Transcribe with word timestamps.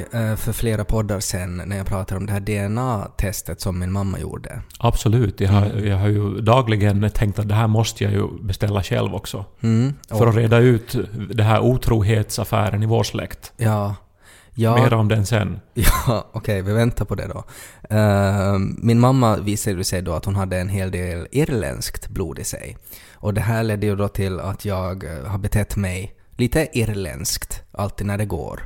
Eh, 0.00 0.36
för 0.36 0.52
flera 0.52 0.84
poddar 0.84 1.20
sen 1.20 1.62
när 1.66 1.76
jag 1.76 1.86
pratade 1.86 2.18
om 2.18 2.26
det 2.26 2.32
här 2.32 2.40
DNA-testet 2.40 3.60
som 3.60 3.78
min 3.78 3.92
mamma 3.92 4.18
gjorde? 4.18 4.62
Absolut. 4.78 5.40
Jag 5.40 5.48
har, 5.48 5.66
jag 5.66 5.96
har 5.96 6.08
ju 6.08 6.40
dagligen 6.40 7.10
tänkt 7.10 7.38
att 7.38 7.48
det 7.48 7.54
här 7.54 7.66
måste 7.66 8.04
jag 8.04 8.12
ju 8.12 8.28
beställa 8.42 8.82
själv 8.82 9.14
också. 9.14 9.44
Mm. 9.60 9.94
För 10.08 10.26
att 10.26 10.36
reda 10.36 10.58
ut 10.58 10.96
det 11.34 11.42
här 11.42 11.60
otrohetsaffären 11.60 12.82
i 12.82 12.86
vår 12.86 13.02
släkt. 13.02 13.52
Ja. 13.56 13.94
Ja, 14.54 14.74
Mer 14.74 14.94
om 14.94 15.08
den 15.08 15.26
sen. 15.26 15.60
ja 15.74 16.26
okej, 16.32 16.62
vi 16.62 16.72
väntar 16.72 17.04
på 17.04 17.14
det 17.14 17.26
då. 17.26 17.44
Eh, 17.96 18.58
min 18.58 19.00
mamma 19.00 19.36
visade 19.36 19.84
sig 19.84 20.02
då 20.02 20.12
att 20.12 20.24
hon 20.24 20.36
hade 20.36 20.58
en 20.58 20.68
hel 20.68 20.90
del 20.90 21.26
irländskt 21.30 22.08
blod 22.08 22.38
i 22.38 22.44
sig. 22.44 22.76
Och 23.14 23.34
det 23.34 23.40
här 23.40 23.62
ledde 23.62 23.86
ju 23.86 23.96
då 23.96 24.08
till 24.08 24.40
att 24.40 24.64
jag 24.64 25.04
eh, 25.04 25.26
har 25.26 25.38
betett 25.38 25.76
mig 25.76 26.14
lite 26.36 26.68
irländskt 26.72 27.62
alltid 27.72 28.06
när 28.06 28.18
det 28.18 28.24
går. 28.24 28.62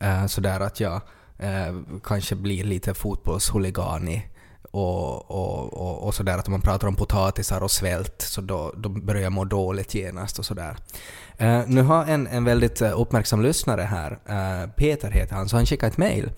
Eh, 0.00 0.26
sådär 0.26 0.60
att 0.60 0.80
jag 0.80 1.00
eh, 1.38 1.74
kanske 2.04 2.34
blir 2.34 2.64
lite 2.64 2.94
fotbollshuliganig 2.94 4.30
och, 4.70 5.30
och, 5.30 5.72
och, 5.72 6.06
och 6.06 6.14
sådär 6.14 6.38
att 6.38 6.46
om 6.46 6.52
man 6.52 6.60
pratar 6.60 6.88
om 6.88 6.94
potatisar 6.94 7.60
och 7.60 7.70
svält 7.70 8.22
så 8.22 8.40
då, 8.40 8.72
då 8.76 8.88
börjar 8.88 9.22
jag 9.22 9.32
må 9.32 9.44
dåligt 9.44 9.94
genast 9.94 10.38
och 10.38 10.44
sådär. 10.44 10.76
Eh, 11.36 11.62
nu 11.66 11.82
har 11.82 12.04
en, 12.04 12.26
en 12.26 12.44
väldigt 12.44 12.80
eh, 12.80 13.00
uppmärksam 13.00 13.42
lyssnare 13.42 13.82
här, 13.82 14.18
eh, 14.26 14.70
Peter 14.70 15.10
heter 15.10 15.34
han, 15.34 15.48
så 15.48 15.56
han 15.56 15.66
skickade 15.66 15.92
ett 15.92 15.98
mail 15.98 16.30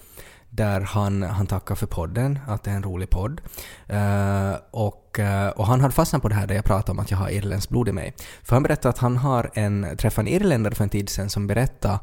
där 0.50 0.80
han, 0.80 1.22
han 1.22 1.46
tackar 1.46 1.74
för 1.74 1.86
podden, 1.86 2.38
att 2.46 2.64
det 2.64 2.70
är 2.70 2.74
en 2.74 2.82
rolig 2.82 3.10
podd. 3.10 3.40
Eh, 3.86 4.54
och, 4.70 5.18
eh, 5.18 5.48
och 5.48 5.66
han 5.66 5.80
hade 5.80 5.94
fastnat 5.94 6.22
på 6.22 6.28
det 6.28 6.34
här 6.34 6.46
där 6.46 6.54
jag 6.54 6.64
pratade 6.64 6.92
om 6.92 6.98
att 6.98 7.10
jag 7.10 7.18
har 7.18 7.30
irländskt 7.30 7.70
blod 7.70 7.88
i 7.88 7.92
mig. 7.92 8.14
För 8.42 8.56
han 8.56 8.62
berättade 8.62 8.88
att 8.88 8.98
han 8.98 9.16
har 9.16 9.50
en, 9.54 9.96
träffat 9.96 10.22
en 10.22 10.28
irländare 10.28 10.74
för 10.74 10.84
en 10.84 10.90
tid 10.90 11.08
sedan 11.08 11.30
som 11.30 11.46
berättade 11.46 11.98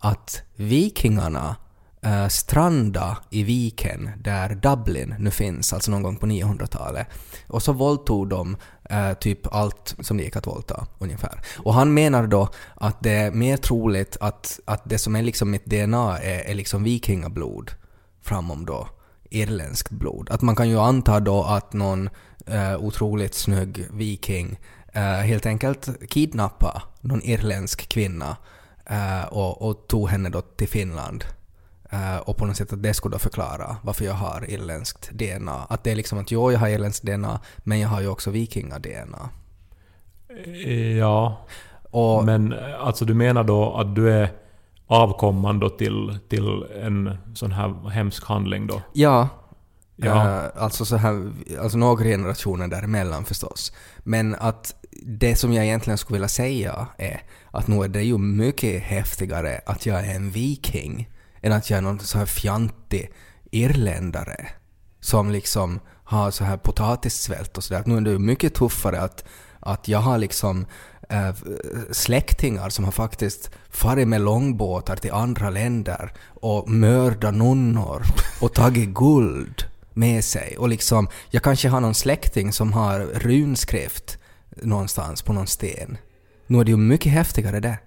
att 0.00 0.42
vikingarna 0.56 1.56
eh, 2.02 2.22
uh, 2.22 2.28
stranda 2.28 3.18
i 3.30 3.42
viken 3.42 4.10
där 4.18 4.54
Dublin 4.54 5.14
nu 5.18 5.30
finns, 5.30 5.72
alltså 5.72 5.90
någon 5.90 6.02
gång 6.02 6.16
på 6.16 6.26
900-talet. 6.26 7.06
Och 7.46 7.62
så 7.62 7.72
våldtog 7.72 8.28
de 8.28 8.56
eh, 8.90 9.12
typ 9.12 9.54
allt 9.54 9.96
som 10.00 10.16
det 10.16 10.22
gick 10.22 10.36
att 10.36 10.46
våldta, 10.46 10.86
ungefär. 10.98 11.40
Och 11.58 11.74
han 11.74 11.94
menar 11.94 12.26
då 12.26 12.48
att 12.74 13.02
det 13.02 13.10
är 13.10 13.30
mer 13.30 13.56
troligt 13.56 14.16
att, 14.20 14.60
att 14.64 14.82
det 14.84 14.98
som 14.98 15.16
är 15.16 15.22
liksom 15.22 15.50
mitt 15.50 15.66
DNA 15.66 16.18
är, 16.18 16.50
är 16.50 16.54
liksom 16.54 16.84
vikingablod 16.84 17.70
framom 18.22 18.66
då 18.66 18.88
irländskt 19.30 19.90
blod. 19.90 20.30
Att 20.30 20.42
man 20.42 20.56
kan 20.56 20.68
ju 20.68 20.78
anta 20.78 21.20
då 21.20 21.42
att 21.42 21.72
någon 21.72 22.10
eh, 22.46 22.76
otroligt 22.76 23.34
snygg 23.34 23.86
viking 23.92 24.58
eh, 24.92 25.02
helt 25.02 25.46
enkelt 25.46 25.88
kidnappa 26.08 26.82
någon 27.00 27.22
irländsk 27.22 27.88
kvinna 27.88 28.36
eh, 28.90 29.24
och, 29.30 29.62
och 29.62 29.88
tog 29.88 30.08
henne 30.08 30.28
då 30.28 30.40
till 30.40 30.68
Finland. 30.68 31.24
Eh, 31.90 32.16
och 32.16 32.36
på 32.36 32.46
något 32.46 32.56
sätt 32.56 32.72
att 32.72 32.82
det 32.82 32.94
skulle 32.94 33.14
då 33.14 33.18
förklara 33.18 33.76
varför 33.82 34.04
jag 34.04 34.14
har 34.14 34.50
irländskt 34.50 35.10
DNA. 35.10 35.66
Att 35.68 35.84
det 35.84 35.90
är 35.90 35.96
liksom 35.96 36.18
att 36.18 36.30
jo, 36.30 36.52
jag 36.52 36.58
har 36.58 36.68
irländskt 36.68 37.06
DNA, 37.06 37.40
men 37.56 37.80
jag 37.80 37.88
har 37.88 38.00
ju 38.00 38.08
också 38.08 38.30
vikinga-DNA. 38.30 39.28
Ja, 40.98 41.46
Och 41.90 42.24
men 42.24 42.52
eh, 42.52 42.86
alltså 42.86 43.04
du 43.04 43.14
menar 43.14 43.44
då 43.44 43.74
att 43.74 43.94
du 43.94 44.10
är 44.10 44.28
avkomman 44.86 45.60
då 45.60 45.68
till, 45.68 46.18
till 46.28 46.64
en 46.82 47.18
sån 47.34 47.52
här 47.52 47.88
hemsk 47.88 48.24
handling 48.24 48.66
då? 48.66 48.82
ja, 48.92 49.28
Ja. 50.02 50.14
Uh, 50.14 50.62
alltså 50.62 50.84
så 50.84 50.96
här, 50.96 51.32
alltså 51.60 51.78
några 51.78 52.04
generationer 52.04 52.68
däremellan 52.68 53.24
förstås. 53.24 53.72
Men 53.98 54.34
att 54.34 54.74
det 55.02 55.36
som 55.36 55.52
jag 55.52 55.64
egentligen 55.64 55.98
skulle 55.98 56.14
vilja 56.14 56.28
säga 56.28 56.86
är 56.98 57.22
att 57.50 57.66
nu 57.66 57.84
är 57.84 57.88
det 57.88 58.02
ju 58.02 58.18
mycket 58.18 58.82
häftigare 58.82 59.60
att 59.66 59.86
jag 59.86 60.06
är 60.06 60.14
en 60.14 60.30
viking 60.30 61.08
än 61.42 61.52
att 61.52 61.70
jag 61.70 61.76
är 61.76 61.82
någon 61.82 61.98
så 61.98 62.18
här 62.18 62.26
fjantig 62.26 63.10
irländare 63.50 64.48
som 65.00 65.30
liksom 65.30 65.80
har 66.04 66.30
så 66.30 66.44
här 66.44 66.56
potatissvält 66.56 67.56
och 67.56 67.64
sådär. 67.64 67.82
Nu 67.86 67.96
är 67.96 68.00
det 68.00 68.10
ju 68.10 68.18
mycket 68.18 68.54
tuffare 68.54 69.00
att, 69.00 69.24
att 69.60 69.88
jag 69.88 69.98
har 69.98 70.18
liksom 70.18 70.66
äh, 71.08 71.34
släktingar 71.90 72.68
som 72.68 72.84
har 72.84 72.92
faktiskt 72.92 73.50
farit 73.70 74.08
med 74.08 74.20
långbåtar 74.20 74.96
till 74.96 75.12
andra 75.12 75.50
länder 75.50 76.12
och 76.26 76.70
mördat 76.70 77.34
nunnor 77.34 78.02
och 78.40 78.54
tagit 78.54 78.88
guld 78.88 79.64
med 79.92 80.24
sig. 80.24 80.56
Och 80.58 80.68
liksom, 80.68 81.08
jag 81.30 81.42
kanske 81.42 81.68
har 81.68 81.80
någon 81.80 81.94
släkting 81.94 82.52
som 82.52 82.72
har 82.72 83.00
runskrift 83.00 84.18
någonstans 84.62 85.22
på 85.22 85.32
någon 85.32 85.46
sten. 85.46 85.98
Nu 86.46 86.60
är 86.60 86.64
det 86.64 86.70
ju 86.70 86.76
mycket 86.76 87.12
häftigare 87.12 87.60
det. 87.60 87.78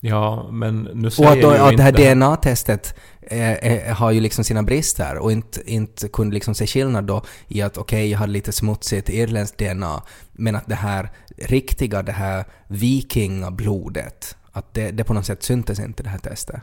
Ja, 0.00 0.48
men 0.52 0.82
nu 0.82 1.06
Och 1.06 1.12
säger 1.12 1.32
att, 1.32 1.42
då, 1.42 1.54
ju 1.54 1.58
att 1.58 1.76
det 1.76 1.82
här 1.82 2.00
inte... 2.00 2.14
DNA-testet 2.14 2.94
eh, 3.20 3.52
eh, 3.52 3.96
har 3.96 4.10
ju 4.10 4.20
liksom 4.20 4.44
sina 4.44 4.62
brister 4.62 5.18
och 5.18 5.32
inte, 5.32 5.70
inte 5.72 6.08
kunde 6.08 6.34
liksom 6.34 6.54
se 6.54 6.66
skillnad 6.66 7.04
då 7.04 7.22
i 7.48 7.62
att 7.62 7.76
okej, 7.76 8.10
jag 8.10 8.18
hade 8.18 8.32
lite 8.32 8.52
smutsigt 8.52 9.08
irländskt 9.08 9.58
DNA, 9.58 10.02
men 10.32 10.56
att 10.56 10.66
det 10.66 10.74
här 10.74 11.10
riktiga, 11.36 12.02
det 12.02 12.12
här 12.12 12.44
vikingablodet, 12.66 14.36
att 14.52 14.74
det, 14.74 14.90
det 14.90 15.04
på 15.04 15.14
något 15.14 15.26
sätt 15.26 15.42
syntes 15.42 15.80
inte 15.80 16.02
det 16.02 16.08
här 16.08 16.18
testet. 16.18 16.60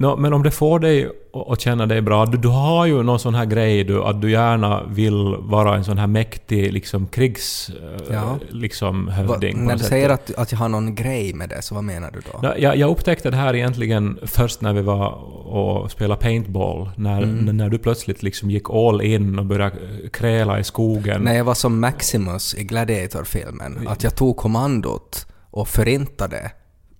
Nå, 0.00 0.16
men 0.16 0.32
om 0.32 0.42
det 0.42 0.50
får 0.50 0.78
dig 0.80 1.08
att- 1.50 1.60
känna 1.60 1.86
dig 1.86 2.00
bra, 2.02 2.26
du, 2.26 2.38
du 2.38 2.48
har 2.48 2.86
ju 2.86 3.02
någon 3.02 3.18
sån 3.18 3.34
här 3.34 3.44
grej 3.46 3.84
du, 3.84 4.02
att 4.04 4.20
du 4.22 4.30
gärna 4.30 4.82
vill 4.84 5.36
vara 5.38 5.76
en 5.76 5.84
sån 5.84 5.98
här 5.98 6.06
mäktig 6.06 6.72
liksom 6.72 7.06
krigs... 7.06 7.70
eh, 7.70 8.14
Ja. 8.14 8.38
liksom 8.50 9.08
hövding 9.08 9.64
när 9.64 9.72
du 9.72 9.78
sätt. 9.78 9.88
säger 9.88 10.10
att, 10.10 10.34
att 10.34 10.52
jag 10.52 10.58
har 10.58 10.68
någon 10.68 10.94
grej 10.94 11.34
med 11.34 11.48
det, 11.48 11.62
så 11.62 11.74
vad 11.74 11.84
menar 11.84 12.10
du 12.10 12.20
då? 12.32 12.38
Ja, 12.42 12.54
Jag, 12.58 12.76
jag 12.76 12.90
upptäckte 12.90 13.30
det 13.30 13.36
här 13.36 13.54
egentligen 13.56 14.18
först 14.22 14.60
när 14.60 14.72
vi 14.72 14.82
var 14.82 15.08
och 15.48 15.90
spelade 15.90 16.20
paintball. 16.20 16.90
När, 16.96 17.22
Mm. 17.22 17.56
när 17.56 17.68
du 17.68 17.78
plötsligt 17.78 18.22
liksom 18.22 18.50
gick 18.50 18.70
all 18.70 19.02
in 19.02 19.38
och 19.38 19.46
började 19.46 19.76
kräla 20.12 20.58
i 20.60 20.64
skogen. 20.64 21.22
När 21.22 21.34
jag 21.36 21.44
var 21.44 21.54
som 21.54 21.80
Maximus 21.80 22.54
i 22.54 22.64
Gladiator-filmen, 22.64 23.88
att 23.88 24.02
jag 24.04 24.16
tog 24.16 24.36
kommandot 24.36 25.26
och 25.50 25.68
förintade 25.68 26.50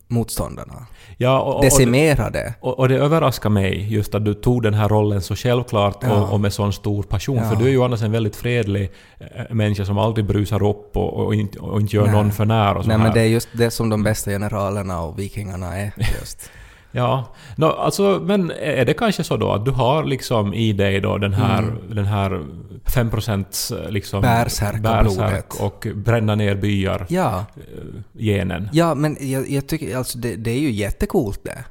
motståndarna. 0.09 0.87
Ja, 1.17 1.41
och, 1.41 1.57
och, 1.57 1.63
Decimerade. 1.63 2.55
och, 2.61 2.79
och 2.79 2.89
det 2.89 2.97
överraskar 2.97 3.51
mig 3.51 3.87
just 3.95 4.15
att 4.15 4.25
du 4.25 4.35
tog 4.35 4.63
den 4.63 4.75
här 4.75 4.89
rollen 4.89 5.23
så 5.23 5.37
självklart 5.37 5.97
Ja. 6.03 6.13
och, 6.13 6.33
och 6.33 6.41
med 6.41 6.53
sån 6.53 6.73
stor 6.73 7.03
passion. 7.03 7.37
Ja. 7.37 7.51
För 7.51 7.57
du 7.57 7.65
är 7.65 7.71
ju 7.71 7.83
annars 7.85 8.03
en 8.03 8.13
väldigt 8.13 8.37
fredlig 8.37 8.91
eh, 9.21 9.27
människa 9.55 9.85
som 9.85 9.99
aldrig 9.99 10.25
brusar 10.27 10.63
upp 10.63 10.97
och, 10.97 11.13
och, 11.27 11.35
inte, 11.35 11.59
och 11.59 11.81
inte 11.81 11.97
gör 11.97 12.05
Nej. 12.05 12.13
någon 12.13 12.33
för 12.33 12.45
när 12.45 12.75
och 12.75 12.83
så 12.85 12.89
Nej 12.89 12.97
här. 12.97 13.05
men 13.05 13.15
det 13.15 13.21
är 13.21 13.25
just 13.27 13.49
det 13.53 13.71
som 13.71 13.89
de 13.89 14.03
bästa 14.03 14.31
generalerna 14.31 15.03
och 15.03 15.19
vikingarna 15.19 15.79
är 15.79 15.93
just. 16.21 16.51
Ja, 16.93 17.35
no, 17.57 17.65
alltså, 17.67 18.21
men 18.25 18.51
är 18.51 18.85
det 18.85 18.95
kanske 18.95 19.25
så 19.25 19.37
då 19.37 19.53
att 19.53 19.65
du 19.65 19.71
har 19.71 20.05
liksom 20.05 20.55
i 20.55 20.73
dig 20.73 21.01
då 21.01 21.19
den 21.19 21.33
här, 21.35 21.59
Mm. 21.63 21.79
den 21.95 22.07
här 22.07 22.43
5% 22.85 23.91
liksom 23.91 24.23
Bärsärkablodet. 24.23 25.19
bärsärk 25.19 25.61
och 25.61 25.87
bränna 25.95 26.35
ner 26.35 26.55
byar 26.55 27.07
Ja, 27.09 27.45
eh, 27.57 28.23
genen. 28.23 28.69
ja 28.73 28.95
men 28.95 29.17
jag, 29.21 29.51
jag 29.51 29.67
tycker 29.67 29.97
alltså 29.97 30.19
det, 30.19 30.37
det 30.37 30.51
är 30.51 30.59
ju 30.59 30.71
jättecoolt 30.71 31.45
det. 31.45 31.65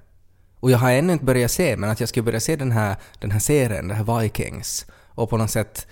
Och 0.59 0.71
jag 0.71 0.77
har 0.77 0.91
ännu 0.91 1.13
inte 1.13 1.25
börjat 1.25 1.51
se, 1.51 1.77
men 1.77 1.89
att 1.89 1.99
jag 1.99 2.09
ska 2.09 2.21
börja 2.21 2.39
se 2.39 2.55
den 2.55 2.71
här, 2.71 2.95
den 3.19 3.31
här 3.31 3.39
serien, 3.39 3.87
den 3.87 3.97
här 3.97 4.19
Vikings, 4.21 4.85
och 5.07 5.29
på 5.29 5.37
något 5.37 5.51
sätt 5.51 5.87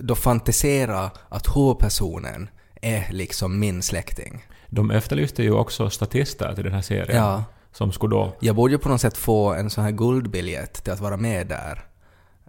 då 0.00 0.14
fantisera 0.14 1.10
att 1.28 1.56
huvudpersonen 1.56 2.48
är 2.82 3.06
liksom 3.12 3.58
min 3.58 3.82
släkting. 3.82 4.44
De 4.68 4.90
efterlyste 4.90 5.42
ju 5.42 5.52
också 5.52 5.90
statister 5.90 6.54
till 6.54 6.64
den 6.64 6.72
här 6.72 6.82
serien. 6.82 7.16
Ja. 7.16 7.44
Som 7.72 7.92
skulle 7.92 8.16
då... 8.16 8.36
Jag 8.40 8.56
borde 8.56 8.72
ju 8.72 8.78
på 8.78 8.88
något 8.88 9.00
sätt 9.00 9.16
få 9.16 9.52
en 9.52 9.70
sån 9.70 9.84
här 9.84 9.90
guldbiljett 9.90 10.84
till 10.84 10.92
att 10.92 11.00
vara 11.00 11.16
med 11.16 11.46
där 11.46 11.84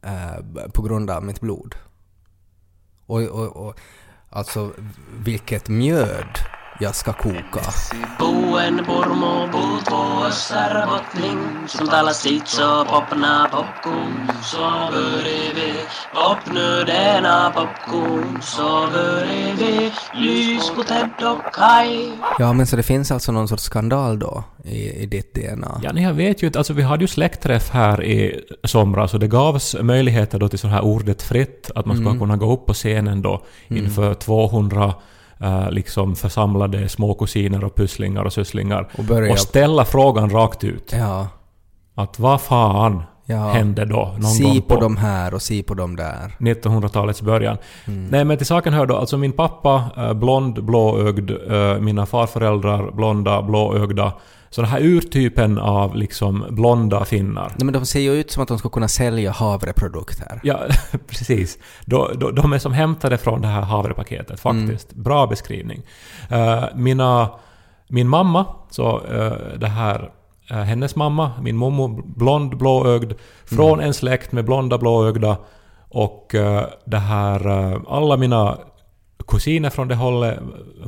eh, 0.03 0.67
på 0.73 0.81
grund 0.81 1.09
av 1.09 1.23
mitt 1.23 1.39
blod. 1.39 1.75
Och, 3.05 3.21
och, 3.21 3.67
och 3.67 3.79
alltså 4.29 4.71
vilket 5.17 5.69
mjöd 5.69 6.37
jag 6.81 6.95
ska 6.95 7.13
koka. 7.13 7.61
Som 11.67 11.87
talar 11.87 12.13
sitt 12.13 12.47
så 12.47 12.85
popna 12.85 13.49
popcorn, 13.51 14.31
så 14.43 14.57
börjar 14.91 15.55
vi 15.55 15.73
popnu 16.13 16.83
denna 16.85 17.51
popcorn, 17.55 18.41
så 18.41 18.87
börjar 18.93 19.55
vi 19.57 19.91
lys 20.13 20.69
på 20.75 20.83
Ted 20.83 21.09
och 21.27 21.53
Kai. 21.53 22.11
Ja, 22.39 22.53
men 22.53 22.67
så 22.67 22.75
det 22.75 22.83
finns 22.83 23.11
alltså 23.11 23.31
någon 23.31 23.47
sorts 23.47 23.63
skandal 23.63 24.19
då 24.19 24.43
i, 24.63 25.03
i 25.03 25.05
ditt 25.05 25.35
DNA? 25.35 25.79
Ja, 25.83 25.91
nej, 25.93 26.03
jag 26.03 26.13
vet 26.13 26.43
ju 26.43 26.47
inte. 26.47 26.59
Alltså 26.59 26.73
vi 26.73 26.81
hade 26.83 27.03
ju 27.03 27.07
släktträff 27.07 27.69
här 27.69 28.03
i 28.03 28.41
somras 28.63 29.13
och 29.13 29.19
det 29.19 29.27
gavs 29.27 29.75
möjligheter 29.81 30.39
då 30.39 30.47
till 30.49 30.59
så 30.59 30.67
här 30.67 30.81
ordet 30.81 31.21
fritt, 31.21 31.71
att 31.75 31.85
man 31.85 31.97
Mm. 31.97 32.05
skulle 32.07 32.19
kunna 32.19 32.37
gå 32.37 32.53
upp 32.53 32.65
på 32.65 32.73
scenen 32.73 33.21
då 33.21 33.45
inför 33.67 34.13
200 34.13 34.93
eh, 35.41 35.71
liksom 35.71 36.15
församlade 36.15 36.89
småkusiner 36.89 37.63
och 37.63 37.75
pusslingar 37.75 38.23
och 38.23 38.33
sysslingar 38.33 38.87
Och 38.97 39.03
börja... 39.03 39.31
och 39.31 39.39
ställa 39.39 39.85
frågan 39.85 40.29
rakt 40.29 40.63
ut. 40.63 40.93
Ja. 40.97 41.27
Att 41.95 42.19
vad 42.19 42.41
fan 42.41 43.03
Ja. 43.25 43.47
hände 43.49 43.85
då 43.85 44.11
någon 44.17 44.23
Si 44.31 44.43
gång 44.43 44.61
på 44.61 44.79
de 44.79 44.97
här 44.97 45.33
och 45.33 45.41
si 45.41 45.63
på 45.63 45.73
de 45.73 45.95
där. 45.95 46.35
1900-talets 46.39 47.21
början. 47.21 47.57
Mm. 47.87 48.07
Nej 48.07 48.25
men 48.25 48.37
till 48.37 48.45
saken 48.45 48.73
hör 48.73 48.85
då, 48.85 48.95
alltså 48.97 49.17
min 49.17 49.31
pappa 49.31 49.83
eh, 49.97 50.13
blond, 50.13 50.63
blåögd, 50.63 51.31
eh, 51.51 51.79
mina 51.79 52.05
farföräldrar 52.05 52.91
blonda, 52.91 53.41
blåögda. 53.41 54.13
Så 54.51 54.61
den 54.61 54.69
här 54.69 54.81
urtypen 54.81 55.57
av 55.57 55.95
liksom 55.95 56.45
blonda 56.49 57.05
finnar. 57.05 57.49
Nej 57.49 57.65
men 57.65 57.73
de 57.73 57.85
ser 57.85 57.99
ju 57.99 58.13
ut 58.13 58.31
som 58.31 58.43
att 58.43 58.49
de 58.49 58.57
ska 58.59 58.69
kunna 58.69 58.87
sälja 58.87 59.31
havreprodukter. 59.31 60.39
Ja, 60.43 60.59
precis. 61.07 61.57
Då, 61.85 62.11
då, 62.15 62.31
de 62.31 62.53
är 62.53 62.59
som 62.59 62.73
hämtade 62.73 63.17
från 63.17 63.41
det 63.41 63.47
här 63.47 63.61
havrepaketet 63.61 64.39
faktiskt. 64.39 64.93
Bra 64.93 65.27
beskrivning. 65.27 65.81
Eh, 66.29 66.63
mina, 66.75 67.29
min 67.87 68.07
mamma, 68.07 68.45
så 68.69 69.01
eh, 69.05 69.57
det 69.57 69.67
här 69.67 70.11
eh, 70.49 70.57
hennes 70.57 70.95
mamma, 70.95 71.31
min 71.41 71.57
mormor, 71.57 72.03
blond, 72.05 72.57
blåögd, 72.57 73.13
från 73.45 73.79
en 73.79 73.93
släkt 73.93 74.31
med 74.31 74.45
blonda, 74.45 74.77
blåögda 74.77 75.37
och 75.89 76.35
det 76.85 76.97
här, 76.97 77.47
alla 77.89 78.17
mina 78.17 78.57
kusiner 79.27 79.69
från 79.69 79.87
det 79.87 79.95
hållet, 79.95 80.39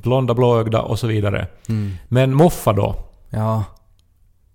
blonda, 0.03 0.33
blåögda 0.33 0.81
och 0.81 0.99
så 0.99 1.07
vidare. 1.07 1.47
Mm. 1.69 1.91
Men 2.07 2.33
moffa 2.33 2.73
då, 2.73 2.95
Ja. 3.33 3.63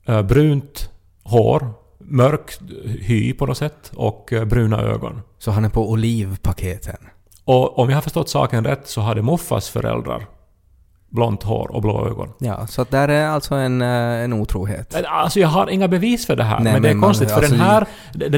eh, 0.06 0.22
brunt 0.22 0.90
hår, 1.22 1.70
mörk 1.98 2.58
hy 3.00 3.32
på 3.32 3.46
något 3.46 3.58
sätt 3.58 3.92
och 3.96 4.32
eh, 4.32 4.44
bruna 4.44 4.80
ögon. 4.80 5.20
Så 5.38 5.50
han 5.50 5.64
är 5.64 5.68
på 5.68 5.90
olivpaketen. 5.90 6.96
Och 7.44 7.78
om 7.78 7.88
jag 7.90 7.96
har 7.96 8.02
förstått 8.02 8.28
saken 8.28 8.64
rätt 8.64 8.88
så 8.88 9.00
hade 9.00 9.22
Moffas 9.22 9.68
föräldrar 9.68 10.26
blont 11.10 11.42
hår 11.42 11.70
och 11.74 11.82
blå 11.82 12.06
ögon. 12.06 12.28
Ja, 12.38 12.66
så 12.66 12.82
att 12.82 12.90
där 12.90 13.08
är 13.08 13.26
alltså 13.28 13.54
en, 13.54 13.82
eh, 13.82 13.88
en 14.24 14.32
otrohet. 14.32 15.04
Alltså 15.06 15.40
jag 15.40 15.48
har 15.48 15.70
inga 15.70 15.88
bevis 15.88 16.26
för 16.26 16.36
det 16.36 16.44
här, 16.44 16.60
Nej, 16.60 16.72
men 16.72 16.82
det 16.82 16.88
är 16.88 16.92
men 16.92 17.00
man- 17.00 17.08
konstigt 17.08 17.28
för 17.30 17.36
alltså- 17.36 17.52
den 17.52 17.60
här, 17.60 17.86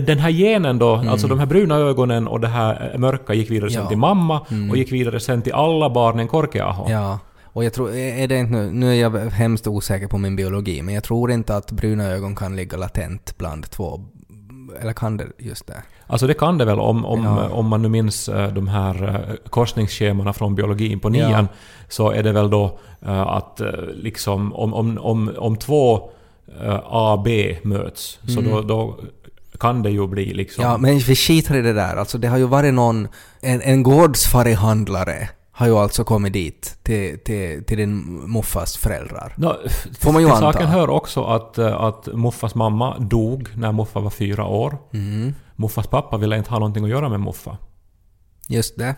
den 0.00 0.18
här 0.18 0.30
genen 0.30 0.78
då, 0.78 0.94
alltså 0.96 1.28
de 1.28 1.38
här 1.38 1.46
bruna 1.46 1.74
ögonen 1.76 2.28
och 2.28 2.40
det 2.40 2.48
här 2.48 2.94
mörka 2.98 3.34
gick 3.34 3.50
vidare 3.50 3.70
sen 3.70 3.74
Ja. 3.74 3.80
Mm. 3.80 3.88
till 3.88 3.98
mamma 3.98 4.40
och 4.70 4.76
gick 4.76 4.92
vidare 4.92 5.20
sen 5.20 5.42
till 5.42 5.52
alla 5.52 5.90
barnen 5.90 6.28
Korkeaho. 6.28 6.90
Ja. 6.90 7.18
Och 7.52 7.64
jag 7.64 7.72
tror, 7.72 7.94
är 7.94 8.28
det 8.28 8.38
inte 8.38 8.52
nu, 8.52 8.70
nu 8.72 8.90
är 8.90 8.94
jag 8.94 9.10
hemskt 9.30 9.66
osäker 9.66 10.06
på 10.06 10.18
min 10.18 10.36
biologi, 10.36 10.82
men 10.82 10.94
jag 10.94 11.04
tror 11.04 11.30
inte 11.30 11.56
att 11.56 11.70
bruna 11.72 12.04
ögon 12.04 12.36
kan 12.36 12.56
ligga 12.56 12.76
latent 12.78 13.34
bland 13.38 13.70
två, 13.70 14.00
eller 14.80 14.92
kan 14.92 15.16
det 15.16 15.26
just 15.38 15.66
det? 15.66 15.82
Alltså 16.06 16.26
det 16.26 16.34
kan 16.34 16.58
det 16.58 16.64
väl 16.64 16.78
om, 16.80 17.04
om, 17.04 17.24
Ja. 17.24 17.48
om 17.48 17.66
man 17.68 17.82
nu 17.82 17.88
minns 17.88 18.28
eh, 18.28 18.52
de 18.52 18.68
här 18.68 19.04
eh, 19.08 19.50
korsningsschemana 19.50 20.32
från 20.32 20.54
biologin 20.54 21.00
på 21.00 21.08
nian, 21.08 21.30
Ja. 21.30 21.46
så 21.88 22.10
är 22.10 22.22
det 22.22 22.32
väl 22.32 22.50
då 22.50 22.78
eh, 23.02 23.20
att 23.20 23.60
eh, 23.60 23.66
liksom 23.94 24.52
om, 24.54 24.74
om, 24.74 24.98
om, 24.98 25.32
om 25.38 25.56
två 25.56 26.10
eh, 26.62 26.80
A 26.84 27.12
och 27.12 27.22
B 27.22 27.56
möts, 27.62 28.18
så 28.28 28.40
då, 28.40 28.60
då 28.60 29.00
kan 29.60 29.82
det 29.82 29.90
ju 29.90 30.06
bli 30.06 30.34
liksom... 30.34 30.64
Mm. 30.64 30.72
Ja, 30.72 30.78
men 30.78 30.98
vi 30.98 31.16
skiter 31.16 31.56
i 31.56 31.62
det 31.62 31.72
där. 31.72 31.96
Alltså 31.96 32.18
det 32.18 32.28
har 32.28 32.38
ju 32.38 32.46
varit 32.46 32.74
någon, 32.74 33.08
en, 33.40 33.62
en 33.62 33.82
gårdsfarihandlare 33.82 35.28
har 35.60 35.66
ju 35.66 35.76
alltså 35.78 36.04
kommit 36.04 36.32
dit 36.32 36.78
till, 36.82 37.18
till, 37.18 37.64
till 37.64 37.76
din 37.78 37.98
muffas 38.32 38.76
föräldrar. 38.76 39.34
Nå, 39.36 39.56
Får 40.00 40.12
man 40.12 40.22
ju 40.22 40.28
till 40.28 40.34
anta. 40.34 40.52
saken 40.52 40.68
hör 40.68 40.90
också 40.90 41.24
att, 41.24 41.58
eh, 41.58 41.80
att 41.80 42.06
Muffas 42.06 42.54
mamma 42.54 42.98
dog 42.98 43.48
när 43.56 43.72
Muffa 43.72 44.00
var 44.00 44.10
fyra 44.10 44.44
år. 44.44 44.78
Mm, 44.92 45.34
Muffas 45.56 45.86
pappa 45.86 46.16
ville 46.16 46.36
inte 46.36 46.50
ha 46.50 46.58
någonting 46.58 46.84
att 46.84 46.90
göra 46.90 47.08
med 47.08 47.20
Muffa. 47.20 47.56
just 48.48 48.78
det. 48.78 48.94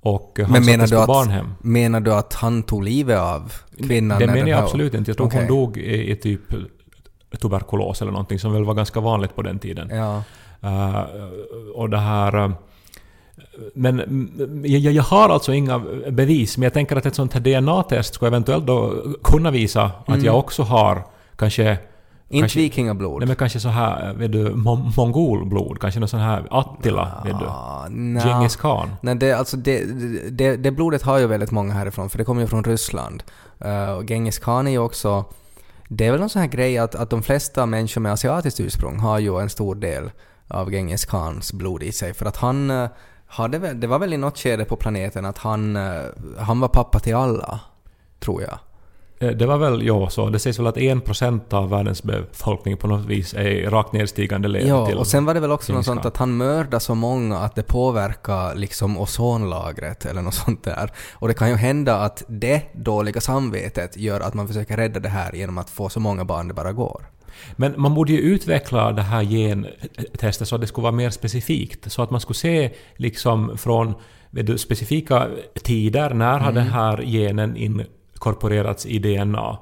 Och 0.00 0.40
eh, 0.40 0.44
han 0.46 0.52
Men 0.52 0.64
menar 0.66 0.86
du, 0.86 0.98
att, 1.00 1.06
barnhem. 1.06 1.54
menar 1.60 2.00
du 2.00 2.14
att 2.14 2.34
han 2.34 2.62
tog 2.62 2.84
livet 2.84 3.18
av 3.18 3.52
kvinnan? 3.86 4.18
Det 4.18 4.26
när 4.26 4.34
menar 4.34 4.48
jag 4.48 4.56
här- 4.56 4.64
absolut 4.64 4.94
inte. 4.94 5.10
Jag 5.10 5.16
tror 5.16 5.26
Okej. 5.26 5.38
hon 5.38 5.48
dog 5.48 5.76
i, 5.76 6.10
i 6.12 6.16
typ 6.16 6.40
tuberkulos 7.40 8.02
eller 8.02 8.12
någonting 8.12 8.38
som 8.38 8.52
väl 8.52 8.64
var 8.64 8.74
ganska 8.74 9.00
vanligt 9.00 9.36
på 9.36 9.42
den 9.42 9.58
tiden. 9.58 9.88
Ja. 9.92 10.22
Eh, 10.60 11.04
och 11.74 11.90
det 11.90 11.98
här... 11.98 12.52
men 13.74 14.00
mm, 14.00 14.62
jag, 14.64 14.92
jag 14.92 15.02
har 15.02 15.28
alltså 15.28 15.52
inga 15.52 15.78
bevis, 16.10 16.58
men 16.58 16.62
jag 16.62 16.72
tänker 16.72 16.96
att 16.96 17.06
ett 17.06 17.14
sånt 17.14 17.34
här 17.34 17.40
DNA-test 17.40 18.14
skulle 18.14 18.28
eventuellt 18.28 18.66
då 18.66 19.04
kunna 19.24 19.50
visa 19.50 19.90
att 20.06 20.22
jag 20.22 20.38
också 20.38 20.62
har 20.62 21.04
kanske... 21.36 21.78
Inte 22.28 22.58
vikingablod? 22.58 23.20
Nej 23.20 23.26
men 23.26 23.36
kanske 23.36 23.60
så 23.60 23.68
här, 23.68 24.14
vet 24.14 24.32
du, 24.32 24.54
mon- 24.54 24.92
mongolblod, 24.96 25.80
kanske 25.80 26.00
någon 26.00 26.08
sån 26.08 26.20
här 26.20 26.46
Attila, 26.50 27.22
vet 27.24 27.38
du. 27.38 27.46
Ah, 27.46 27.86
nja. 27.90 28.20
Genghis 28.20 28.56
khan. 28.56 28.90
Nej, 29.00 29.14
det, 29.14 29.32
alltså 29.32 29.56
det, 29.56 29.84
det, 30.30 30.56
det 30.56 30.70
blodet 30.70 31.02
har 31.02 31.18
ju 31.18 31.26
väldigt 31.26 31.50
många 31.50 31.74
härifrån, 31.74 32.10
för 32.10 32.18
det 32.18 32.24
kommer 32.24 32.40
ju 32.40 32.46
från 32.46 32.64
Ryssland. 32.64 33.22
Uh, 33.64 33.90
och 33.90 34.08
Genghis 34.08 34.38
khan 34.38 34.66
är 34.66 34.70
ju 34.70 34.78
också... 34.78 35.24
Det 35.88 36.06
är 36.06 36.10
väl 36.10 36.20
någon 36.20 36.30
sån 36.30 36.42
här 36.42 36.48
grej 36.48 36.78
att, 36.78 36.94
att 36.94 37.10
de 37.10 37.22
flesta 37.22 37.66
människor 37.66 38.00
med 38.00 38.12
asiatiskt 38.12 38.60
ursprung 38.60 38.98
har 38.98 39.18
ju 39.18 39.40
en 39.40 39.50
stor 39.50 39.74
del 39.74 40.10
av 40.48 40.70
Genghis 40.70 41.04
khans 41.04 41.52
blod 41.52 41.82
i 41.82 41.92
sig. 41.92 42.14
För 42.14 42.26
att 42.26 42.36
han 42.36 42.70
eh, 42.70 42.88
hade 43.32 43.58
väl... 43.58 43.80
Det 43.80 43.86
var 43.86 43.98
väl 43.98 44.12
i 44.12 44.16
något 44.16 44.38
skede 44.38 44.64
på 44.64 44.76
planeten 44.76 45.24
att 45.24 45.38
han, 45.38 45.76
eh, 45.76 46.02
han 46.38 46.60
var 46.60 46.68
pappa 46.68 46.98
till 47.00 47.14
alla, 47.14 47.60
tror 48.20 48.42
jag. 48.42 48.58
Eh, 49.18 49.36
Det 49.36 49.46
var 49.46 49.58
väl 49.58 49.86
ja, 49.86 50.10
så. 50.10 50.28
Det 50.28 50.38
sägs 50.38 50.58
väl 50.58 50.66
att 50.66 50.76
1% 50.76 51.52
av 51.54 51.70
världens 51.70 52.02
befolkning 52.02 52.76
på 52.76 52.86
något 52.86 53.06
vis 53.06 53.34
är 53.34 53.70
rakt 53.70 53.92
nedstigande 53.92 54.48
led 54.48 54.66
Ja, 54.66 54.96
och 54.96 55.06
sen 55.06 55.24
var 55.24 55.34
det 55.34 55.40
väl 55.40 55.52
också 55.52 55.72
något 55.72 55.84
sånt 55.84 56.04
att 56.04 56.16
han 56.16 56.36
mördade 56.36 56.80
så 56.80 56.94
många 56.94 57.38
att 57.38 57.54
det 57.54 57.62
påverkar 57.62 58.54
liksom 58.54 58.98
ozonlagret 58.98 60.04
eller 60.04 60.22
något 60.22 60.34
sånt 60.44 60.64
där. 60.64 60.92
Och 61.12 61.28
det 61.28 61.34
kan 61.34 61.48
ju 61.48 61.56
hända 61.56 61.96
att 61.96 62.22
det 62.28 62.62
dåliga 62.74 63.20
samvetet 63.20 63.96
gör 63.96 64.20
att 64.20 64.34
man 64.34 64.48
försöker 64.48 64.76
rädda 64.76 65.00
det 65.00 65.08
här 65.08 65.32
genom 65.32 65.58
att 65.58 65.70
få 65.70 65.88
så 65.88 66.00
många 66.00 66.24
barn 66.24 66.48
det 66.48 66.54
bara 66.54 66.72
går. 66.72 67.06
Men 67.56 67.74
man 67.76 67.94
borde 67.94 68.12
ju 68.12 68.18
utveckla 68.18 68.92
det 68.92 69.02
här 69.02 69.24
gentestet 69.24 70.48
så 70.48 70.54
att 70.54 70.60
det 70.60 70.66
skulle 70.66 70.82
vara 70.82 70.92
mer 70.92 71.10
specifikt. 71.10 71.92
Så 71.92 72.02
att 72.02 72.10
man 72.10 72.20
skulle 72.20 72.36
se 72.36 72.70
liksom 72.96 73.58
från 73.58 73.94
du, 74.30 74.58
specifika 74.58 75.28
tider, 75.62 76.14
när 76.14 76.38
har 76.38 76.52
den 76.52 76.66
här 76.68 77.02
genen 77.02 77.56
inkorporerats 77.56 78.86
i 78.86 78.98
DNA? 78.98 79.58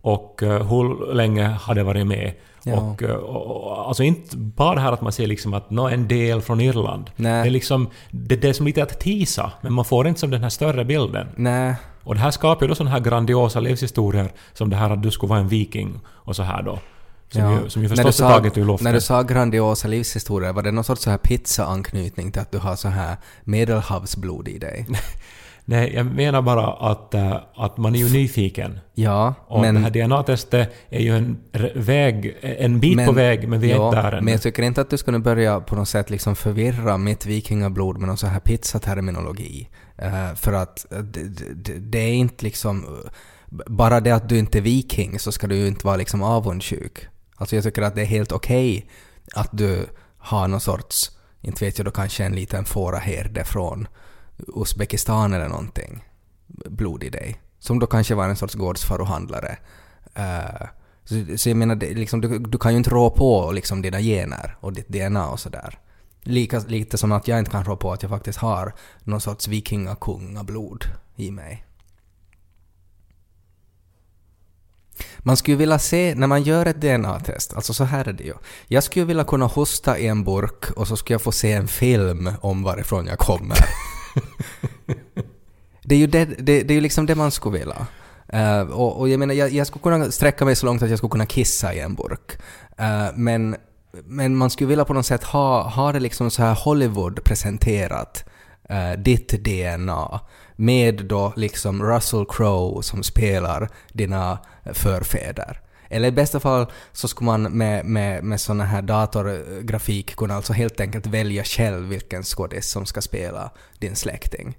Och 0.00 0.42
eh, 0.42 0.66
hur 0.66 1.14
länge 1.14 1.46
har 1.46 1.74
det 1.74 1.82
varit 1.82 2.06
med? 2.06 2.32
Ja. 2.62 2.80
Och, 2.80 3.02
eh, 3.02 3.10
och, 3.10 3.66
och, 3.66 3.88
alltså 3.88 4.02
inte 4.02 4.36
bara 4.36 4.74
det 4.74 4.80
här 4.80 4.92
att 4.92 5.00
man 5.00 5.12
ser 5.12 5.26
liksom 5.26 5.54
att 5.54 5.70
nå 5.70 5.88
en 5.88 6.08
del 6.08 6.40
från 6.40 6.60
Irland. 6.60 7.10
Nej. 7.16 7.42
Det 7.42 7.48
är 7.48 7.50
liksom, 7.50 7.88
det, 8.10 8.36
det 8.36 8.48
är 8.48 8.52
som 8.52 8.66
lite 8.66 8.82
att 8.82 9.00
tisa, 9.00 9.52
men 9.60 9.72
man 9.72 9.84
får 9.84 10.08
inte 10.08 10.20
som 10.20 10.30
den 10.30 10.42
här 10.42 10.50
större 10.50 10.84
bilden. 10.84 11.28
Nej, 11.36 11.74
Och 12.04 12.14
det 12.14 12.20
här 12.20 12.30
skapar 12.30 12.62
ju 12.62 12.68
då 12.68 12.74
sådana 12.74 12.90
här 12.90 13.00
grandiosa 13.00 13.60
livshistorier 13.60 14.32
som 14.52 14.70
det 14.70 14.76
här 14.76 14.90
att 14.90 15.02
du 15.02 15.10
skulle 15.10 15.30
vara 15.30 15.40
en 15.40 15.48
viking 15.48 16.00
och 16.06 16.36
så 16.36 16.42
här 16.42 16.62
då. 16.62 16.78
Som, 17.30 17.42
ja. 17.42 17.60
ju, 17.62 17.68
som 17.70 17.82
ju 17.82 17.88
När 17.88 17.96
du 17.96 18.02
förstås 18.02 18.20
är 18.20 18.24
sa- 18.24 18.30
taget 18.30 18.58
ur 18.58 18.64
luften. 18.64 18.84
När 18.84 18.92
du 18.92 19.00
sa 19.00 19.22
grandiosa 19.22 19.88
livshistorier, 19.88 20.52
var 20.52 20.62
det 20.62 20.70
någon 20.72 20.84
sorts 20.84 21.02
så 21.02 21.10
här 21.10 21.18
pizza-anknytning 21.18 22.32
till 22.32 22.42
att 22.42 22.52
du 22.52 22.58
har 22.58 22.76
så 22.76 22.88
här 22.88 23.16
medelhavsblod 23.44 24.48
i 24.48 24.58
dig? 24.58 24.86
Nej, 25.64 25.92
jag 25.94 26.06
menar 26.06 26.42
bara 26.42 26.66
att, 26.72 27.14
äh, 27.14 27.36
att 27.56 27.76
man 27.76 27.94
är 27.94 27.98
ju 27.98 28.12
nyfiken. 28.12 28.78
Ja, 28.94 29.34
Och 29.46 29.60
men... 29.60 29.74
det 29.74 29.80
här 29.80 29.90
DNA-testet 29.90 30.70
är 30.90 31.00
ju 31.00 31.16
en 31.16 31.38
väg, 31.74 32.36
en 32.42 32.80
bit 32.80 33.06
på 33.06 33.12
väg, 33.12 33.48
men 33.48 33.60
vi 33.60 33.70
är 33.72 33.76
ja, 33.76 33.88
inte 33.88 34.02
där 34.02 34.12
ännu. 34.12 34.20
Men 34.24 34.32
jag 34.32 34.42
tycker 34.42 34.62
inte 34.62 34.80
att 34.80 34.90
du 34.90 34.96
ska 34.98 35.10
nu 35.10 35.18
börja 35.18 35.60
på 35.60 35.76
något 35.76 35.88
sätt 35.88 36.10
liksom 36.10 36.36
förvirra 36.36 36.96
mitt 36.98 37.26
vikingablod 37.26 37.98
med 37.98 38.08
någon 38.08 38.16
så 38.16 38.26
här 38.26 38.40
pizzaterminologi. 38.40 39.68
Eh, 39.98 40.34
för 40.34 40.52
att 40.52 40.92
eh, 40.92 40.98
det, 40.98 41.20
det, 41.54 41.72
det 41.78 41.98
är 41.98 42.12
inte 42.14 42.44
liksom... 42.44 42.84
eh, 42.84 43.10
Bara 43.66 44.00
det 44.00 44.10
att 44.10 44.28
du 44.28 44.38
inte 44.38 44.58
är 44.58 44.62
viking 44.62 45.18
så 45.18 45.32
ska 45.32 45.46
du 45.46 45.56
ju 45.56 45.66
inte 45.68 45.86
vara 45.86 45.96
liksom 45.96 46.22
avundsjuk. 46.22 47.06
Alltså 47.38 47.56
jag 47.56 47.64
tycker 47.64 47.82
att 47.82 47.94
det 47.94 48.02
är 48.02 48.06
helt 48.06 48.32
okej 48.32 48.90
att 49.34 49.48
du 49.52 49.86
har 50.18 50.48
någon 50.48 50.60
sorts, 50.60 51.10
inte 51.40 51.64
vet 51.64 51.78
jag 51.78 51.84
då 51.84 51.90
kanske 51.90 52.24
en 52.24 52.34
liten 52.34 52.64
fåraherde 52.64 53.44
från 53.44 53.88
Uzbekistan 54.56 55.32
eller 55.32 55.48
någonting, 55.48 56.04
blod 56.46 57.04
i 57.04 57.10
dig. 57.10 57.40
Som 57.58 57.78
då 57.78 57.86
kanske 57.86 58.14
var 58.14 58.28
en 58.28 58.36
sorts 58.36 58.54
gårdsfarohandlare. 58.54 59.58
Eh, 60.14 60.66
så, 61.04 61.38
så 61.38 61.48
jag 61.50 61.56
menar, 61.56 61.74
det, 61.74 61.94
liksom, 61.94 62.20
du, 62.20 62.38
du 62.38 62.58
kan 62.58 62.72
ju 62.72 62.78
inte 62.78 62.90
rå 62.90 63.10
på 63.10 63.52
liksom, 63.52 63.82
dina 63.82 64.00
gener 64.00 64.56
och 64.60 64.72
ditt 64.72 64.88
DNA 64.88 65.28
och 65.30 65.40
sådär. 65.40 65.78
Lika, 66.22 66.58
lite 66.58 66.98
som 66.98 67.12
att 67.12 67.28
jag 67.28 67.38
inte 67.38 67.50
kan 67.50 67.64
rå 67.64 67.76
på 67.76 67.92
att 67.92 68.02
jag 68.02 68.10
faktiskt 68.10 68.38
har 68.38 68.74
någon 69.04 69.20
sorts 69.20 69.48
vikingakungablod 69.48 70.84
i 71.16 71.30
mig. 71.30 71.64
Man 75.28 75.36
skulle 75.36 75.56
vilja 75.56 75.78
se, 75.78 76.14
när 76.14 76.26
man 76.26 76.42
gör 76.42 76.66
ett 76.66 76.80
DNA-test, 76.80 77.54
alltså 77.54 77.74
så 77.74 77.84
här 77.84 78.08
är 78.08 78.12
det 78.12 78.24
ju. 78.24 78.34
Jag 78.66 78.82
skulle 78.82 79.04
vilja 79.04 79.24
kunna 79.24 79.46
hosta 79.46 79.98
i 79.98 80.06
en 80.06 80.24
burk 80.24 80.70
och 80.70 80.88
så 80.88 80.96
skulle 80.96 81.14
jag 81.14 81.22
få 81.22 81.32
se 81.32 81.52
en 81.52 81.68
film 81.68 82.30
om 82.40 82.62
varifrån 82.62 83.06
jag 83.06 83.18
kommer. 83.18 83.54
det 85.84 85.94
är 85.94 85.98
ju 85.98 86.06
det, 86.06 86.24
det, 86.24 86.62
det 86.62 86.70
är 86.70 86.74
ju 86.74 86.80
liksom 86.80 87.06
det 87.06 87.14
man 87.14 87.30
skulle 87.30 87.58
vilja. 87.58 87.86
Eh, 88.28 88.60
och, 88.60 89.00
och 89.00 89.08
jag 89.08 89.18
menar, 89.18 89.34
jag, 89.34 89.50
jag 89.50 89.66
skulle 89.66 89.82
kunna 89.82 90.10
sträcka 90.10 90.44
mig 90.44 90.56
så 90.56 90.66
långt 90.66 90.82
att 90.82 90.90
jag 90.90 90.98
skulle 90.98 91.10
kunna 91.10 91.26
kissa 91.26 91.74
i 91.74 91.80
en 91.80 91.94
burk. 91.94 92.38
Eh, 92.78 93.06
men, 93.14 93.56
men 94.04 94.36
man 94.36 94.50
skulle 94.50 94.68
vilja 94.68 94.84
på 94.84 94.94
något 94.94 95.06
sätt 95.06 95.24
ha, 95.24 95.62
ha 95.62 95.92
det 95.92 96.00
liksom 96.00 96.30
så 96.30 96.42
här 96.42 96.54
Hollywood 96.54 97.24
presenterat, 97.24 98.24
eh, 98.68 98.92
ditt 98.92 99.28
DNA, 99.28 100.20
med 100.60 101.04
då 101.04 101.32
liksom 101.36 101.82
Russell 101.82 102.26
Crowe 102.28 102.82
som 102.82 103.02
spelar 103.02 103.68
dina 103.92 104.38
förfäder. 104.72 105.60
Eller 105.88 106.08
i 106.08 106.12
bästa 106.12 106.40
fall 106.40 106.66
så 106.92 107.08
skulle 107.08 107.26
man 107.26 107.42
med, 107.42 107.84
med, 107.84 108.24
med 108.24 108.40
såna 108.40 108.64
här 108.64 108.82
datorgrafik 108.82 110.16
kunna 110.16 110.34
alltså 110.34 110.52
helt 110.52 110.80
enkelt 110.80 111.06
välja 111.06 111.44
själv 111.44 111.88
vilken 111.88 112.22
skådis 112.22 112.70
som 112.70 112.86
ska 112.86 113.00
spela 113.00 113.50
din 113.78 113.96
släkting. 113.96 114.56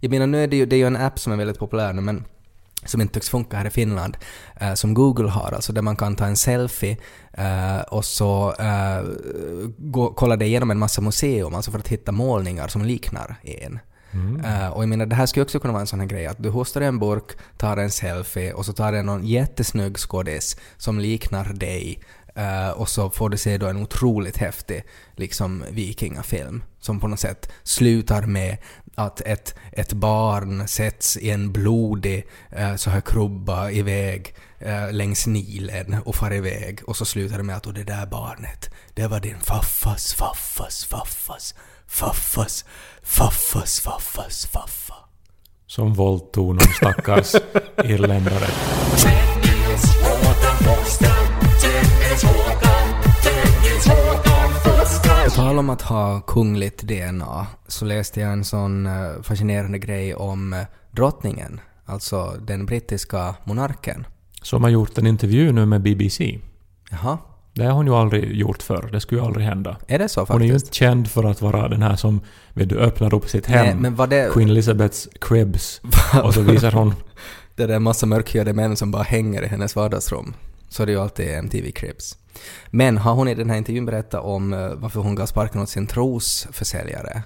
Jag 0.00 0.10
menar 0.10 0.26
nu 0.26 0.42
är 0.42 0.46
det 0.48 0.56
ju, 0.56 0.66
det 0.66 0.76
är 0.76 0.78
ju 0.78 0.86
en 0.86 0.96
app 0.96 1.18
som 1.18 1.32
är 1.32 1.36
väldigt 1.36 1.58
populär 1.58 1.92
nu 1.92 2.00
men 2.00 2.24
som 2.84 3.00
inte 3.00 3.14
tycks 3.14 3.30
funka 3.30 3.56
här 3.56 3.66
i 3.66 3.70
Finland, 3.70 4.16
eh, 4.60 4.74
som 4.74 4.94
Google 4.94 5.28
har, 5.28 5.52
alltså 5.52 5.72
där 5.72 5.82
man 5.82 5.96
kan 5.96 6.16
ta 6.16 6.26
en 6.26 6.36
selfie 6.36 6.96
eh, 7.32 7.80
och 7.80 8.04
så 8.04 8.54
eh, 8.58 9.04
gå, 9.78 10.12
kolla 10.12 10.36
det 10.36 10.46
igenom 10.46 10.70
en 10.70 10.78
massa 10.78 11.00
museum, 11.00 11.54
alltså 11.54 11.70
för 11.70 11.78
att 11.78 11.88
hitta 11.88 12.12
målningar 12.12 12.68
som 12.68 12.84
liknar 12.84 13.36
en. 13.42 13.78
Uh, 14.14 14.68
och 14.68 14.82
jag 14.82 14.88
menar, 14.88 15.06
det 15.06 15.14
här 15.14 15.26
skulle 15.26 15.44
också 15.44 15.60
kunna 15.60 15.72
vara 15.72 15.80
en 15.80 15.86
sån 15.86 16.00
här 16.00 16.06
grej 16.06 16.26
att 16.26 16.42
du 16.42 16.48
hostar 16.48 16.80
en 16.80 16.98
burk, 16.98 17.38
tar 17.56 17.76
en 17.76 17.90
selfie 17.90 18.52
och 18.52 18.66
så 18.66 18.72
tar 18.72 18.92
det 18.92 19.02
någon 19.02 19.26
jättesnygg 19.26 19.98
skådis 19.98 20.56
som 20.76 20.98
liknar 20.98 21.52
dig 21.52 22.00
Uh, 22.38 22.70
och 22.70 22.88
så 22.88 23.10
får 23.10 23.28
du 23.28 23.36
se 23.36 23.58
då 23.58 23.66
en 23.66 23.82
otroligt 23.82 24.36
häftig 24.36 24.84
liksom 25.16 25.64
vikingafilm 25.70 26.62
som 26.80 27.00
på 27.00 27.08
något 27.08 27.20
sätt 27.20 27.52
slutar 27.62 28.22
med 28.22 28.56
att 28.94 29.20
ett, 29.20 29.54
ett 29.72 29.92
barn 29.92 30.68
sätts 30.68 31.16
i 31.16 31.30
en 31.30 31.52
blodig 31.52 32.26
uh, 32.58 32.76
så 32.76 32.90
här 32.90 33.00
krubba 33.00 33.70
iväg 33.70 34.34
uh, 34.66 34.92
längs 34.92 35.26
Nilen 35.26 35.96
och 36.04 36.14
far 36.14 36.34
iväg 36.34 36.80
och 36.86 36.96
så 36.96 37.04
slutar 37.04 37.36
det 37.36 37.42
med 37.42 37.56
att 37.56 37.66
och 37.66 37.74
det 37.74 37.84
där 37.84 38.06
barnet, 38.06 38.70
det 38.94 39.06
var 39.06 39.20
din 39.20 39.40
faffas, 39.40 40.14
faffas, 40.14 40.84
faffas, 40.84 41.54
faffas, 41.90 42.64
faffas, 43.02 43.80
faffas, 43.80 44.46
faffa. 44.46 44.94
Som 45.66 45.94
våldtog 45.94 46.46
någon 46.46 46.60
stackars 46.60 47.34
irländare. 47.84 48.46
På 55.24 55.30
tal 55.30 55.58
om 55.58 55.70
att 55.70 55.82
ha 55.82 56.20
kungligt 56.20 56.82
DNA 56.82 57.46
så 57.68 57.84
läste 57.84 58.20
jag 58.20 58.32
en 58.32 58.44
sån 58.44 58.86
eh, 58.86 59.22
fascinerande 59.22 59.78
grej 59.78 60.14
om 60.14 60.52
eh, 60.52 60.60
drottningen, 60.90 61.60
alltså 61.84 62.36
den 62.40 62.66
brittiska 62.66 63.34
monarken. 63.44 64.06
Som 64.42 64.62
har 64.62 64.70
gjort 64.70 64.98
en 64.98 65.06
intervju 65.06 65.52
nu 65.52 65.66
med 65.66 65.82
BBC. 65.82 66.38
Jaha, 66.90 67.18
Det 67.52 67.64
har 67.64 67.72
hon 67.72 67.86
ju 67.86 67.94
aldrig 67.94 68.36
gjort 68.36 68.62
förr. 68.62 68.88
Det 68.92 69.00
skulle 69.00 69.20
ju 69.20 69.26
aldrig 69.26 69.46
hända. 69.46 69.76
är 69.86 69.98
det 69.98 70.08
så 70.08 70.24
Hon 70.24 70.42
är 70.42 70.46
ju 70.46 70.52
faktiskt? 70.52 70.66
inte 70.66 70.76
känd 70.76 71.10
för 71.10 71.24
att 71.24 71.42
vara 71.42 71.68
den 71.68 71.82
här 71.82 71.96
som 71.96 72.20
vet 72.52 72.68
du, 72.68 72.78
öppnar 72.78 73.14
upp 73.14 73.28
sitt 73.28 73.46
hem. 73.46 73.66
Nej, 73.66 73.74
men 73.74 73.94
var 73.96 74.06
det, 74.06 74.30
Queen 74.32 74.50
Elizabeths 74.50 75.08
cribs. 75.20 75.80
Och 76.22 76.34
så 76.34 76.40
visar 76.40 76.72
hon... 76.72 76.94
det 77.56 77.66
där 77.66 77.78
massa 77.78 78.06
mörkhyade 78.06 78.52
män 78.52 78.76
som 78.76 78.90
bara 78.90 79.02
hänger 79.02 79.42
i 79.42 79.46
hennes 79.46 79.76
vardagsrum? 79.76 80.34
Så 80.68 80.82
är 80.82 80.86
det 80.86 80.92
ju 80.92 81.00
alltid 81.00 81.34
MTV 81.34 81.70
Cribs. 81.70 82.16
Men 82.70 82.98
har 82.98 83.14
hon 83.14 83.28
i 83.28 83.34
den 83.34 83.50
här 83.50 83.56
intervjun 83.56 83.86
berättat 83.86 84.24
om 84.24 84.52
eh, 84.52 84.70
varför 84.74 85.00
hon 85.00 85.14
gav 85.14 85.26
sparken 85.26 85.60
åt 85.60 85.68
sin 85.68 85.86
trosförsäljare? 85.86 87.22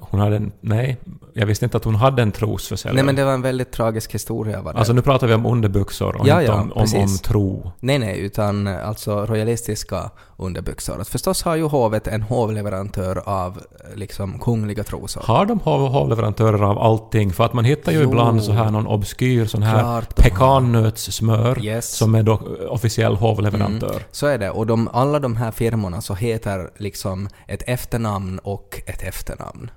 Hon 0.00 0.20
hade 0.20 0.36
en... 0.36 0.52
Nej, 0.60 0.96
jag 1.34 1.46
visste 1.46 1.64
inte 1.64 1.76
att 1.76 1.84
hon 1.84 1.94
hade 1.94 2.22
en 2.22 2.32
trosförsäljare. 2.32 2.94
Nej 2.94 3.04
men 3.04 3.14
det 3.16 3.24
var 3.24 3.32
en 3.32 3.42
väldigt 3.42 3.70
tragisk 3.72 4.14
historia 4.14 4.62
var 4.62 4.72
det. 4.72 4.78
Alltså 4.78 4.92
nu 4.92 5.02
pratar 5.02 5.26
vi 5.26 5.34
om 5.34 5.46
underbyxor 5.46 6.16
och 6.20 6.28
Ja, 6.28 6.40
inte 6.40 6.52
ja, 6.52 6.60
om, 6.60 6.72
om, 6.72 6.86
om 7.02 7.18
tro. 7.24 7.72
Nej, 7.80 7.98
nej, 7.98 8.18
utan 8.20 8.66
eh, 8.66 8.88
alltså 8.88 9.26
royalistiska 9.26 10.10
underbyxor. 10.36 11.00
Att 11.00 11.08
förstås 11.08 11.42
har 11.42 11.56
ju 11.56 11.62
hovet 11.62 12.06
en 12.06 12.22
hovleverantör 12.22 13.22
av 13.26 13.56
eh, 13.90 13.96
liksom 13.96 14.38
kungliga 14.38 14.84
trosor. 14.84 15.22
Har 15.24 15.46
de 15.46 15.60
hov- 15.60 15.88
hovleverantörer 15.90 16.62
av 16.62 16.78
allting? 16.78 17.32
För 17.32 17.44
att 17.44 17.52
man 17.52 17.64
hittar 17.64 17.92
ju 17.92 17.98
Jo. 18.02 18.08
ibland 18.08 18.42
så 18.44 18.52
här 18.52 18.70
någon 18.70 18.86
obskyr 18.86 19.46
sån 19.46 19.62
här 19.62 20.02
pekannötssmör 20.16 21.64
Yes. 21.64 21.96
som 21.96 22.14
är 22.14 22.22
då 22.22 22.32
eh, 22.32 22.72
officiell 22.72 23.16
hovleverantör. 23.16 24.02
Så 24.10 24.26
är 24.26 24.38
det. 24.38 24.50
Och 24.50 24.66
de, 24.66 24.88
alla 24.92 25.18
de 25.20 25.36
här 25.36 25.50
firmorna 25.50 26.00
så 26.00 26.14
heter 26.14 26.70
liksom 26.76 27.28
ett 27.46 27.62
efternamn 27.66 28.38
och 28.38 28.80
ett 28.86 29.02
efternamn. 29.02 29.70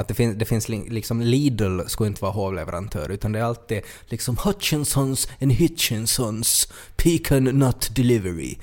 Att 0.00 0.08
det, 0.08 0.14
finns 0.14 0.38
det 0.38 0.44
finns 0.44 0.68
liksom 0.68 1.20
Lidl 1.20 1.80
skulle 1.86 2.08
inte 2.08 2.22
vara 2.22 2.32
hovleverantör 2.32 3.08
utan 3.08 3.32
det 3.32 3.38
är 3.38 3.42
alltid 3.42 3.82
liksom 4.06 4.36
Hutchinsons 4.44 5.28
and 5.40 5.52
Hitchinsons 5.52 6.72
Pecan 6.96 7.44
Nut 7.44 7.90
Delivery. 7.94 8.56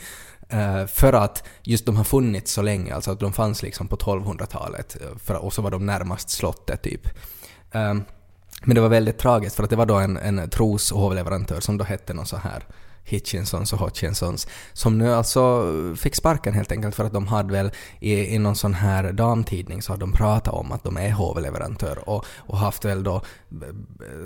Uh, 0.54 0.86
för 0.86 1.14
att 1.14 1.44
just 1.64 1.86
de 1.86 1.98
har 1.98 2.04
funnits 2.04 2.52
så 2.52 2.62
länge, 2.62 2.96
alltså 2.96 3.12
att 3.12 3.20
de 3.20 3.34
fanns 3.34 3.64
liksom 3.64 3.88
på 3.88 3.96
1200-talet 3.96 4.98
eh, 5.28 5.36
och 5.36 5.54
så 5.54 5.62
var 5.62 5.72
de 5.72 5.86
närmast 5.86 6.30
slottet 6.30 6.82
typ. 6.82 7.08
Ehm, 7.72 8.04
men 8.64 8.76
det 8.76 8.82
var 8.82 8.90
väldigt 8.90 9.18
tragiskt 9.18 9.56
för 9.56 9.64
att 9.64 9.70
det 9.70 9.76
var 9.76 9.86
då 9.86 9.96
en, 9.96 10.18
en 10.18 10.50
tros 10.50 10.92
och 10.92 11.00
hovleverantör 11.00 11.60
som 11.60 11.78
då 11.78 11.84
hette 11.84 12.14
någon 12.14 12.26
så 12.26 12.38
här 12.38 12.64
Hitchinsons 13.08 13.74
och 13.74 13.80
Hutchinsons 13.80 14.48
som 14.74 14.98
nu 14.98 15.14
alltså 15.14 15.74
fick 15.98 16.16
sparken 16.16 16.54
helt 16.54 16.72
enkelt 16.72 16.96
för 16.96 17.04
att 17.04 17.14
de 17.14 17.28
hade 17.28 17.54
väl 17.54 17.72
i, 18.00 18.36
i 18.36 18.40
någon 18.40 18.56
sån 18.56 18.74
här 18.74 19.12
damtidning 19.12 19.82
så 19.82 19.94
har 19.94 19.98
de 19.98 20.12
pratat 20.12 20.54
om 20.54 20.72
att 20.72 20.84
de 20.84 20.98
är 20.98 21.12
hovleverantör 21.12 22.10
och, 22.10 22.26
och 22.38 22.58
haft 22.58 22.86
väl 22.86 23.04
då 23.04 23.22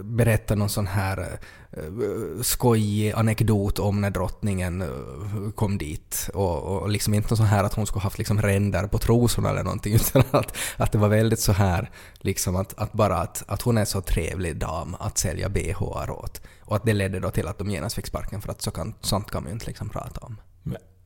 berättat 0.03 0.57
någon 0.57 0.69
sån 0.69 0.87
här 0.87 1.39
eh, 1.71 2.41
skojig 2.41 3.11
anekdot 3.11 3.79
om 3.79 4.01
när 4.01 4.09
drottningen 4.09 4.81
eh, 4.81 5.51
kom 5.55 5.77
dit 5.77 6.29
och, 6.33 6.61
och 6.61 6.89
liksom 6.89 7.13
inte 7.13 7.35
så 7.35 7.43
här 7.43 7.63
att 7.63 7.73
hon 7.73 7.87
skulle 7.87 8.03
haft 8.03 8.17
liksom 8.17 8.41
ränder 8.41 8.87
på 8.87 8.97
trosorna 8.97 9.49
eller 9.49 9.63
någonting 9.63 9.93
utan 9.95 10.23
att, 10.31 10.57
att 10.77 10.91
det 10.91 10.97
var 10.97 11.07
väldigt 11.07 11.39
så 11.39 11.51
här 11.51 11.91
liksom 12.19 12.55
att, 12.55 12.79
att 12.79 12.93
bara 12.93 13.17
att, 13.17 13.43
att 13.47 13.61
hon 13.61 13.77
är 13.77 13.85
så 13.85 14.01
trevlig 14.01 14.57
dam 14.57 14.95
att 14.99 15.17
sälja 15.17 15.49
bhar 15.49 16.09
åt 16.09 16.41
och 16.71 16.77
att 16.77 16.85
det 16.85 16.93
ledde 16.93 17.19
då 17.19 17.31
till 17.31 17.47
att 17.47 17.57
de 17.57 17.69
genast 17.69 17.95
fick 17.95 18.07
sparken 18.07 18.41
för 18.41 18.51
att 18.51 18.61
så 18.61 18.71
kan, 18.71 18.93
sånt 19.01 19.31
kan 19.31 19.43
man 19.43 19.49
ju 19.49 19.53
inte 19.53 19.65
liksom 19.65 19.89
prata 19.89 20.21
om. 20.21 20.37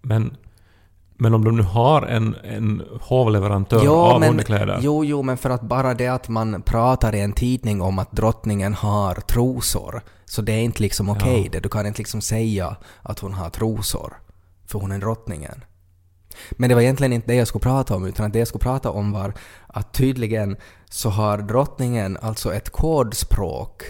Men, 0.02 0.38
men 1.16 1.34
om 1.34 1.44
de 1.44 1.58
nu 1.58 1.64
har 1.64 2.02
en, 2.02 2.36
en 2.36 2.84
hovleverantör 3.02 3.88
av 3.88 4.20
men, 4.20 4.30
underkläder. 4.30 4.80
jo, 4.82 5.06
jo, 5.06 5.24
men 5.24 5.38
för 5.38 5.50
att 5.50 5.62
bara 5.62 5.94
det 5.94 6.08
att 6.08 6.30
man 6.30 6.62
pratar 6.62 7.16
i 7.16 7.22
en 7.22 7.34
tidning 7.34 7.82
om 7.82 8.00
att 8.00 8.12
drottningen 8.12 8.74
har 8.74 9.16
trosor, 9.16 10.02
så 10.26 10.42
det 10.42 10.52
är 10.54 10.62
inte 10.62 10.82
liksom 10.82 11.10
okej 11.10 11.42
Ja. 11.44 11.50
det. 11.52 11.60
Du 11.60 11.70
kan 11.70 11.86
inte 11.86 12.00
liksom 12.00 12.22
säga 12.22 12.76
att 13.02 13.20
hon 13.20 13.34
har 13.34 13.50
trosor, 13.50 14.14
för 14.68 14.80
hon 14.80 14.92
är 14.92 15.00
drottningen. 15.00 15.64
Men 16.52 16.70
det 16.70 16.76
var 16.76 16.82
egentligen 16.82 17.14
inte 17.14 17.28
det 17.28 17.36
jag 17.36 17.48
skulle 17.48 17.64
prata 17.64 17.96
om, 17.96 18.06
utan 18.06 18.26
att 18.26 18.34
det 18.34 18.40
jag 18.40 18.48
skulle 18.48 18.64
prata 18.64 18.90
om 18.90 19.12
var 19.12 19.34
att 19.68 19.94
tydligen 19.94 20.58
så 20.90 21.10
har 21.10 21.38
drottningen 21.38 22.18
alltså 22.22 22.54
ett 22.54 22.70
kodspråk 22.70 23.84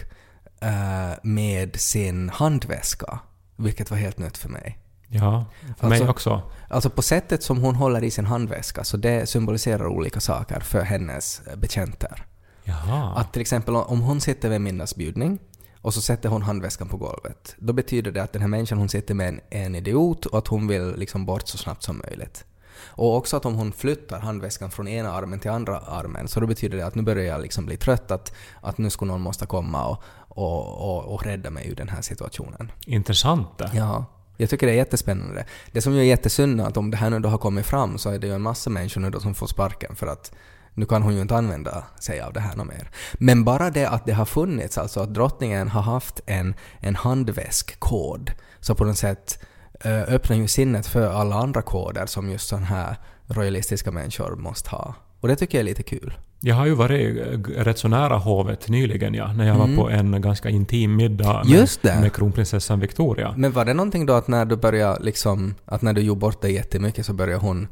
med 1.22 1.76
sin 1.80 2.28
handväska, 2.28 3.18
vilket 3.56 3.90
var 3.90 3.98
helt 3.98 4.18
nytt 4.18 4.36
för 4.38 4.48
mig. 4.48 4.78
Ja, 5.08 5.44
för 5.78 5.88
mig 5.88 5.98
Alltså- 5.98 6.10
också. 6.10 6.42
Alltså 6.68 6.90
på 6.90 7.02
sättet 7.02 7.42
som 7.42 7.58
hon 7.58 7.74
håller 7.74 8.04
i 8.04 8.10
sin 8.10 8.26
handväska, 8.26 8.84
så 8.84 8.96
det 8.96 9.28
symboliserar 9.28 9.86
olika 9.86 10.20
saker 10.20 10.60
för 10.60 10.82
hennes 10.82 11.40
eh, 11.46 11.56
betjänter. 11.56 12.26
Jaha. 12.64 13.12
Att 13.16 13.32
till 13.32 13.42
exempel 13.42 13.76
om 13.76 14.00
hon 14.00 14.20
sitter 14.20 14.48
vid 14.48 14.56
en 14.56 14.62
middagsbjudning 14.62 15.38
och 15.80 15.94
så 15.94 16.00
sätter 16.00 16.28
hon 16.28 16.42
handväskan 16.42 16.88
på 16.88 16.96
golvet, 16.96 17.54
då 17.58 17.72
betyder 17.72 18.12
det 18.12 18.22
att 18.22 18.32
den 18.32 18.42
här 18.42 18.48
människan 18.48 18.78
hon 18.78 18.88
sitter 18.88 19.14
med 19.14 19.40
är 19.50 19.66
en 19.66 19.74
idiot 19.74 20.26
och 20.26 20.38
att 20.38 20.46
hon 20.48 20.66
vill 20.68 20.94
liksom 20.96 21.26
bort 21.26 21.48
så 21.48 21.58
snabbt 21.58 21.82
som 21.82 22.02
möjligt. 22.08 22.44
Och 22.88 23.16
också 23.16 23.36
att 23.36 23.46
om 23.46 23.54
hon 23.54 23.72
flyttar 23.72 24.20
handväskan 24.20 24.70
från 24.70 24.88
ena 24.88 25.12
armen 25.12 25.40
till 25.40 25.50
andra 25.50 25.78
armen, 25.78 26.28
så 26.28 26.40
då 26.40 26.46
betyder 26.46 26.78
det 26.78 26.86
att 26.86 26.94
nu 26.94 27.02
börjar 27.02 27.24
jag 27.24 27.40
liksom 27.40 27.66
bli 27.66 27.76
trött, 27.76 28.10
att, 28.10 28.34
att 28.60 28.78
nu 28.78 28.90
skulle 28.90 29.12
någon 29.12 29.20
måste 29.20 29.46
komma 29.46 29.86
och, 29.86 30.02
och, 30.28 30.96
och, 30.96 31.14
och 31.14 31.24
rädda 31.24 31.50
mig 31.50 31.68
ur 31.70 31.74
den 31.74 31.88
här 31.88 32.02
situationen. 32.02 32.72
Intressant 32.86 33.58
det. 33.58 33.70
Ja, 33.74 34.04
jag 34.36 34.50
tycker 34.50 34.66
det 34.66 34.72
är 34.72 34.76
jättespännande. 34.76 35.44
Det 35.72 35.80
som 35.80 35.92
ju 35.92 36.00
är 36.00 36.04
jättesynd 36.04 36.60
är 36.60 36.64
att 36.64 36.76
om 36.76 36.90
det 36.90 36.96
här 36.96 37.10
nu 37.10 37.20
då 37.20 37.28
har 37.28 37.38
kommit 37.38 37.66
fram 37.66 37.98
så 37.98 38.10
är 38.10 38.18
det 38.18 38.26
ju 38.26 38.34
en 38.34 38.42
massa 38.42 38.70
människor 38.70 39.00
nu 39.00 39.10
då 39.10 39.20
som 39.20 39.34
får 39.34 39.46
sparken 39.46 39.96
för 39.96 40.06
att 40.06 40.32
nu 40.74 40.86
kan 40.86 41.02
hon 41.02 41.14
ju 41.14 41.20
inte 41.20 41.36
använda 41.36 41.84
sig 42.00 42.20
av 42.20 42.32
det 42.32 42.40
här 42.40 42.56
något 42.56 42.66
mer. 42.66 42.90
Men 43.12 43.44
bara 43.44 43.70
det 43.70 43.86
att 43.86 44.06
det 44.06 44.12
har 44.12 44.24
funnits, 44.24 44.78
alltså 44.78 45.00
att 45.00 45.14
drottningen 45.14 45.68
har 45.68 45.82
haft 45.82 46.20
en, 46.26 46.54
en 46.80 46.96
handväskkod, 46.96 48.32
så 48.60 48.74
på 48.74 48.84
något 48.84 48.98
sätt 48.98 49.44
öppnar 49.84 50.36
ju 50.36 50.48
sinnet 50.48 50.86
för 50.86 51.08
alla 51.08 51.34
andra 51.36 51.62
koder 51.62 52.06
som 52.06 52.30
just 52.30 52.48
sådana 52.48 52.66
här 52.66 52.96
royalistiska 53.26 53.90
människor 53.90 54.36
måste 54.36 54.70
ha. 54.70 54.94
Och 55.20 55.28
det 55.28 55.36
tycker 55.36 55.58
jag 55.58 55.60
är 55.60 55.64
lite 55.68 55.82
kul. 55.82 56.14
Jag 56.40 56.54
har 56.54 56.66
ju 56.66 56.74
varit 56.74 57.18
eh, 57.18 57.38
rätt 57.64 57.78
så 57.78 57.88
nära 57.88 58.16
hovet 58.16 58.68
nyligen 58.68 59.14
ja, 59.14 59.32
när 59.32 59.46
jag 59.46 59.56
Mm. 59.56 59.76
var 59.76 59.82
på 59.84 59.90
en 59.90 60.20
ganska 60.20 60.48
intim 60.50 60.96
middag 60.96 61.42
med, 61.44 62.00
med 62.00 62.12
kronprinsessan 62.12 62.80
Victoria. 62.80 63.34
Men 63.36 63.52
var 63.52 63.64
det 63.64 63.74
någonting 63.74 64.06
då 64.06 64.12
att 64.12 64.28
när 64.28 64.44
du 64.44 64.56
började 64.56 65.04
liksom, 65.04 65.54
att 65.64 65.82
när 65.82 65.92
du 65.92 66.00
gjorde 66.00 66.20
bort 66.20 66.40
dig 66.42 66.52
jättemycket 66.54 67.06
så 67.06 67.12
började 67.12 67.40
hon 67.40 67.62
eh, 67.62 67.68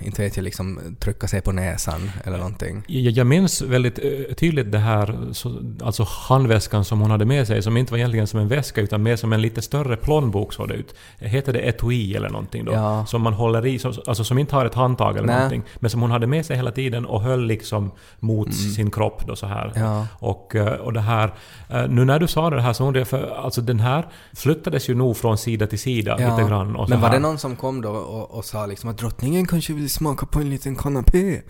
inte 0.00 0.22
vet 0.22 0.36
jag, 0.36 0.44
liksom 0.44 0.80
trycka 0.98 1.28
sig 1.28 1.40
på 1.40 1.52
näsan 1.52 2.10
eller 2.24 2.36
någonting. 2.36 2.82
Jag, 2.86 3.12
jag 3.12 3.26
minns 3.26 3.62
väldigt 3.62 3.98
eh, 3.98 4.34
tydligt 4.34 4.72
det 4.72 4.78
här, 4.78 5.18
så, 5.32 5.62
alltså 5.82 6.06
handväskan 6.08 6.84
som 6.84 7.00
hon 7.00 7.10
hade 7.10 7.24
med 7.24 7.46
sig, 7.46 7.62
som 7.62 7.76
inte 7.76 7.92
var 7.92 7.98
egentligen 7.98 8.26
som 8.26 8.40
en 8.40 8.48
väska 8.48 8.80
utan 8.80 9.02
mer 9.02 9.16
som 9.16 9.32
en 9.32 9.40
lite 9.42 9.62
större 9.62 9.96
plånbok 9.96 10.52
såg 10.52 10.68
det 10.68 10.74
ut. 10.74 10.94
Heter 11.18 11.52
det 11.52 11.58
etui 11.58 12.14
eller 12.14 12.28
någonting 12.28 12.64
då? 12.64 12.72
Ja. 12.72 13.06
Som 13.06 13.22
man 13.22 13.32
håller 13.32 13.66
i, 13.66 13.78
som, 13.78 13.94
alltså 14.06 14.24
som 14.24 14.38
inte 14.38 14.56
har 14.56 14.66
ett 14.66 14.74
handtag 14.74 15.16
eller 15.16 15.26
Nej. 15.26 15.36
någonting. 15.36 15.62
Men 15.76 15.90
som 15.90 16.00
hon 16.00 16.10
hade 16.10 16.26
med 16.26 16.46
sig 16.46 16.56
hela 16.56 16.72
tiden 16.72 17.06
och 17.06 17.22
höll 17.22 17.46
liksom 17.46 17.90
mot 18.20 18.54
sin 18.54 18.90
kropp 18.90 19.26
då 19.26 19.36
så 19.36 19.46
här. 19.46 19.72
Mm. 19.76 19.88
Ja. 19.88 20.06
Och, 20.18 20.56
eh, 20.56 20.72
och 20.72 20.92
det 20.92 21.00
här, 21.00 21.34
eh, 21.68 21.88
nu 21.88 22.04
när 22.04 22.18
du 22.18 22.26
sa 22.26 22.50
det 22.50 22.60
här 22.60 22.72
så 22.72 22.84
undrar 22.86 23.00
jag, 23.00 23.08
för 23.08 23.36
alltså 23.44 23.60
den 23.60 23.80
här 23.80 24.06
flyttades 24.32 24.88
ju 24.88 24.94
nog 24.94 25.16
från 25.16 25.38
sida 25.38 25.66
till 25.66 25.78
sida 25.78 26.16
lite 26.16 26.48
grann. 26.48 26.72
Men 26.88 27.00
var 27.00 27.08
här. 27.08 27.10
det 27.10 27.18
någon 27.18 27.38
som 27.38 27.56
kom 27.56 27.80
då 27.80 27.90
och, 27.90 28.30
och 28.30 28.44
sa 28.44 28.66
liksom 28.66 28.90
att 28.90 28.98
drottningen 28.98 29.41
kanske 29.46 29.72
vill 29.72 29.90
smaka 29.90 30.26
på 30.26 30.38
en 30.38 30.50
liten 30.50 30.76
kanapé? 30.76 31.40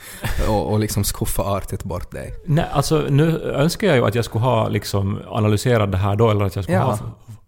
och, 0.48 0.72
och 0.72 0.78
liksom 0.78 1.04
skuffa 1.04 1.42
artigt 1.42 1.84
bort 1.84 2.10
dig? 2.12 2.32
Nej, 2.46 2.64
alltså 2.72 3.06
nu 3.10 3.40
önskar 3.42 3.86
jag 3.86 3.96
ju 3.96 4.04
att 4.06 4.14
jag 4.14 4.24
skulle 4.24 4.44
ha 4.44 4.68
liksom 4.68 5.18
analyserat 5.28 5.92
det 5.92 5.98
här 5.98 6.16
då, 6.16 6.30
eller 6.30 6.44
att 6.44 6.56
jag 6.56 6.64
skulle 6.64 6.78
Ja. 6.78 6.84
ha 6.84 6.98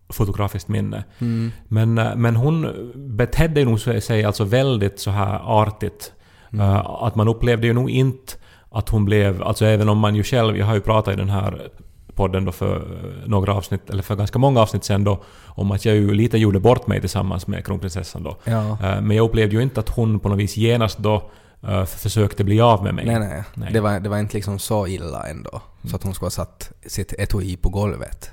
fotografiskt 0.08 0.68
minne. 0.68 1.04
Mm. 1.18 1.52
Men, 1.68 1.98
eh, 1.98 2.16
men 2.16 2.36
hon 2.36 2.66
betedde 2.94 3.64
nog 3.64 3.80
sig 3.80 4.24
alltså 4.24 4.44
väldigt 4.44 5.00
så 5.00 5.10
här 5.10 5.40
artigt. 5.44 6.12
Mm. 6.52 6.66
Eh, 6.70 6.86
att 6.86 7.14
man 7.14 7.28
upplevde 7.28 7.66
ju 7.66 7.72
nog 7.72 7.90
inte 7.90 8.32
att 8.70 8.88
hon 8.88 9.04
blev, 9.04 9.42
alltså 9.42 9.64
även 9.64 9.88
om 9.88 9.98
man 9.98 10.14
ju 10.14 10.22
själv, 10.22 10.56
jag 10.56 10.66
har 10.66 10.74
ju 10.74 10.80
pratat 10.80 11.14
i 11.14 11.16
den 11.16 11.30
här 11.30 11.68
podden 12.16 12.44
då 12.44 12.52
för 12.52 12.76
eh, 12.76 13.28
några 13.28 13.54
avsnitt, 13.54 13.90
eller 13.90 14.02
för 14.02 14.16
ganska 14.16 14.38
många 14.38 14.60
avsnitt 14.60 14.84
sen 14.84 15.04
då, 15.04 15.22
om 15.46 15.70
att 15.70 15.84
jag 15.84 15.94
ju 15.94 16.14
lite 16.14 16.38
gjorde 16.38 16.60
bort 16.60 16.86
mig 16.86 17.00
tillsammans 17.00 17.46
med 17.46 17.66
kronprinsessan 17.66 18.22
då. 18.22 18.36
Ja. 18.44 18.70
Eh, 18.70 19.00
Men 19.00 19.10
jag 19.16 19.24
upplevde 19.24 19.56
ju 19.56 19.62
inte 19.62 19.80
att 19.80 19.88
hon 19.88 20.18
på 20.20 20.28
något 20.28 20.38
vis 20.38 20.56
genast 20.56 20.98
då 20.98 21.30
eh, 21.68 21.84
försökte 21.84 22.44
bli 22.44 22.60
av 22.60 22.84
med 22.84 22.94
mig. 22.94 23.06
Nej, 23.06 23.18
nej. 23.18 23.44
Nej. 23.54 23.72
Det, 23.72 23.80
var, 23.80 24.00
det 24.00 24.08
var 24.08 24.18
inte 24.18 24.34
liksom 24.34 24.58
så 24.58 24.86
illa 24.86 25.26
ändå. 25.26 25.60
Så 25.90 25.96
att 25.96 26.02
hon 26.02 26.14
skulle 26.14 26.26
ha 26.26 26.30
satt 26.30 26.72
sitt 26.86 27.12
etui 27.12 27.56
på 27.56 27.68
golvet. 27.68 28.30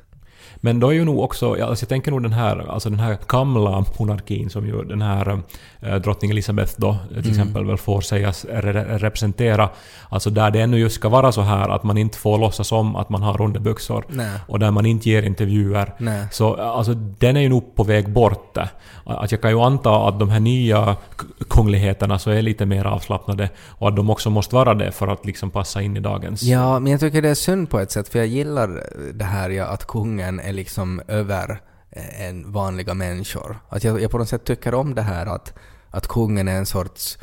Men 0.64 0.80
då 0.80 0.90
är 0.90 0.94
ju 0.94 1.06
nog 1.06 1.20
också, 1.20 1.64
alltså 1.64 1.84
jag 1.84 1.90
tänker 1.90 2.12
nog 2.12 2.24
den 2.24 2.34
här, 2.34 2.72
alltså 2.72 2.90
den 2.90 3.00
här 3.00 3.18
gamla 3.28 3.86
monarkin 4.00 4.50
som 4.50 4.68
ju 4.68 4.84
den 4.84 5.02
här 5.02 5.42
eh, 5.80 5.96
drottning 5.96 6.32
Elizabeth 6.32 6.74
då 6.78 6.98
till 7.10 7.30
exempel 7.30 7.66
väl 7.66 7.78
får 7.78 8.02
sägas 8.02 8.46
re- 8.46 8.98
representera, 8.98 9.70
alltså 10.10 10.30
där 10.30 10.52
det 10.52 10.62
ännu 10.62 10.78
just 10.80 10.96
ska 10.96 11.10
vara 11.10 11.32
så 11.32 11.42
här 11.42 11.70
att 11.70 11.84
man 11.84 11.98
inte 11.98 12.18
får 12.18 12.38
låtsas 12.38 12.72
om 12.72 12.96
att 12.96 13.10
man 13.10 13.22
har 13.24 13.42
underbyxor 13.42 14.06
och 14.48 14.60
där 14.60 14.72
man 14.72 14.86
inte 14.86 15.10
ger 15.10 15.24
intervjuer. 15.24 15.94
Nej. 15.98 16.28
Så 16.32 16.56
alltså 16.56 16.94
den 16.94 17.38
är 17.38 17.42
ju 17.42 17.50
nog 17.50 17.76
på 17.76 17.84
väg 17.84 18.10
bort. 18.10 18.58
Att 19.06 19.32
jag 19.32 19.42
kan 19.42 19.52
ju 19.52 19.60
anta 19.60 20.08
att 20.08 20.20
de 20.20 20.30
här 20.30 20.40
nya 20.40 20.96
kungligheterna 21.50 22.20
så 22.20 22.30
är 22.32 22.42
lite 22.42 22.66
mer 22.66 22.86
avslappnade 22.86 23.50
och 23.68 23.88
att 23.88 23.96
de 23.96 24.10
också 24.10 24.30
måste 24.30 24.56
vara 24.56 24.74
det 24.74 24.92
för 24.92 25.08
att 25.08 25.26
liksom 25.26 25.50
passa 25.50 25.82
in 25.82 25.98
i 25.98 26.00
dagens... 26.00 26.44
Ja, 26.44 26.80
men 26.80 26.92
jag 26.92 27.00
tycker 27.02 27.22
det 27.22 27.30
är 27.30 27.36
synd 27.36 27.70
på 27.70 27.80
ett 27.80 27.92
sätt, 27.92 28.10
för 28.10 28.20
jag 28.20 28.28
gillar 28.28 28.84
det 29.14 29.26
här 29.26 29.50
ja, 29.50 29.66
att 29.66 29.88
kungen 29.88 30.40
är 30.40 30.51
liksom 30.54 31.02
över 31.08 31.62
eh, 31.92 32.28
en 32.28 32.52
vanliga 32.52 32.94
människor. 32.94 33.60
Att 33.70 33.84
jag, 33.84 34.02
jag 34.02 34.12
på 34.12 34.18
något 34.18 34.30
sätt 34.30 34.46
tycker 34.46 34.74
om 34.74 34.96
det 34.96 35.02
här 35.02 35.26
att, 35.26 35.54
att 35.90 36.08
kungen 36.08 36.48
är 36.48 36.58
en 36.58 36.66
sorts 36.66 37.18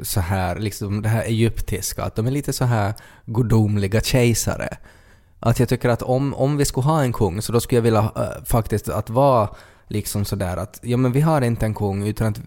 så 0.00 0.20
här, 0.20 0.58
liksom 0.58 1.02
det 1.02 1.08
här 1.08 1.22
egyptiska, 1.22 2.02
att 2.04 2.16
de 2.16 2.26
är 2.26 2.30
lite 2.30 2.52
så 2.52 2.64
här 2.64 2.94
gudomliga 3.24 4.00
kejsare. 4.00 4.76
Att 5.40 5.58
jag 5.58 5.68
tycker 5.68 5.88
att 5.88 6.02
om, 6.02 6.34
om 6.34 6.56
vi 6.56 6.64
skulle 6.64 6.84
ha 6.84 7.02
en 7.02 7.12
kung 7.12 7.42
så 7.42 7.52
då 7.52 7.60
skulle 7.60 7.76
jag 7.76 7.82
vilja 7.82 8.12
äh, 8.16 8.44
faktiskt 8.44 8.88
att 8.88 9.10
vara 9.10 9.48
liksom 9.88 10.24
sådär 10.24 10.56
att 10.56 10.80
ja 10.82 10.96
men 10.96 11.12
vi 11.12 11.20
har 11.20 11.42
inte 11.42 11.66
en 11.66 11.74
kung 11.74 12.06
utan 12.06 12.26
att 12.26 12.40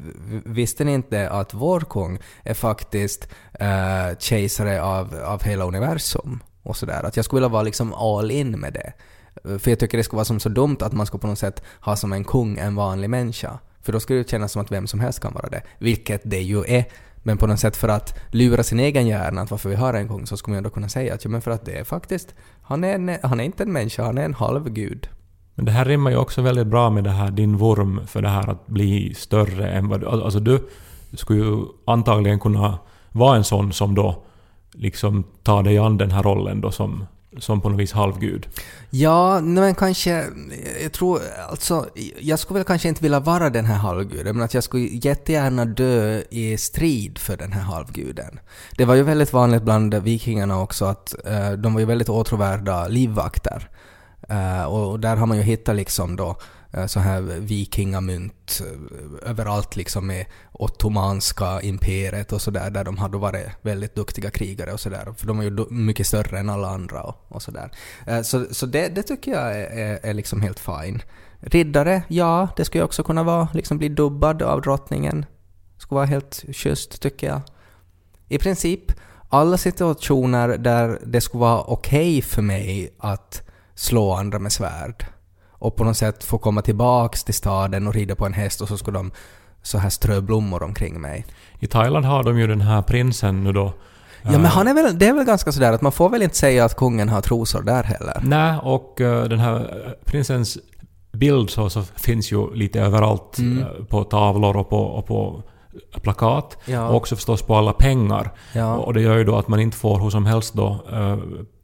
visste 0.45 0.83
ni 0.83 0.93
inte 0.93 1.29
att 1.29 1.53
vår 1.53 1.79
kung 1.79 2.19
är 2.43 2.53
faktiskt 2.53 3.27
äh, 3.53 4.17
kejsare 4.19 4.81
av, 4.81 5.15
av 5.25 5.43
hela 5.43 5.65
universum 5.65 6.43
och 6.63 6.77
sådär. 6.77 7.03
Att 7.03 7.15
jag 7.15 7.25
skulle 7.25 7.39
vilja 7.39 7.53
vara 7.53 7.63
liksom 7.63 7.93
all 7.93 8.31
in 8.31 8.51
med 8.59 8.73
det. 8.73 8.93
För 9.59 9.71
jag 9.71 9.79
tycker 9.79 9.97
det 9.97 10.03
skulle 10.03 10.17
vara 10.17 10.25
som 10.25 10.39
så 10.39 10.49
dumt 10.49 10.77
att 10.79 10.93
man 10.93 11.05
ska 11.05 11.17
på 11.17 11.27
något 11.27 11.39
sätt 11.39 11.63
ha 11.79 11.95
som 11.95 12.13
en 12.13 12.23
kung 12.23 12.57
en 12.57 12.75
vanlig 12.75 13.09
människa. 13.09 13.59
För 13.81 13.93
då 13.93 13.99
skulle 13.99 14.19
det 14.19 14.29
kännas 14.29 14.51
som 14.51 14.61
att 14.61 14.71
vem 14.71 14.87
som 14.87 14.99
helst 14.99 15.19
kan 15.19 15.33
vara 15.33 15.49
det. 15.49 15.61
Vilket 15.79 16.21
det 16.23 16.41
ju 16.41 16.63
är. 16.63 16.85
Men 17.23 17.37
på 17.37 17.47
något 17.47 17.59
sätt 17.59 17.75
för 17.75 17.87
att 17.87 18.19
lura 18.31 18.63
sin 18.63 18.79
egen 18.79 19.07
hjärna 19.07 19.41
att 19.41 19.51
varför 19.51 19.69
vi 19.69 19.75
har 19.75 19.93
en 19.93 20.07
kung 20.07 20.25
så 20.25 20.37
skulle 20.37 20.53
man 20.53 20.57
ändå 20.57 20.69
kunna 20.69 20.89
säga 20.89 21.13
att 21.13 21.23
ja 21.23 21.29
men 21.29 21.41
för 21.41 21.51
att 21.51 21.65
det 21.65 21.79
är 21.79 21.83
faktiskt, 21.83 22.35
han 22.61 22.83
är, 22.83 22.95
en, 22.95 23.17
han 23.23 23.39
är 23.39 23.43
inte 23.43 23.63
en 23.63 23.73
människa, 23.73 24.03
han 24.03 24.17
är 24.17 24.25
en 24.25 24.33
halvgud. 24.33 25.07
Men 25.55 25.65
det 25.65 25.71
här 25.71 25.85
rimmar 25.85 26.11
ju 26.11 26.17
också 26.17 26.41
väldigt 26.41 26.67
bra 26.67 26.89
med 26.89 27.03
det 27.03 27.09
här, 27.09 27.31
din 27.31 27.57
vurm 27.57 28.07
för 28.07 28.21
det 28.21 28.29
här 28.29 28.49
att 28.49 28.67
bli 28.67 29.13
större 29.13 29.69
än 29.69 29.89
vad 29.89 29.99
du... 29.99 30.07
Alltså 30.07 30.39
du 30.39 30.69
skulle 31.13 31.39
ju 31.39 31.65
antagligen 31.85 32.39
kunna 32.39 32.79
vara 33.11 33.37
en 33.37 33.43
sån 33.43 33.73
som 33.73 33.95
då 33.95 34.23
liksom 34.71 35.23
tar 35.43 35.63
dig 35.63 35.77
an 35.77 35.97
den 35.97 36.11
här 36.11 36.23
rollen 36.23 36.61
då 36.61 36.71
som, 36.71 37.05
som 37.39 37.61
på 37.61 37.69
något 37.69 37.79
vis 37.79 37.91
halvgud. 37.91 38.47
Ja, 38.89 39.39
nej, 39.39 39.63
men 39.63 39.75
kanske... 39.75 40.25
Jag 40.83 40.91
tror... 40.91 41.21
Alltså, 41.49 41.85
jag 42.19 42.39
skulle 42.39 42.57
väl 42.57 42.65
kanske 42.65 42.89
inte 42.89 43.03
vilja 43.03 43.19
vara 43.19 43.49
den 43.49 43.65
här 43.65 43.75
halvguden, 43.75 44.35
men 44.35 44.45
att 44.45 44.53
jag 44.53 44.63
skulle 44.63 44.85
jättegärna 44.85 45.65
dö 45.65 46.21
i 46.29 46.57
strid 46.57 47.17
för 47.17 47.37
den 47.37 47.51
här 47.51 47.61
halvguden. 47.61 48.39
Det 48.77 48.85
var 48.85 48.95
ju 48.95 49.03
väldigt 49.03 49.33
vanligt 49.33 49.63
bland 49.63 49.93
vikingarna 49.93 50.61
också 50.61 50.85
att 50.85 51.15
eh, 51.25 51.51
de 51.51 51.73
var 51.73 51.79
ju 51.79 51.85
väldigt 51.85 52.09
åtråvärda 52.09 52.87
livvakter. 52.87 53.69
Eh, 54.29 54.63
och, 54.63 54.91
och 54.91 54.99
där 54.99 55.15
har 55.15 55.25
man 55.25 55.37
ju 55.37 55.43
hittat 55.43 55.75
liksom 55.75 56.15
då 56.15 56.29
eh, 56.29 56.35
Eh, 56.75 56.85
så 56.85 56.99
här 56.99 57.21
vikingamynt 57.21 58.61
eh, 58.61 59.29
överallt 59.29 59.75
liksom 59.75 60.07
med 60.07 60.25
ottomanska 60.51 61.61
imperiet 61.61 62.31
och 62.31 62.41
sådär 62.41 62.69
där 62.69 62.83
de 62.83 62.97
hade 62.97 63.17
varit 63.17 63.47
väldigt 63.61 63.95
duktiga 63.95 64.29
krigare 64.29 64.73
och 64.73 64.79
sådär. 64.79 65.13
För 65.17 65.27
de 65.27 65.37
var 65.37 65.43
ju 65.43 65.65
mycket 65.69 66.07
större 66.07 66.39
än 66.39 66.49
alla 66.49 66.67
andra 66.67 67.03
och, 67.03 67.25
och 67.27 67.41
sådär. 67.41 67.71
Eh, 68.07 68.21
så, 68.21 68.45
så 68.51 68.65
det, 68.65 68.87
det 68.87 69.03
tycker 69.03 69.31
jag 69.31 69.59
är, 69.59 69.77
är, 69.77 69.99
är 70.03 70.13
liksom 70.13 70.41
helt 70.41 70.59
fine. 70.59 71.01
Riddare, 71.39 72.03
ja, 72.07 72.47
det 72.57 72.65
skulle 72.65 72.79
jag 72.79 72.85
också 72.85 73.03
kunna 73.03 73.23
vara. 73.23 73.47
Liksom 73.53 73.77
bli 73.77 73.89
dubbad 73.89 74.41
av 74.41 74.61
drottningen. 74.61 75.25
Skulle 75.77 75.95
vara 75.95 76.05
helt 76.05 76.45
schysst 76.53 77.01
tycker 77.01 77.27
jag. 77.27 77.41
I 78.27 78.37
princip 78.37 78.81
alla 79.29 79.57
situationer 79.57 80.47
där 80.57 80.99
det 81.05 81.21
skulle 81.21 81.41
vara 81.41 81.61
okej 81.61 82.21
för 82.21 82.41
mig 82.41 82.95
att 82.97 83.41
slå 83.75 84.13
andra 84.13 84.39
med 84.39 84.51
svärd 84.51 85.05
och 85.59 85.75
på 85.75 85.83
något 85.83 85.97
sätt 85.97 86.23
få 86.23 86.37
komma 86.37 86.61
tillbaks 86.61 87.23
till 87.23 87.33
staden 87.33 87.87
och 87.87 87.93
rida 87.93 88.15
på 88.15 88.25
en 88.25 88.33
häst 88.33 88.61
och 88.61 88.67
så 88.67 88.77
skulle 88.77 88.97
de 88.97 89.11
så 89.61 89.77
här 89.77 89.89
strö 89.89 90.21
blommor 90.21 90.63
omkring 90.63 91.01
mig. 91.01 91.25
I 91.59 91.67
Thailand 91.67 92.05
har 92.05 92.23
de 92.23 92.39
ju 92.39 92.47
den 92.47 92.61
här 92.61 92.81
prinsen 92.81 93.43
nu 93.43 93.53
då. 93.53 93.73
Ja 94.23 94.31
men 94.31 94.45
han 94.45 94.67
är 94.67 94.73
väl, 94.73 94.99
det 94.99 95.07
är 95.07 95.13
väl 95.13 95.25
ganska 95.25 95.51
sådär 95.51 95.73
att 95.73 95.81
man 95.81 95.91
får 95.91 96.09
väl 96.09 96.21
inte 96.21 96.35
säga 96.37 96.65
att 96.65 96.75
kungen 96.75 97.09
har 97.09 97.21
trosor 97.21 97.61
där 97.61 97.83
heller. 97.83 98.19
Nej, 98.23 98.57
och 98.63 99.01
eh, 99.01 99.23
den 99.23 99.39
här 99.39 99.55
eh, 99.55 99.91
prinsens 100.05 100.57
bild 101.13 101.49
så, 101.49 101.69
så 101.69 101.81
finns 101.81 102.31
ju 102.31 102.53
lite 102.53 102.81
överallt 102.81 103.37
Mm. 103.37 103.59
eh, 103.63 103.67
på 103.89 104.03
tavlor 104.03 104.57
och 104.57 104.69
på, 104.69 104.77
och 104.79 105.05
på 105.07 105.43
plakat. 106.01 106.57
Ja. 106.65 106.87
Och 106.87 106.95
också 106.95 107.15
förstås 107.15 107.41
på 107.41 107.55
alla 107.55 107.73
pengar. 107.73 108.31
Ja. 108.53 108.75
Och 108.75 108.93
det 108.93 109.01
gör 109.01 109.17
ju 109.17 109.23
då 109.23 109.35
att 109.35 109.47
man 109.47 109.59
inte 109.59 109.77
får 109.77 109.99
hur 109.99 110.09
som 110.09 110.25
helst 110.25 110.53
då 110.53 110.79
eh, 110.91 111.17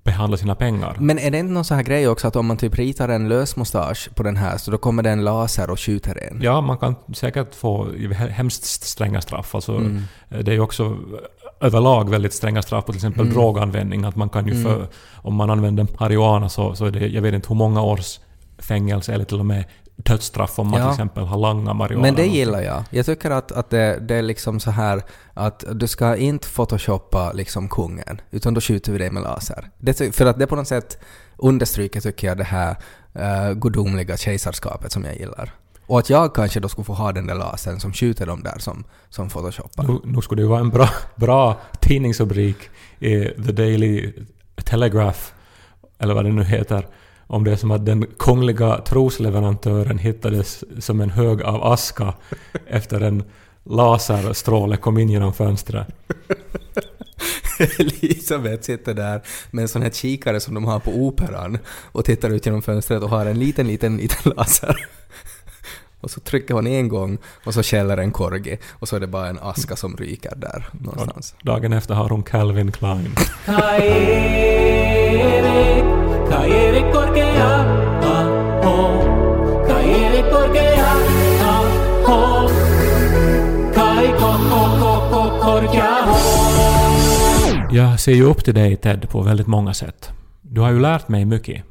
behandla 0.03 0.37
sina 0.37 0.55
pengar. 0.55 0.95
Men 0.99 1.19
är 1.19 1.31
det 1.31 1.37
inte 1.39 1.53
någon 1.53 1.65
sån 1.65 1.77
här 1.77 1.83
grej 1.83 2.07
också 2.07 2.27
att 2.27 2.35
om 2.35 2.45
man 2.45 2.57
typ 2.57 2.75
ritar 2.77 3.09
en 3.09 3.29
lös 3.29 3.55
mustasch 3.55 4.09
på 4.15 4.23
den 4.23 4.37
här 4.37 4.57
så 4.57 4.71
då 4.71 4.77
kommer 4.77 5.03
det 5.03 5.09
en 5.09 5.23
laser 5.23 5.69
och 5.69 5.79
skjuter 5.79 6.23
en? 6.31 6.39
Ja, 6.41 6.61
man 6.61 6.77
kan 6.77 6.95
säkert 7.13 7.55
få 7.55 7.87
hemskt 8.29 8.63
stränga 8.63 9.21
straff. 9.21 9.55
Alltså, 9.55 9.75
Mm. 9.75 10.01
Det 10.29 10.47
är 10.51 10.55
ju 10.55 10.59
också 10.59 10.97
överlag 11.59 12.09
väldigt 12.09 12.33
stränga 12.33 12.61
straff 12.61 12.85
på 12.85 12.91
till 12.91 12.97
exempel 12.99 13.21
Mm. 13.21 13.33
droganvändning. 13.33 14.03
Att 14.03 14.15
man 14.15 14.29
kan 14.29 14.45
ju 14.47 14.51
Mm. 14.51 14.63
för, 14.63 14.87
om 15.15 15.35
man 15.35 15.49
använder 15.49 15.87
marijuana 15.99 16.49
så, 16.49 16.75
så 16.75 16.85
är 16.85 16.91
det, 16.91 17.07
jag 17.07 17.21
vet 17.21 17.33
inte 17.33 17.47
hur 17.47 17.55
många 17.55 17.81
års 17.81 18.19
fängelse 18.59 19.13
eller 19.13 19.25
till 19.25 19.39
och 19.39 19.45
med 19.45 19.63
dödsstraff 20.03 20.59
om 20.59 20.67
man 20.67 20.79
Ja. 20.79 20.85
till 20.85 20.93
exempel 20.93 21.23
har 21.23 21.37
langat 21.37 21.75
marijuana. 21.75 22.07
Men 22.07 22.15
det 22.15 22.25
gillar 22.25 22.61
jag. 22.61 22.83
Jag 22.89 23.05
tycker 23.05 23.31
att, 23.31 23.51
att 23.51 23.69
det, 23.69 23.99
det 24.01 24.15
är 24.15 24.21
liksom 24.21 24.59
så 24.59 24.71
här 24.71 25.03
att 25.33 25.63
du 25.71 25.87
ska 25.87 26.15
inte 26.15 26.47
photoshoppa 26.47 27.31
liksom 27.31 27.69
kungen, 27.69 28.21
utan 28.31 28.53
då 28.53 28.61
skjuter 28.61 28.91
vi 28.91 28.97
dig 28.97 29.11
med 29.11 29.23
laser. 29.23 29.69
Det, 29.77 30.15
för 30.15 30.25
att 30.25 30.39
det 30.39 30.47
på 30.47 30.55
något 30.55 30.67
sätt 30.67 30.99
understryker, 31.37 32.01
tycker 32.01 32.27
jag, 32.27 32.37
det 32.37 32.43
här 32.43 32.75
uh, 33.15 33.53
gudomliga 33.53 34.17
kejsarskapet 34.17 34.91
som 34.91 35.03
jag 35.03 35.15
gillar. 35.15 35.51
Och 35.85 35.99
att 35.99 36.09
jag 36.09 36.35
kanske 36.35 36.59
då 36.59 36.69
skulle 36.69 36.85
få 36.85 36.93
ha 36.93 37.11
den 37.11 37.27
där 37.27 37.35
lasern 37.35 37.79
som 37.79 37.93
skjuter 37.93 38.25
dem 38.25 38.43
där 38.43 38.59
som, 38.59 38.83
som 39.09 39.29
photoshoppar. 39.29 39.83
Nu, 39.83 39.99
nu 40.03 40.21
skulle 40.21 40.41
det 40.41 40.43
ju 40.43 40.49
vara 40.49 40.59
en 40.59 40.69
bra, 40.69 40.89
bra 41.15 41.57
tidningsrubrik 41.79 42.57
i 42.99 43.25
The 43.25 43.51
Daily 43.51 44.13
Telegraph, 44.63 45.19
eller 45.99 46.13
vad 46.13 46.25
det 46.25 46.31
nu 46.31 46.43
heter, 46.43 46.87
om 47.31 47.43
det 47.43 47.51
är 47.51 47.55
som 47.55 47.71
att 47.71 47.85
den 47.85 48.05
kungliga 48.19 48.77
trosleverantören 48.77 49.97
hittades 49.97 50.63
som 50.79 51.01
en 51.01 51.09
hög 51.09 51.41
av 51.41 51.63
aska 51.63 52.13
efter 52.67 53.01
en 53.01 53.23
laserstråle 53.63 54.77
kom 54.77 54.97
in 54.97 55.09
genom 55.09 55.33
fönstret. 55.33 55.87
Elisabeth 57.79 58.63
sitter 58.63 58.93
där 58.93 59.21
med 59.51 59.61
en 59.61 59.67
sån 59.67 59.81
här 59.81 59.89
kikare 59.89 60.39
som 60.39 60.53
de 60.53 60.65
har 60.65 60.79
på 60.79 60.91
operan 60.91 61.57
och 61.67 62.05
tittar 62.05 62.29
ut 62.29 62.45
genom 62.45 62.61
fönstret 62.61 63.03
och 63.03 63.09
har 63.09 63.25
en 63.25 63.39
liten, 63.39 63.67
liten, 63.67 63.97
liten 63.97 64.31
laser. 64.35 64.87
Och 66.01 66.11
så 66.11 66.19
trycker 66.19 66.53
hon 66.53 66.67
en 66.67 66.87
gång 66.87 67.17
och 67.43 67.53
så 67.53 67.63
skäller 67.63 67.97
en 67.97 68.11
korgi 68.11 68.57
och 68.71 68.87
så 68.87 68.95
är 68.95 68.99
det 68.99 69.07
bara 69.07 69.27
en 69.27 69.39
aska 69.41 69.75
som 69.75 69.97
ryker 69.97 70.33
där 70.35 70.69
någonstans. 70.71 71.35
Dagen 71.43 71.73
efter 71.73 71.93
har 71.93 72.09
hon 72.09 72.23
Calvin 72.23 72.71
Klein. 72.71 73.15
Korkea, 76.93 77.51
aho. 78.03 78.75
Kaerik 79.67 80.25
korkea, 80.31 80.91
aho. 81.51 82.47
Kai 83.75 84.07
ko 84.19 84.29
ko 84.49 84.61
ko 84.81 84.91
ko 85.11 85.21
korkea, 85.43 85.91
ho. 86.07 86.15
Jag 87.71 87.99
ser 87.99 88.11
ju 88.11 88.23
upp 88.23 88.43
till 88.43 88.53
dig 88.53 88.75
Ted 88.75 89.09
på 89.09 89.21
väldigt 89.21 89.47
många 89.47 89.73
sätt. 89.73 90.11
Du 90.41 90.61
har 90.61 90.71
ju 90.71 90.79
lärt 90.79 91.07
mig 91.07 91.25
mycket, 91.25 91.63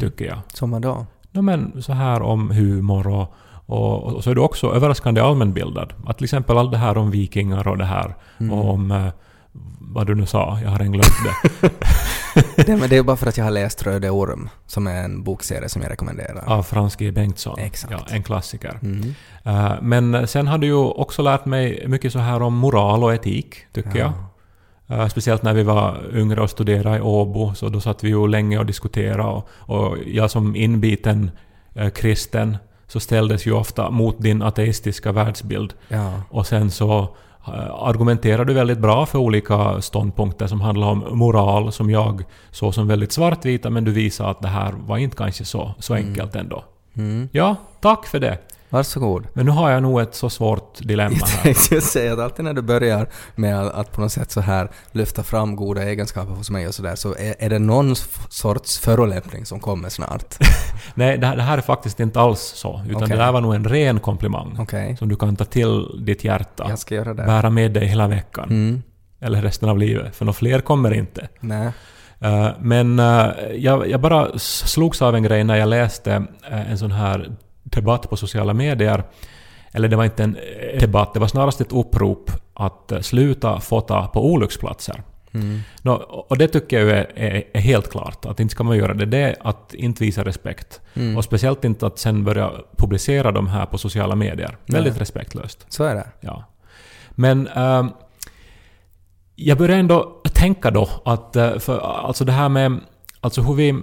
tycker 0.00 0.24
jag. 0.24 0.38
Som 0.52 0.70
vadå? 0.70 1.06
No, 1.32 1.42
men 1.42 1.82
så 1.82 1.92
här 1.92 2.22
om 2.22 2.50
humor 2.50 3.06
och, 3.06 3.34
och, 3.66 4.14
och 4.14 4.24
så 4.24 4.30
är 4.30 4.34
du 4.34 4.40
också 4.40 4.74
överraskande 4.74 5.20
allmänbildad. 5.20 5.92
Att 6.06 6.16
till 6.18 6.24
exempel 6.24 6.58
allt 6.58 6.72
det 6.72 6.78
här 6.78 6.98
om 6.98 7.10
vikingar 7.10 7.68
och 7.68 7.78
det 7.78 7.84
här 7.84 8.14
och 8.50 8.70
om 8.70 8.90
eh, 8.90 9.08
vad 9.80 10.06
du 10.06 10.14
nu 10.14 10.26
sa, 10.26 10.58
jag 10.62 10.70
har 10.70 10.78
redan 10.78 10.92
glömt 10.92 11.06
det. 11.24 11.70
Det, 12.66 12.76
men 12.76 12.88
det 12.88 12.96
är 12.96 13.02
bara 13.02 13.16
för 13.16 13.26
att 13.26 13.36
jag 13.36 13.44
har 13.44 13.50
läst 13.50 13.82
Röde 13.82 14.10
Orm, 14.10 14.48
som 14.66 14.86
är 14.86 15.04
en 15.04 15.22
bokserie 15.22 15.68
som 15.68 15.82
jag 15.82 15.90
rekommenderar. 15.90 16.44
Av 16.46 16.62
Frans 16.62 16.96
G. 16.96 17.12
Bengtsson. 17.12 17.58
Exakt. 17.58 17.92
Ja, 17.92 18.14
en 18.14 18.22
klassiker. 18.22 18.78
Mm. 18.82 19.14
Eh, 19.44 19.72
men 19.82 20.28
sen 20.28 20.46
har 20.46 20.58
du 20.58 20.66
ju 20.66 20.74
också 20.74 21.22
lärt 21.22 21.44
mig 21.44 21.84
mycket 21.86 22.12
så 22.12 22.18
här 22.18 22.42
om 22.42 22.54
moral 22.54 23.04
och 23.04 23.14
etik, 23.14 23.56
tycker 23.72 23.98
jag. 23.98 24.12
Eh, 24.86 25.08
speciellt 25.08 25.42
när 25.42 25.54
vi 25.54 25.62
var 25.62 26.00
yngre 26.14 26.40
och 26.40 26.50
studerade 26.50 26.96
i 26.96 27.00
Åbo, 27.00 27.54
så 27.54 27.68
då 27.68 27.80
satt 27.80 28.04
vi 28.04 28.08
ju 28.08 28.28
länge 28.28 28.58
och 28.58 28.66
diskuterade. 28.66 29.22
Och, 29.22 29.48
och 29.58 29.98
jag 30.06 30.30
som 30.30 30.56
inbiten 30.56 31.30
eh, 31.74 31.90
kristen 31.90 32.56
så 32.86 33.00
ställdes 33.00 33.46
ju 33.46 33.52
ofta 33.52 33.90
mot 33.90 34.22
din 34.22 34.42
ateistiska 34.42 35.12
världsbild. 35.12 35.74
Ja. 35.88 36.12
Och 36.30 36.46
sen 36.46 36.70
så 36.70 37.16
argumenterar 37.78 38.44
du 38.44 38.54
väldigt 38.54 38.78
bra 38.78 39.06
för 39.06 39.18
olika 39.18 39.80
ståndpunkter 39.80 40.46
som 40.46 40.60
handlar 40.60 40.86
om 40.86 41.04
moral, 41.10 41.72
som 41.72 41.90
jag 41.90 42.24
såg 42.50 42.74
som 42.74 42.88
väldigt 42.88 43.12
svartvita, 43.12 43.70
men 43.70 43.84
du 43.84 43.92
visade 43.92 44.30
att 44.30 44.40
det 44.42 44.48
här 44.48 44.72
var 44.86 44.98
inte 44.98 45.16
kanske 45.16 45.44
så, 45.44 45.74
så 45.78 45.94
enkelt 45.94 46.36
ändå. 46.36 46.64
Mm. 46.96 47.28
Ja, 47.32 47.56
tack 47.80 48.06
för 48.06 48.20
det. 48.20 48.38
Varsågod. 48.74 49.26
Men 49.32 49.46
nu 49.46 49.52
har 49.52 49.70
jag 49.70 49.82
nog 49.82 50.00
ett 50.00 50.14
så 50.14 50.30
svårt 50.30 50.78
dilemma 50.82 51.16
Jag 51.20 51.26
här. 51.26 51.42
tänkte 51.42 51.74
just 51.74 51.92
säga 51.92 52.12
att 52.12 52.18
alltid 52.18 52.44
när 52.44 52.52
du 52.54 52.62
börjar 52.62 53.06
med 53.34 53.60
att- 53.66 53.92
på 53.92 54.00
något 54.00 54.12
sätt 54.12 54.30
så 54.30 54.40
här 54.40 54.70
lyfta 54.92 55.22
fram 55.22 55.56
goda 55.56 55.82
egenskaper 55.82 56.32
hos 56.34 56.50
mig 56.50 56.68
och 56.68 56.74
sådär 56.74 56.94
så 56.94 57.14
är, 57.18 57.34
är 57.38 57.50
det 57.50 57.58
någon 57.58 57.94
sorts 58.28 58.78
förolämpning 58.78 59.46
som 59.46 59.60
kommer 59.60 59.88
snart. 59.88 60.34
Nej, 60.94 61.18
det 61.18 61.26
här, 61.26 61.36
det 61.36 61.42
här 61.42 61.58
är 61.58 61.62
faktiskt 61.62 62.00
inte 62.00 62.20
alls 62.20 62.40
så. 62.40 62.80
Utan 62.88 62.96
Okej. 62.96 63.08
det 63.16 63.24
där 63.24 63.32
var 63.32 63.40
nog 63.40 63.54
en 63.54 63.64
ren 63.64 64.00
komplimang. 64.00 64.56
Okej, 64.60 64.96
Som 64.96 65.08
du 65.08 65.16
kan 65.16 65.36
ta 65.36 65.44
till 65.44 66.04
ditt 66.06 66.24
hjärta. 66.24 66.66
jag 66.68 66.78
ska 66.78 66.94
göra 66.94 67.14
det. 67.14 67.22
Bära 67.22 67.50
med 67.50 67.72
dig 67.72 67.86
hela 67.86 68.06
veckan. 68.08 68.44
Mm. 68.50 68.82
Eller 69.20 69.42
resten 69.42 69.68
av 69.68 69.78
livet. 69.78 70.16
För 70.16 70.24
några 70.24 70.34
fler 70.34 70.60
kommer 70.60 70.94
inte. 70.94 71.28
Nej. 71.40 71.70
Eh, 72.20 72.48
men 72.60 72.98
eh, 72.98 73.26
jag, 73.56 73.88
jag 73.90 74.00
bara 74.00 74.38
slogs 74.38 75.02
av 75.02 75.14
en 75.14 75.22
grej 75.22 75.44
när 75.44 75.56
jag 75.56 75.68
läste 75.68 76.12
eh, 76.50 76.70
en 76.70 76.78
sån 76.78 76.92
här 76.92 77.30
debatt 77.64 78.10
på 78.10 78.16
sociala 78.16 78.54
medier. 78.54 79.04
Eller 79.72 79.88
det 79.88 79.96
var 79.96 80.04
inte 80.04 80.24
en 80.24 80.36
debatt, 80.80 81.14
det 81.14 81.20
var 81.20 81.28
snarast 81.28 81.60
ett 81.60 81.72
upprop 81.72 82.30
att 82.54 82.92
sluta 83.00 83.60
fota 83.60 84.06
på 84.06 84.32
olycksplatser. 84.32 85.02
Mm. 85.34 85.60
Nå, 85.82 85.94
och 86.28 86.38
det 86.38 86.48
tycker 86.48 86.80
jag 86.80 86.98
är, 86.98 87.12
är, 87.14 87.44
är 87.52 87.60
helt 87.60 87.90
klart, 87.90 88.26
att 88.26 88.40
inte 88.40 88.52
ska 88.52 88.64
man 88.64 88.76
göra 88.76 88.94
det. 88.94 89.06
Det 89.06 89.18
är 89.18 89.36
att 89.40 89.74
inte 89.74 90.04
visa 90.04 90.24
respekt. 90.24 90.80
Mm. 90.94 91.16
Och 91.16 91.24
speciellt 91.24 91.64
inte 91.64 91.86
att 91.86 91.98
sen 91.98 92.24
börja 92.24 92.50
publicera 92.76 93.32
de 93.32 93.48
här 93.48 93.66
på 93.66 93.78
sociala 93.78 94.14
medier. 94.14 94.56
Väldigt 94.66 94.92
Nej. 94.92 95.00
respektlöst. 95.00 95.66
Så 95.68 95.84
är 95.84 95.94
det. 95.94 96.06
Ja. 96.20 96.44
Men 97.10 97.48
ehm, 97.48 97.90
jag 99.34 99.58
börjar 99.58 99.78
ändå 99.78 100.20
tänka 100.34 100.70
då 100.70 100.88
att, 101.04 101.36
eh, 101.36 101.58
för 101.58 101.78
alltså 101.78 102.24
det 102.24 102.32
här 102.32 102.48
med, 102.48 102.80
alltså 103.20 103.42
hur 103.42 103.54
vi 103.54 103.82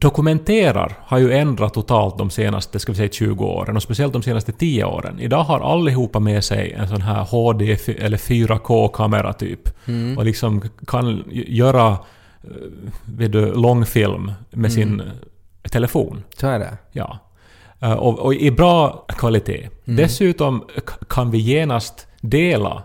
dokumenterar 0.00 0.98
har 1.00 1.18
ju 1.18 1.32
ändrat 1.32 1.74
totalt 1.74 2.18
de 2.18 2.30
senaste, 2.30 2.78
ska 2.78 2.92
vi 2.92 2.96
säga 2.96 3.08
20 3.08 3.44
åren 3.44 3.76
och 3.76 3.82
speciellt 3.82 4.12
de 4.12 4.22
senaste 4.22 4.52
10 4.52 4.84
åren. 4.84 5.20
Idag 5.20 5.42
har 5.44 5.60
allihopa 5.72 6.20
med 6.20 6.44
sig 6.44 6.72
en 6.72 6.88
sån 6.88 7.02
här 7.02 7.24
HD 7.24 7.76
eller 7.98 8.16
4K-kamera 8.16 9.32
typ. 9.32 9.88
Mm. 9.88 10.18
Och 10.18 10.24
liksom 10.24 10.62
kan 10.86 11.24
göra 11.30 11.88
eh, 11.90 11.98
vet 13.04 13.32
du, 13.32 13.54
långfilm 13.54 14.32
med 14.50 14.72
sin 14.72 15.00
eh, 15.00 15.06
telefon. 15.70 16.22
Så 16.36 16.46
är 16.46 16.58
det. 16.58 16.78
Ja. 16.92 17.18
Eh, 17.80 17.92
Och, 17.92 18.18
och 18.18 18.34
i 18.34 18.50
bra 18.50 19.04
kvalitet. 19.08 19.68
Dessutom 19.84 20.60
k- 20.86 20.94
kan 21.08 21.30
vi 21.30 21.38
genast 21.38 22.06
dela 22.20 22.82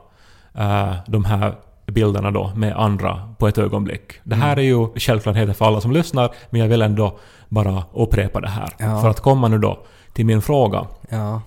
eh, 0.57 0.93
de 1.07 1.25
här 1.25 1.55
bilderna 1.85 2.31
då 2.31 2.51
med 2.55 2.73
andra 2.77 3.33
på 3.39 3.47
ett 3.47 3.57
ögonblick. 3.57 4.13
Det 4.23 4.35
här 4.35 4.57
är 4.57 4.61
ju 4.61 4.87
självklarheter 4.95 5.53
för 5.53 5.65
alla 5.65 5.81
som 5.81 5.91
lyssnar, 5.91 6.29
men 6.49 6.61
jag 6.61 6.67
vill 6.67 6.81
ändå 6.81 7.19
bara 7.49 7.83
upprepa 7.93 8.41
det 8.41 8.49
här. 8.49 8.69
Ja. 8.77 9.01
För 9.01 9.09
att 9.09 9.19
komma 9.19 9.47
nu 9.47 9.57
då 9.57 9.79
till 10.13 10.25
min 10.25 10.41
fråga. 10.41 10.85
Ja, 11.09 11.41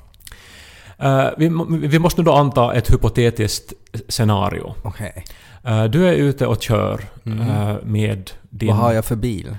Eh, 0.99 1.27
vi, 1.37 1.51
vi 1.69 1.99
måste 1.99 2.21
nu 2.21 2.25
då 2.25 2.33
anta 2.33 2.75
ett 2.75 2.91
hypotetiskt 2.93 3.73
scenario. 4.09 4.75
okej. 4.83 5.25
Eh, 5.65 5.85
du 5.85 6.09
är 6.09 6.13
ute 6.13 6.47
och 6.47 6.63
kör 6.63 7.01
eh, 7.25 7.75
med 7.85 8.31
din... 8.51 8.69
Vad 8.69 8.77
har 8.77 8.93
jag 8.93 9.05
för 9.05 9.17
bil? 9.17 9.57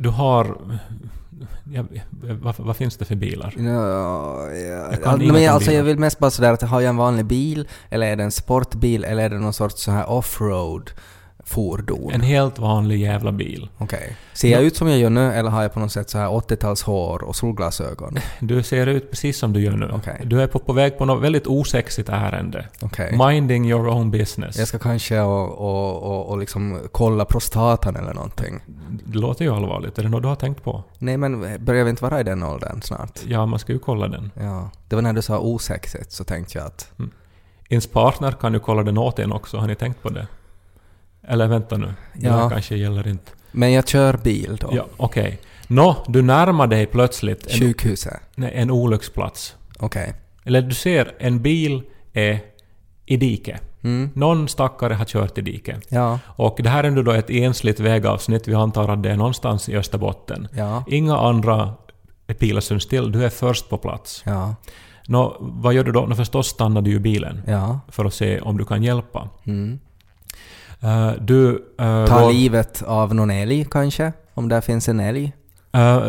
Du 0.00 0.08
har... 0.08 0.56
Ja, 1.70 1.84
vad, 2.20 2.54
vad 2.58 2.76
finns 2.76 2.96
det 2.96 3.04
för 3.04 3.14
bilar? 3.14 3.54
Ja, 3.58 3.62
ja, 3.88 4.50
Jag 4.90 5.02
kan 5.02 5.26
ja, 5.26 5.32
men 5.32 5.48
alltså 5.50 5.68
bilar. 5.70 5.78
jag 5.78 5.84
vill 5.84 5.98
mest 5.98 6.18
bara 6.18 6.30
sådär 6.30 6.52
att 6.52 6.62
har 6.62 6.80
jag 6.80 6.88
en 6.90 6.96
vanlig 6.96 7.26
bil, 7.26 7.68
eller 7.90 8.06
är 8.06 8.16
det 8.16 8.22
en 8.22 8.30
sportbil, 8.30 9.04
eller 9.04 9.24
är 9.24 9.30
det 9.30 9.38
någon 9.38 9.52
sorts 9.52 9.82
så 9.82 9.90
här 9.90 10.10
offroad 10.10 10.90
fordon? 11.46 12.12
En 12.12 12.20
helt 12.20 12.58
vanlig 12.58 13.00
jävla 13.00 13.32
bil. 13.32 13.68
Okej. 13.78 14.16
Ser 14.32 14.52
jag 14.52 14.62
ut 14.62 14.76
som 14.76 14.88
jag 14.88 14.98
gör 14.98 15.10
nu, 15.10 15.32
eller 15.32 15.50
har 15.50 15.62
jag 15.62 15.72
på 15.72 15.80
något 15.80 15.92
sätt 15.92 16.10
så 16.10 16.18
här 16.18 16.28
80-tals 16.28 16.82
hår 16.82 17.24
och 17.24 17.36
solglasögon? 17.36 18.18
Du 18.40 18.62
ser 18.62 18.86
ut 18.86 19.10
precis 19.10 19.38
som 19.38 19.52
du 19.52 19.60
gör 19.60 19.76
nu. 19.76 19.90
Okej. 19.92 20.20
Du 20.24 20.42
är 20.42 20.46
på, 20.46 20.58
på 20.58 20.72
väg 20.72 20.98
på 20.98 21.04
något 21.04 21.22
väldigt 21.22 21.46
osexigt 21.46 22.08
ärende. 22.08 22.68
Okej. 22.82 23.18
Minding 23.18 23.70
your 23.70 23.88
own 23.88 24.10
business. 24.10 24.58
Jag 24.58 24.68
ska 24.68 24.78
kanske 24.78 25.20
och, 25.20 25.58
och, 25.58 26.02
och, 26.02 26.28
och 26.28 26.38
liksom 26.38 26.80
kolla 26.92 27.24
prostatan 27.24 27.96
eller 27.96 28.14
någonting. 28.14 28.60
Det 28.88 29.18
låter 29.18 29.44
ju 29.44 29.54
allvarligt. 29.54 29.98
Är 29.98 30.02
det 30.02 30.08
något 30.08 30.22
du 30.22 30.28
har 30.28 30.36
tänkt 30.36 30.64
på? 30.64 30.84
Nej 30.98 31.16
men 31.16 31.64
börjar 31.64 31.84
vi 31.84 31.90
inte 31.90 32.04
vara 32.04 32.20
i 32.20 32.24
den 32.24 32.42
åldern 32.42 32.82
snart? 32.82 33.20
Ja, 33.26 33.46
man 33.46 33.58
ska 33.58 33.72
ju 33.72 33.78
kolla 33.78 34.08
den. 34.08 34.30
Ja. 34.34 34.70
Det 34.88 34.94
var 34.94 35.02
när 35.02 35.12
du 35.12 35.22
sa 35.22 35.38
osexigt 35.38 36.12
så 36.12 36.24
tänkte 36.24 36.58
jag 36.58 36.66
att... 36.66 36.92
Ens 37.68 37.86
partner 37.86 38.32
kan 38.32 38.52
ju 38.52 38.58
kolla 38.58 38.82
den 38.82 38.98
åt 38.98 39.18
en 39.18 39.32
också. 39.32 39.56
Har 39.56 39.66
ni 39.66 39.74
tänkt 39.74 40.02
på 40.02 40.08
det? 40.08 40.26
Eller 41.28 41.46
vänta 41.46 41.76
nu. 41.76 41.86
Det 42.14 42.26
Ja. 42.26 42.32
här 42.36 42.50
kanske 42.50 42.76
gäller 42.76 43.08
inte. 43.08 43.30
Men 43.52 43.72
jag 43.72 43.88
kör 43.88 44.16
bil 44.16 44.56
då. 44.60 44.68
Ja, 44.72 44.86
okej. 44.96 45.38
Nå, 45.66 45.96
du 46.08 46.22
närmar 46.22 46.66
dig 46.66 46.86
plötsligt 46.86 47.46
en, 47.46 47.58
Sjukhuset. 47.60 48.20
nej, 48.34 48.52
en 48.54 48.70
olycksplats. 48.70 49.56
Okej. 49.78 50.14
Eller 50.44 50.62
du 50.62 50.74
ser, 50.74 51.14
en 51.18 51.42
bil 51.42 51.82
är 52.12 52.38
i 53.06 53.16
dike. 53.16 53.58
Mm. 53.82 54.10
Någon 54.14 54.48
stackare 54.48 54.94
har 54.94 55.04
kört 55.04 55.38
i 55.38 55.40
diket. 55.40 55.86
Ja. 55.88 56.18
Och 56.26 56.56
det 56.62 56.68
här 56.68 56.84
är 56.84 56.90
nu 56.90 57.02
då 57.02 57.12
ett 57.12 57.30
ensligt 57.30 57.80
vägavsnitt. 57.80 58.48
Vi 58.48 58.54
antar 58.54 58.88
att 58.88 59.02
det 59.02 59.10
är 59.10 59.16
någonstans 59.16 59.68
i 59.68 59.76
Österbotten. 59.76 60.48
Ja. 60.52 60.84
Inga 60.86 61.16
andra 61.18 61.74
pilar 62.38 62.60
syns 62.60 62.86
till. 62.86 63.12
Du 63.12 63.24
är 63.24 63.28
först 63.28 63.68
på 63.68 63.78
plats. 63.78 64.22
Ja. 64.26 64.54
Nå, 65.08 65.36
vad 65.40 65.74
gör 65.74 65.84
du 65.84 65.92
då? 65.92 66.00
Nå, 66.06 66.14
förstås 66.14 66.46
stannar 66.48 66.82
du 66.82 66.90
ju 66.90 66.98
bilen 66.98 67.42
Ja. 67.46 67.80
för 67.88 68.04
att 68.04 68.14
se 68.14 68.40
om 68.40 68.56
du 68.58 68.64
kan 68.64 68.82
hjälpa. 68.82 69.28
Mm. 69.44 69.80
Eh, 70.80 71.12
du... 71.20 71.50
Uh, 71.80 72.06
Ta 72.06 72.30
livet 72.30 72.82
av 72.82 73.14
någon 73.14 73.30
älg 73.30 73.66
kanske? 73.70 74.12
Om 74.34 74.48
där 74.48 74.60
finns 74.60 74.88
en 74.88 75.00
älg? 75.00 75.32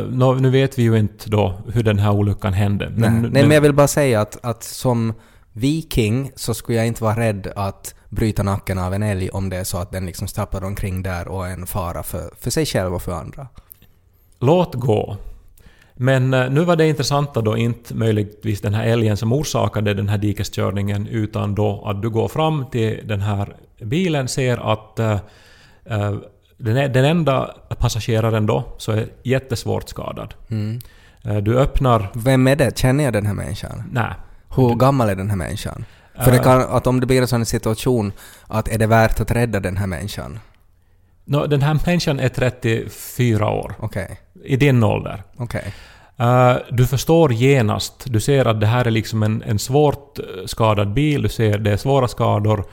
nå, 0.10 0.34
nu 0.34 0.50
vet 0.50 0.80
vi 0.80 0.84
ju 0.84 1.00
inte 1.00 1.30
då 1.30 1.60
hur 1.74 1.84
den 1.84 2.00
här 2.00 2.12
olyckan 2.12 2.54
hände. 2.54 2.92
Nej. 2.96 3.10
Nej, 3.10 3.30
men 3.32 3.52
jag 3.52 3.62
vill 3.62 3.74
bara 3.74 3.88
säga 3.88 4.22
att, 4.22 4.46
att 4.46 4.64
som 4.64 5.14
viking 5.54 6.32
så 6.36 6.54
skulle 6.54 6.78
jag 6.78 6.88
inte 6.88 7.04
vara 7.04 7.20
rädd 7.20 7.54
att 7.56 7.96
bryta 8.10 8.44
nacken 8.44 8.80
av 8.80 8.94
en 8.94 9.04
älg 9.04 9.30
om 9.30 9.50
det 9.50 9.58
är 9.58 9.64
så 9.64 9.78
att 9.78 9.92
den 9.92 10.06
liksom 10.06 10.28
stapplar 10.28 10.64
omkring 10.64 11.04
där 11.04 11.28
och 11.28 11.48
är 11.48 11.54
en 11.54 11.68
fara 11.68 12.04
för, 12.04 12.32
för 12.40 12.52
sig 12.52 12.66
själv 12.66 12.94
och 12.94 13.02
för 13.02 13.12
andra. 13.12 13.48
Låt 14.40 14.76
gå. 14.76 15.18
Men 15.98 16.34
eh, 16.34 16.50
nu 16.50 16.64
var 16.64 16.76
det 16.76 16.88
intressanta 16.88 17.42
då 17.42 17.58
inte 17.58 17.96
möjligtvis 17.96 18.62
den 18.62 18.74
här 18.74 18.86
älgen 18.86 19.18
som 19.18 19.34
orsakade 19.34 19.94
den 19.94 20.10
här 20.10 20.18
dikeskörningen 20.18 21.08
utan 21.08 21.56
då 21.56 21.84
att 21.86 22.02
du 22.02 22.10
går 22.10 22.28
fram 22.28 22.66
till 22.72 23.08
den 23.08 23.22
här 23.22 23.56
bilen, 23.82 24.28
ser 24.28 24.74
att 24.74 25.00
eh, 25.00 25.20
den, 26.58 26.94
den 26.94 27.06
enda 27.06 27.56
passageraren 27.80 28.46
då 28.46 28.64
så 28.78 28.92
är 28.92 29.08
jättesvårt 29.24 29.90
skadad. 29.90 30.34
Mm. 30.50 30.80
Du 31.42 31.60
öppnar... 31.60 32.12
Vem 32.14 32.48
är 32.48 32.56
det? 32.56 32.78
Känner 32.78 33.04
jag 33.04 33.14
den 33.14 33.26
här 33.26 33.34
människan? 33.34 33.84
Nej. 33.92 34.14
Hur 34.56 34.76
gammal 34.76 35.10
är 35.10 35.16
den 35.16 35.30
här 35.30 35.38
människan? 35.38 35.86
För 36.24 36.32
det 36.32 36.40
kan, 36.40 36.62
att 36.62 36.88
om 36.88 37.00
det 37.00 37.06
blir 37.06 37.22
en 37.22 37.28
sån 37.28 37.46
situation 37.46 38.12
att 38.48 38.68
är 38.68 38.78
det 38.78 38.88
värt 38.88 39.20
att 39.20 39.32
rädda 39.32 39.60
den 39.60 39.78
här 39.78 39.88
människan? 39.88 40.40
Nå, 41.26 41.46
den 41.46 41.62
här 41.62 41.80
människan 41.86 42.20
är 42.20 42.30
34 42.30 43.50
år. 43.50 43.74
Okej, 43.80 44.20
I 44.48 44.56
din 44.58 44.84
ålder. 44.84 45.24
okej. 45.38 45.74
Eh, 46.20 46.56
du 46.72 46.88
förstår 46.88 47.34
genast. 47.34 48.04
Du 48.06 48.20
ser 48.20 48.46
att 48.46 48.60
det 48.60 48.66
här 48.68 48.86
är 48.88 48.92
liksom 48.92 49.24
en, 49.24 49.42
en 49.44 49.60
svårt 49.60 50.20
eh, 50.20 50.26
skadad 50.46 50.94
bil. 50.94 51.22
Du 51.22 51.30
ser 51.30 51.58
det 51.58 51.72
är 51.72 51.78
svåra 51.78 52.08
skador. 52.08 52.64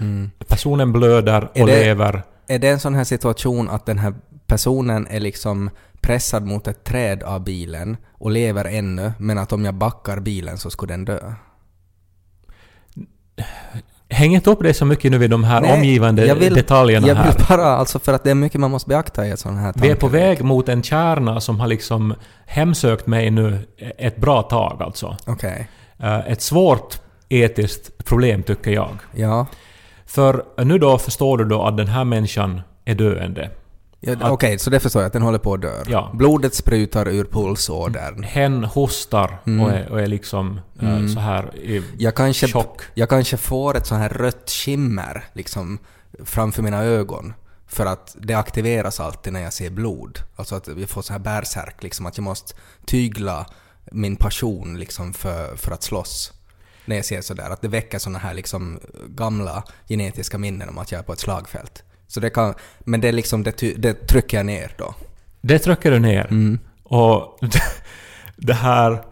Personen 0.48 0.92
blöder 0.92 1.44
och 1.44 1.56
Mm. 1.56 1.68
Är 1.68 1.72
det- 1.76 1.84
lever. 1.84 2.22
Är 2.46 2.58
det 2.58 2.68
en 2.68 2.80
sån 2.80 2.94
här 2.94 3.04
situation 3.04 3.70
att 3.70 3.86
den 3.86 3.98
här 3.98 4.14
personen 4.46 5.06
är 5.10 5.20
liksom 5.20 5.70
pressad 6.00 6.46
mot 6.46 6.66
ett 6.68 6.84
träd 6.84 7.22
av 7.22 7.44
bilen 7.44 7.96
och 8.12 8.30
lever 8.30 8.64
ännu, 8.64 9.12
men 9.18 9.38
att 9.38 9.52
om 9.52 9.64
jag 9.64 9.74
backar 9.74 10.20
bilen 10.20 10.58
så 10.58 10.70
skulle 10.70 10.92
den 10.92 11.04
dö? 11.04 11.32
Häng 14.14 14.34
inte 14.34 14.50
upp 14.50 14.62
dig 14.62 14.74
så 14.74 14.84
mycket 14.84 15.10
nu 15.10 15.18
vid 15.18 15.30
de 15.30 15.44
här 15.44 15.60
Nej, 15.60 15.72
omgivande 15.72 16.26
jag 16.26 16.34
vill- 16.34 16.54
detaljerna 16.54 17.08
Jag 17.08 17.14
här. 17.14 17.32
vill 17.32 17.46
bara, 17.48 17.64
alltså 17.64 17.98
för 17.98 18.12
att 18.12 18.24
det 18.24 18.30
är 18.30 18.34
mycket 18.34 18.60
man 18.60 18.70
måste 18.70 18.88
beakta 18.88 19.26
i 19.26 19.30
ett 19.30 19.38
sån 19.38 19.56
här 19.56 19.72
Vi 19.76 19.90
är 19.90 19.94
på 19.94 20.08
väg 20.08 20.44
mot 20.44 20.68
en 20.68 20.82
kärna 20.82 21.40
som 21.40 21.60
har 21.60 21.66
liksom 21.66 22.14
hemsökt 22.46 23.06
mig 23.06 23.30
nu 23.30 23.58
ett 23.98 24.16
bra 24.16 24.42
tag 24.42 24.82
alltså. 24.82 25.16
Okej. 25.26 25.68
Eh, 26.02 26.18
Ett 26.32 26.42
svårt 26.42 26.98
etiskt 27.28 28.04
problem 28.04 28.42
tycker 28.42 28.70
jag. 28.70 28.88
Ja. 29.12 29.46
För 30.06 30.44
nu 30.64 30.78
då 30.78 30.98
förstår 30.98 31.38
du 31.38 31.44
då 31.44 31.62
att 31.62 31.76
den 31.76 31.88
här 31.88 32.04
människan 32.04 32.60
är 32.84 32.94
döende. 32.94 33.50
Ja 34.06 34.30
Okej, 34.30 34.58
så 34.58 34.70
det 34.70 34.80
förstår 34.80 35.02
jag 35.02 35.06
att 35.06 35.12
den 35.12 35.22
håller 35.22 35.38
på 35.38 35.54
att 35.54 35.62
dö. 35.62 35.82
Ja. 35.86 36.10
Blodet 36.14 36.54
sprutar 36.54 37.08
ur 37.08 37.24
pulsådern. 37.24 38.22
Hen 38.22 38.64
hostar 38.64 39.38
Mm. 39.46 39.60
och, 39.66 39.72
är, 39.72 39.88
och 39.92 40.00
är 40.00 40.06
liksom 40.06 40.60
eh, 40.80 41.06
så 41.06 41.20
här 41.20 41.56
i 41.56 41.82
Jag 41.98 42.14
kanske, 42.14 42.48
chock. 42.48 42.80
jag 42.94 43.08
kanske 43.08 43.36
får 43.36 43.76
ett 43.76 43.86
sån 43.86 43.98
här 43.98 44.08
rött 44.08 44.50
skimmer 44.50 45.24
liksom 45.32 45.78
framför 46.24 46.62
mina 46.62 46.82
ögon. 46.84 47.34
För 47.66 47.86
att 47.86 48.16
det 48.20 48.34
aktiveras 48.34 49.00
alltid 49.00 49.32
när 49.32 49.40
jag 49.40 49.52
ser 49.52 49.70
blod. 49.70 50.18
Alltså 50.36 50.54
att 50.54 50.68
jag 50.78 50.88
får 50.88 51.02
så 51.02 51.12
här 51.12 51.20
bärsärk, 51.20 51.82
liksom 51.82 52.06
att 52.06 52.16
jag 52.18 52.24
måste 52.24 52.54
tygla 52.86 53.46
min 53.92 54.16
passion 54.16 54.78
liksom 54.78 55.12
för, 55.14 55.56
för 55.56 55.72
att 55.72 55.82
slåss. 55.82 56.32
När 56.84 56.96
jag 56.96 57.04
ser 57.04 57.20
sådär, 57.20 57.50
att 57.50 57.62
det 57.62 57.68
väcker 57.68 57.98
såna 57.98 58.18
här 58.18 58.34
liksom 58.34 58.80
gamla 59.08 59.64
genetiska 59.88 60.38
minnen 60.38 60.68
om 60.68 60.78
att 60.78 60.92
jag 60.92 60.98
är 60.98 61.02
på 61.02 61.12
ett 61.12 61.20
slagfält. 61.20 61.82
Så 62.14 62.20
det 62.20 62.30
kan, 62.30 62.54
men 62.78 63.00
det 63.00 63.08
är 63.08 63.12
liksom, 63.12 63.42
det, 63.42 63.60
det 63.76 64.06
trycker 64.06 64.36
jag 64.36 64.46
ner 64.46 64.72
då. 64.78 64.94
Det 65.40 65.58
trycker 65.58 65.90
du 65.90 65.98
ner. 65.98 66.26
Mm. 66.26 66.58
Och 66.82 67.38
det 68.36 68.52
här... 68.52 69.04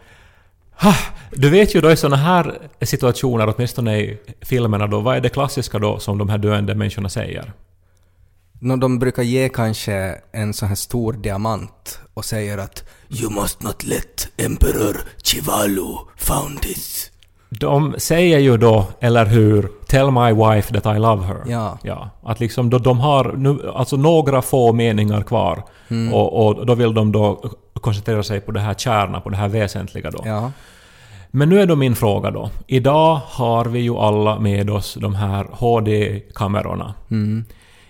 Ha, 0.73 0.95
Du 1.31 1.51
vet 1.51 1.75
ju 1.75 1.81
då 1.81 1.91
i 1.91 1.97
sådana 1.97 2.17
här 2.17 2.69
situationer, 2.81 3.55
åtminstone 3.55 3.99
i 3.99 4.19
filmerna 4.41 4.87
då, 4.87 5.01
vad 5.01 5.17
är 5.17 5.21
det 5.21 5.29
klassiska 5.29 5.79
då 5.79 5.99
som 5.99 6.19
de 6.19 6.29
här 6.29 6.39
döende 6.39 6.75
människorna 6.75 7.09
säger? 7.09 7.53
Nå, 8.61 8.77
de 8.77 8.99
brukar 8.99 9.23
ge 9.23 9.49
kanske 9.49 10.19
en 10.33 10.55
sån 10.55 10.69
här 10.69 10.75
stor 10.75 11.13
diamant 11.13 12.01
och 12.15 12.25
säger 12.25 12.59
att 12.59 12.85
“You 13.09 13.31
must 13.31 13.63
not 13.63 13.85
let 13.85 14.29
Emperor 14.37 14.97
Chivalu 15.23 15.97
found 16.17 16.61
this”. 16.61 17.12
De 17.61 17.95
säger 17.99 18.39
ju 18.39 18.57
då, 18.57 18.87
eller 19.01 19.27
hur, 19.27 19.69
“Tell 19.87 20.11
my 20.11 20.33
wife 20.33 20.81
that 20.81 20.97
I 20.97 20.99
love 20.99 21.25
her”. 21.25 21.43
Ja. 21.47 21.79
Ja, 21.83 22.11
att 22.23 22.41
liksom 22.41 22.71
då, 22.71 22.79
de 22.79 23.01
har 23.01 23.33
nu, 23.37 23.59
alltså 23.75 23.97
några 23.97 24.43
få 24.43 24.73
meningar 24.73 25.23
kvar 25.23 25.63
Mm. 25.89 26.15
och, 26.15 26.47
och 26.47 26.67
då 26.67 26.75
vill 26.75 26.95
de 26.95 27.13
då 27.13 27.45
koncentrera 27.75 28.23
sig 28.23 28.41
på 28.41 28.53
det 28.53 28.61
här 28.61 28.75
kärna, 28.75 29.21
på 29.21 29.31
det 29.31 29.37
här 29.37 29.49
väsentliga 29.49 30.11
då. 30.11 30.23
Ja. 30.25 30.51
Men 31.31 31.49
nu 31.49 31.61
är 31.61 31.67
då 31.67 31.77
min 31.77 31.95
fråga 31.95 32.31
då. 32.31 32.51
Idag 32.67 33.21
har 33.25 33.65
vi 33.65 33.81
ju 33.81 33.97
alla 33.97 34.39
med 34.39 34.71
oss 34.71 34.95
de 35.01 35.15
här 35.15 35.47
HD-kamerorna. 35.53 36.95
Mm. 37.11 37.45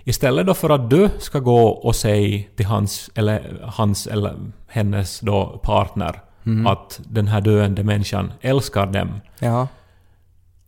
Istället 0.05 0.47
då 0.47 0.55
för 0.55 0.71
att 0.71 0.91
du 0.91 1.09
ska 1.19 1.39
gå 1.39 1.67
och 1.67 1.97
säga 1.97 2.43
till 2.57 2.67
hans 2.67 3.11
eller, 3.15 3.61
hans 3.63 4.07
eller 4.07 4.35
hennes 4.69 5.21
då 5.21 5.61
partner 5.63 6.21
Mm. 6.47 6.67
att 6.67 7.01
den 7.05 7.29
här 7.29 7.41
döende 7.41 7.85
människan 7.85 8.33
älskar 8.41 8.87
dem. 8.87 9.21
Ja. 9.39 9.69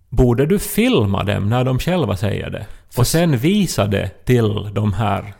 Borde 0.08 0.46
du 0.46 0.58
filma 0.58 1.22
dem 1.24 1.48
när 1.50 1.64
de 1.64 1.78
själva 1.78 2.16
säger 2.16 2.50
det? 2.50 2.66
Och 2.96 3.06
sen 3.06 3.38
visa 3.38 3.86
det 3.86 4.24
till 4.24 4.70
de 4.74 4.92
här 4.92 5.34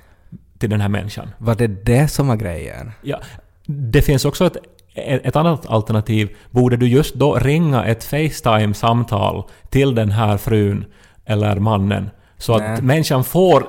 till 0.59 0.71
den 0.71 0.81
här 0.81 0.89
människan. 0.89 1.31
Var 1.39 1.55
det 1.55 1.67
det 1.67 2.09
som 2.09 2.29
var 2.29 2.37
grejen? 2.37 2.93
Ja, 3.03 3.21
det 3.67 4.03
finns 4.03 4.25
också 4.25 4.47
ett, 4.47 4.57
ett 4.95 5.37
annat 5.37 5.67
alternativ. 5.67 6.29
Borde 6.51 6.77
du 6.77 6.89
just 6.89 7.15
då 7.15 7.35
ringa 7.35 7.85
ett 7.85 8.05
Facetime-samtal 8.05 9.45
till 9.71 9.95
den 9.95 10.11
här 10.11 10.37
frun 10.37 10.85
eller 11.25 11.57
mannen 11.57 12.11
så 12.39 12.59
Nej. 12.59 12.75
att 12.75 12.85
människan 12.85 13.25
får 13.25 13.67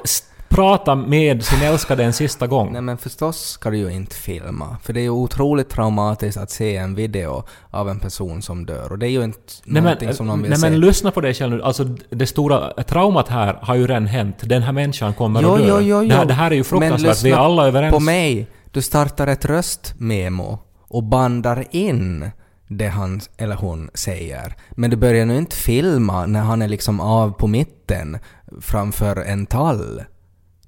prata 0.55 0.95
med 0.95 1.43
sin 1.43 1.61
älskade 1.61 2.03
en 2.03 2.13
sista 2.13 2.47
gång? 2.47 2.73
Nej 2.73 2.81
men 2.81 2.97
förstås 2.97 3.49
ska 3.49 3.69
du 3.69 3.77
ju 3.77 3.91
inte 3.91 4.15
filma. 4.15 4.77
För 4.83 4.93
det 4.93 4.99
är 4.99 5.03
ju 5.03 5.09
otroligt 5.09 5.69
traumatiskt 5.69 6.37
att 6.37 6.51
se 6.51 6.75
en 6.77 6.95
video 6.95 7.43
av 7.71 7.89
en 7.89 7.99
person 7.99 8.41
som 8.41 8.65
dör. 8.65 8.91
Och 8.91 8.99
det 8.99 9.07
är 9.07 9.09
ju 9.11 9.23
inte 9.23 9.39
Nej 9.63 9.81
någonting 9.81 10.07
men, 10.07 10.15
som 10.15 10.27
någon 10.27 10.41
vill 10.41 10.49
nej 10.49 10.59
se. 10.59 10.69
men 10.69 10.79
lyssna 10.79 11.11
på 11.11 11.21
dig 11.21 11.33
själv 11.33 11.55
nu. 11.55 11.63
Alltså 11.63 11.83
det 12.09 12.27
stora 12.27 12.83
traumat 12.83 13.29
här 13.29 13.53
har 13.61 13.75
ju 13.75 13.87
redan 13.87 14.05
hänt. 14.07 14.35
Den 14.41 14.61
här 14.63 14.71
människan 14.71 15.13
kommer 15.13 15.41
Jo, 15.41 15.53
att 15.53 15.59
dö. 15.59 15.65
jo, 15.67 15.79
jo, 15.81 16.01
jo. 16.03 16.09
Det, 16.09 16.15
här, 16.15 16.25
det 16.25 16.33
här 16.33 16.51
är 16.51 16.55
ju 16.55 16.63
fruktansvärt. 16.63 17.23
Vi 17.23 17.31
är 17.31 17.37
alla 17.37 17.67
överens. 17.67 17.93
På 17.93 17.99
mig. 17.99 18.47
Du 18.71 18.81
startar 18.81 19.27
ett 19.27 19.45
röstmemo 19.45 20.59
och 20.87 21.03
bandar 21.03 21.63
in 21.71 22.31
det 22.67 22.87
han 22.87 23.21
eller 23.37 23.55
hon 23.55 23.89
säger. 23.93 24.55
Men 24.71 24.89
du 24.89 24.95
börjar 24.97 25.25
nu 25.25 25.37
inte 25.37 25.55
filma 25.55 26.25
när 26.25 26.41
han 26.41 26.61
är 26.61 26.67
liksom 26.67 26.99
av 26.99 27.31
på 27.31 27.47
mitten 27.47 28.17
framför 28.61 29.15
en 29.15 29.45
tall. 29.45 30.01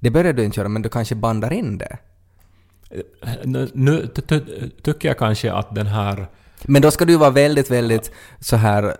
Det 0.00 0.10
börjar 0.10 0.32
du 0.32 0.44
inte 0.44 0.60
göra, 0.60 0.68
men 0.68 0.82
du 0.82 0.88
kanske 0.88 1.14
bandar 1.14 1.52
in 1.52 1.78
det. 1.78 1.98
Nu, 3.44 3.70
nu 3.74 4.06
ty- 4.14 4.22
ty- 4.22 4.70
tycker 4.82 5.08
jag 5.08 5.18
kanske 5.18 5.52
att 5.52 5.74
den 5.74 5.86
här... 5.86 6.26
Men 6.62 6.82
då 6.82 6.90
ska 6.90 7.04
du 7.04 7.16
vara 7.16 7.30
väldigt, 7.30 7.70
väldigt 7.70 8.10
så 8.40 8.56
här 8.56 8.96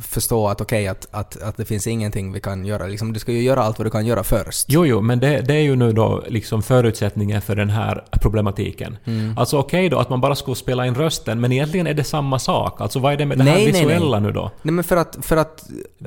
förstå 0.00 0.48
att 0.48 0.60
okej, 0.60 0.88
att, 0.88 1.08
att, 1.10 1.42
att 1.42 1.56
det 1.56 1.64
finns 1.64 1.86
ingenting 1.86 2.32
vi 2.32 2.40
kan 2.40 2.64
göra. 2.64 2.86
Liksom, 2.86 3.12
du 3.12 3.20
ska 3.20 3.32
ju 3.32 3.42
göra 3.42 3.62
allt 3.62 3.78
vad 3.78 3.86
du 3.86 3.90
kan 3.90 4.06
göra 4.06 4.22
först. 4.24 4.66
Jo, 4.68 4.86
jo, 4.86 5.00
men 5.00 5.20
det, 5.20 5.40
det 5.40 5.54
är 5.54 5.60
ju 5.60 5.76
nu 5.76 5.92
då 5.92 6.22
liksom 6.28 6.62
förutsättningen 6.62 7.40
för 7.42 7.56
den 7.56 7.70
här 7.70 8.04
problematiken. 8.20 8.98
Mm. 9.04 9.38
Alltså 9.38 9.58
okej 9.58 9.88
då 9.88 9.98
att 9.98 10.10
man 10.10 10.20
bara 10.20 10.34
skulle 10.34 10.54
spela 10.56 10.86
in 10.86 10.94
rösten, 10.94 11.40
men 11.40 11.52
egentligen 11.52 11.86
är 11.86 11.94
det 11.94 12.04
samma 12.04 12.38
sak. 12.38 12.80
Alltså 12.80 12.98
vad 12.98 13.12
är 13.12 13.16
det 13.16 13.26
med 13.26 13.38
det 13.38 13.44
här 13.44 13.50
Nej, 13.54 13.72
nej, 13.72 13.84
visuella 13.84 14.18
nej. 14.20 14.26
nu 14.26 14.32
då? 14.32 14.50
Nej 14.62 14.72
men 14.74 14.84
för 14.84 14.96
att, 14.96 15.18
för 15.22 15.36
att 15.36 15.64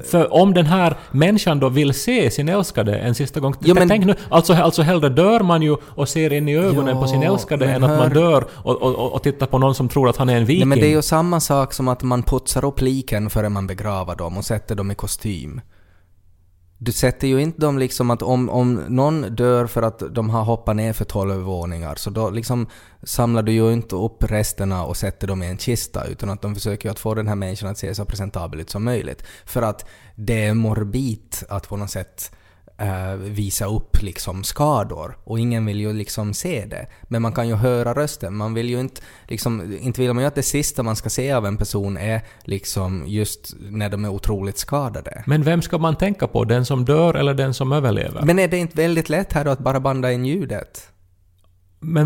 För 0.09 0.33
om 0.33 0.53
den 0.53 0.65
här 0.65 0.95
människan 1.11 1.59
då 1.59 1.69
vill 1.69 1.93
se 1.93 2.31
sin 2.31 2.49
älskade 2.49 2.95
en 2.95 3.15
sista 3.15 3.39
gång... 3.39 3.53
Jo, 3.59 3.75
men- 3.75 3.89
Tänk 3.89 4.05
nu, 4.05 4.15
alltså, 4.29 4.53
alltså 4.53 4.81
hellre 4.81 5.09
dör 5.09 5.39
man 5.39 5.61
ju 5.61 5.75
och 5.85 6.09
ser 6.09 6.33
in 6.33 6.49
i 6.49 6.57
ögonen 6.57 6.95
Jo, 6.95 7.01
på 7.01 7.07
sin 7.07 7.23
älskade 7.23 7.65
än 7.65 7.83
att 7.83 7.89
man 7.89 7.99
hör- 7.99 8.09
dör 8.09 8.45
och, 8.51 8.81
och, 8.81 8.95
och, 8.95 9.13
och 9.13 9.23
tittar 9.23 9.45
på 9.45 9.57
någon 9.57 9.75
som 9.75 9.89
tror 9.89 10.09
att 10.09 10.17
han 10.17 10.29
är 10.29 10.37
en 10.37 10.45
viking. 10.45 10.59
Nej 10.59 10.65
men 10.67 10.79
det 10.79 10.85
är 10.87 10.95
ju 10.95 11.01
samma 11.01 11.39
sak 11.39 11.73
som 11.73 11.87
att 11.87 12.03
man 12.03 12.23
putsar 12.23 12.65
upp 12.65 12.81
liken 12.81 13.29
före 13.29 13.49
man 13.49 13.67
begrava 13.83 14.15
dem 14.15 14.37
och 14.37 14.45
sätter 14.45 14.75
dem 14.75 14.91
i 14.91 14.95
kostym. 14.95 15.61
Du 16.77 16.91
sätter 16.91 17.27
ju 17.27 17.41
inte 17.41 17.61
dem 17.61 17.79
liksom 17.79 18.11
att 18.11 18.21
om, 18.21 18.49
om 18.49 18.73
någon 18.73 19.35
dör 19.35 19.67
för 19.67 19.81
att 19.81 20.03
de 20.15 20.29
har 20.29 20.43
hoppat 20.43 20.75
ner 20.75 20.93
för 20.93 21.05
12 21.05 21.35
våningar 21.35 21.95
så 21.95 22.09
då 22.09 22.29
liksom 22.29 22.67
samlar 23.03 23.43
du 23.43 23.51
ju 23.51 23.73
inte 23.73 23.95
upp 23.95 24.23
resterna 24.23 24.85
och 24.85 24.97
sätter 24.97 25.27
dem 25.27 25.43
i 25.43 25.47
en 25.47 25.57
kista 25.57 26.05
utan 26.05 26.29
att 26.29 26.41
de 26.41 26.55
försöker 26.55 26.89
ju 26.89 26.91
att 26.91 26.99
få 26.99 27.13
den 27.13 27.27
här 27.27 27.35
människan 27.35 27.69
att 27.69 27.77
se 27.77 27.95
så 27.95 28.05
presentabel 28.05 28.59
ut 28.59 28.69
som 28.69 28.83
möjligt. 28.83 29.23
För 29.45 29.61
att 29.61 29.85
det 30.15 30.45
är 30.45 30.53
morbid 30.53 31.35
att 31.49 31.67
på 31.67 31.77
något 31.77 31.91
sätt 31.91 32.31
eh, 32.77 33.15
visa 33.15 33.65
upp 33.65 34.01
liksom 34.01 34.43
skador 34.43 35.17
och 35.23 35.39
ingen 35.39 35.65
vill 35.65 35.79
ju 35.79 35.93
liksom 35.93 36.33
se 36.33 36.65
det. 36.65 36.87
Men 37.03 37.21
man 37.21 37.31
kan 37.31 37.47
ju 37.47 37.55
höra 37.55 37.93
rösten. 37.93 38.35
Man 38.35 38.53
vill 38.53 38.69
ju 38.69 38.79
inte 38.79 39.01
liksom, 39.27 39.77
inte 39.81 40.01
vill 40.01 40.13
man 40.13 40.23
ju 40.23 40.27
att 40.27 40.35
det 40.35 40.43
sista 40.43 40.83
man 40.83 40.95
ska 40.95 41.09
se 41.09 41.31
av 41.31 41.45
en 41.45 41.57
person 41.57 41.97
är 41.97 42.21
liksom 42.43 43.03
just 43.07 43.53
när 43.59 43.89
de 43.89 44.05
är 44.05 44.09
otroligt 44.09 44.57
skadade. 44.57 45.23
Men 45.25 45.43
vem 45.43 45.61
ska 45.61 45.77
man 45.77 45.95
tänka 45.95 46.27
på? 46.27 46.43
Den 46.43 46.65
som 46.65 46.85
dör 46.85 47.13
eller 47.13 47.33
den 47.33 47.53
som 47.53 47.71
överlever? 47.71 48.15
Men, 48.15 48.27
Men 48.27 48.39
är 48.39 48.47
det 48.47 48.57
inte 48.57 48.77
väldigt 48.77 49.09
lätt 49.09 49.33
här 49.33 49.45
då 49.45 49.51
att 49.51 49.59
bara 49.59 49.79
banda 49.79 50.11
in 50.11 50.25
ljudet? 50.25 50.89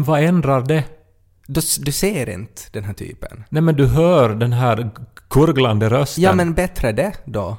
vad 0.06 0.24
ändrar 0.24 0.62
det? 0.62 0.84
Du, 1.48 1.62
du 1.80 1.92
ser 1.92 2.30
inte 2.30 2.62
den 2.72 2.84
här 2.84 2.94
typen. 2.94 3.44
Nej 3.50 3.62
men 3.62 3.76
du 3.76 3.86
hör 3.86 4.30
den 4.30 4.54
här 4.54 4.90
kurglande 5.30 5.90
rösten. 5.90 6.24
Ja 6.24 6.34
men 6.34 6.54
bättre 6.54 6.92
det 6.92 7.14
då. 7.26 7.58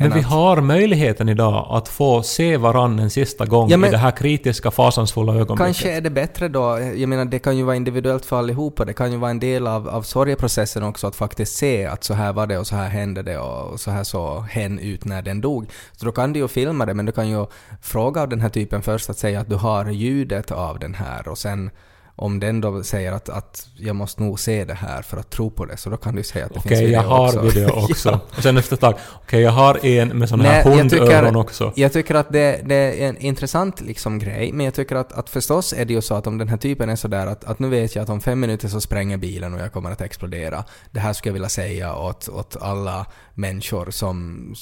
Men 0.00 0.12
vi 0.12 0.20
att- 0.20 0.26
har 0.26 0.60
möjligheten 0.60 1.28
idag 1.28 1.66
att 1.70 1.88
få 1.88 2.22
se 2.22 2.56
varann 2.56 2.98
en 2.98 3.10
sista 3.10 3.46
gång 3.46 3.68
Ja, 3.70 3.76
men- 3.76 3.88
i 3.88 3.92
det 3.92 3.98
här 3.98 4.10
kritiska, 4.10 4.70
fasansfulla 4.70 5.32
ögonblicket. 5.32 5.58
Kanske 5.66 5.92
är 5.92 6.00
det 6.00 6.10
bättre 6.10 6.48
då, 6.48 6.78
jag 6.96 7.08
menar 7.08 7.24
det 7.24 7.38
kan 7.38 7.56
ju 7.56 7.62
vara 7.62 7.76
individuellt 7.76 8.24
för 8.24 8.38
allihopa, 8.38 8.84
det 8.84 8.92
kan 8.92 9.12
ju 9.12 9.18
vara 9.18 9.30
en 9.30 9.40
del 9.40 9.66
av, 9.66 9.88
av 9.88 10.02
sorgeprocessen 10.02 10.82
också 10.82 11.06
att 11.06 11.16
faktiskt 11.16 11.56
se 11.56 11.86
att 11.86 12.04
så 12.04 12.14
här 12.14 12.32
var 12.32 12.46
det 12.46 12.58
och 12.58 12.66
så 12.66 12.76
här 12.76 12.88
hände 12.88 13.22
det 13.22 13.38
och 13.38 13.80
så 13.80 13.90
här 13.90 14.04
såg 14.04 14.42
hen 14.42 14.78
ut 14.78 15.04
när 15.04 15.22
den 15.22 15.40
dog. 15.40 15.66
Så 15.96 16.04
då 16.06 16.12
kan 16.12 16.32
du 16.32 16.40
ju 16.40 16.48
filma 16.48 16.86
det 16.86 16.94
men 16.94 17.06
du 17.06 17.12
kan 17.12 17.28
ju 17.28 17.46
fråga 17.82 18.22
av 18.22 18.28
den 18.28 18.40
här 18.40 18.48
typen 18.48 18.82
först 18.82 19.10
att 19.10 19.18
säga 19.18 19.40
att 19.40 19.48
du 19.48 19.56
har 19.56 19.90
ljudet 19.90 20.50
av 20.50 20.78
den 20.78 20.94
här 20.94 21.28
och 21.28 21.38
sen 21.38 21.70
om 22.18 22.40
den 22.40 22.60
då 22.60 22.82
säger 22.82 23.12
att, 23.12 23.28
att 23.28 23.68
jag 23.76 23.96
måste 23.96 24.22
nog 24.22 24.40
se 24.40 24.64
det 24.64 24.74
här 24.74 25.02
för 25.02 25.16
att 25.16 25.30
tro 25.30 25.50
på 25.50 25.64
det, 25.64 25.76
så 25.76 25.90
då 25.90 25.96
kan 25.96 26.16
du 26.16 26.22
säga 26.22 26.46
att 26.46 26.52
det 26.52 26.58
Okej, 26.58 26.68
finns 26.68 26.80
jag 26.80 27.02
video 27.02 27.10
har 27.10 27.26
också. 27.26 27.40
video 27.40 27.70
också. 27.90 28.08
ja. 28.08 28.20
Och 28.36 28.42
sen 28.42 28.56
efter 28.56 28.74
ett 28.74 28.80
tag, 28.80 28.94
okej, 29.14 29.40
jag 29.40 29.50
har 29.50 29.86
en 29.86 30.08
med 30.08 30.28
sån 30.28 30.40
här 30.40 30.64
jag 30.64 30.76
hundöron 30.76 31.36
också. 31.36 31.72
Jag 31.76 31.92
tycker 31.92 32.14
att 32.14 32.32
det, 32.32 32.60
det 32.64 32.74
är 32.74 33.08
en 33.08 33.16
intressant 33.16 33.80
liksom 33.80 34.18
grej, 34.18 34.52
men 34.52 34.64
jag 34.64 34.74
tycker 34.74 34.96
att, 34.96 35.12
att 35.12 35.30
förstås 35.30 35.72
är 35.72 35.84
det 35.84 35.94
ju 35.94 36.00
så 36.00 36.14
att 36.14 36.26
om 36.26 36.38
den 36.38 36.48
här 36.48 36.56
typen 36.56 36.90
är 36.90 36.96
sådär 36.96 37.26
att, 37.26 37.44
att 37.44 37.58
nu 37.58 37.68
vet 37.68 37.94
jag 37.94 38.02
att 38.02 38.08
om 38.08 38.20
fem 38.20 38.40
minuter 38.40 38.68
så 38.68 38.80
spränger 38.80 39.16
bilen 39.16 39.54
och 39.54 39.60
jag 39.60 39.72
kommer 39.72 39.90
att 39.90 40.00
explodera. 40.00 40.64
Det 40.90 41.00
här 41.00 41.12
skulle 41.12 41.30
jag 41.30 41.34
vilja 41.34 41.48
säga 41.48 41.96
åt, 41.96 42.28
åt 42.28 42.56
alla 42.60 43.06
människor 43.34 43.90
som, 43.90 44.54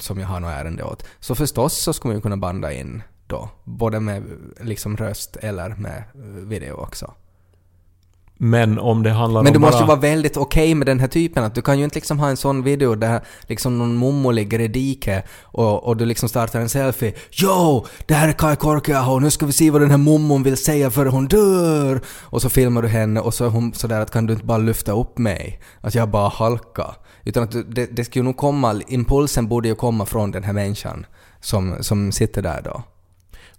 som 0.00 0.20
jag 0.20 0.26
har 0.26 0.40
något 0.40 0.52
ärende 0.52 0.82
åt. 0.82 1.04
Så 1.20 1.34
förstås 1.34 1.74
så 1.74 1.92
skulle 1.92 2.10
man 2.10 2.16
ju 2.16 2.22
kunna 2.22 2.36
banda 2.36 2.72
in 2.72 3.02
då, 3.32 3.48
både 3.64 4.00
med 4.00 4.22
liksom 4.60 4.96
röst 4.96 5.36
eller 5.36 5.68
med 5.68 6.04
eh, 6.14 6.22
video 6.48 6.74
också. 6.74 7.14
Men 8.44 8.78
om 8.78 9.02
det 9.02 9.10
handlar 9.10 9.42
Men 9.42 9.50
om 9.50 9.52
du 9.52 9.58
måste 9.58 9.76
bara... 9.76 9.82
ju 9.82 9.86
vara 9.86 10.00
väldigt 10.00 10.36
okej 10.36 10.74
med 10.74 10.86
den 10.86 11.00
här 11.00 11.08
typen. 11.08 11.44
Att 11.44 11.54
du 11.54 11.62
kan 11.62 11.78
ju 11.78 11.84
inte 11.84 11.94
liksom 11.94 12.18
ha 12.18 12.28
en 12.28 12.36
sån 12.36 12.62
video 12.62 12.94
där 12.94 13.20
liksom 13.42 13.78
någon 13.78 13.98
mummo 13.98 14.30
ligger 14.30 14.60
i 14.60 14.68
diket 14.68 15.24
och, 15.42 15.84
och 15.84 15.96
du 15.96 16.04
liksom 16.04 16.28
startar 16.28 16.60
en 16.60 16.68
selfie. 16.68 17.14
Yo! 17.42 17.86
Det 18.06 18.14
här 18.14 18.28
är 18.28 18.32
Kai 18.32 18.56
Korkeaho, 18.56 19.18
nu 19.18 19.30
ska 19.30 19.46
vi 19.46 19.52
se 19.52 19.70
vad 19.70 19.80
den 19.80 19.90
här 19.90 19.98
mummon 19.98 20.42
vill 20.42 20.56
säga 20.56 20.90
för 20.90 21.06
hon 21.06 21.26
dör! 21.26 22.00
Och 22.06 22.42
så 22.42 22.50
filmar 22.50 22.82
du 22.82 22.88
henne 22.88 23.20
och 23.20 23.34
så 23.34 23.44
är 23.44 23.48
hon 23.48 23.74
sådär 23.74 24.00
att 24.00 24.10
kan 24.10 24.26
du 24.26 24.32
inte 24.32 24.46
bara 24.46 24.58
lyfta 24.58 24.92
upp 24.92 25.18
mig? 25.18 25.60
Att 25.80 25.94
jag 25.94 26.08
bara 26.08 26.28
halka. 26.28 26.86
Utan 27.24 27.42
att 27.42 27.52
det, 27.52 27.86
det 27.96 28.04
skulle 28.04 28.20
ju 28.20 28.24
nog 28.24 28.36
komma, 28.36 28.80
impulsen 28.88 29.48
borde 29.48 29.68
ju 29.68 29.74
komma 29.74 30.06
från 30.06 30.30
den 30.30 30.42
här 30.42 30.52
människan 30.52 31.06
som, 31.40 31.76
som 31.80 32.12
sitter 32.12 32.42
där 32.42 32.62
då. 32.64 32.82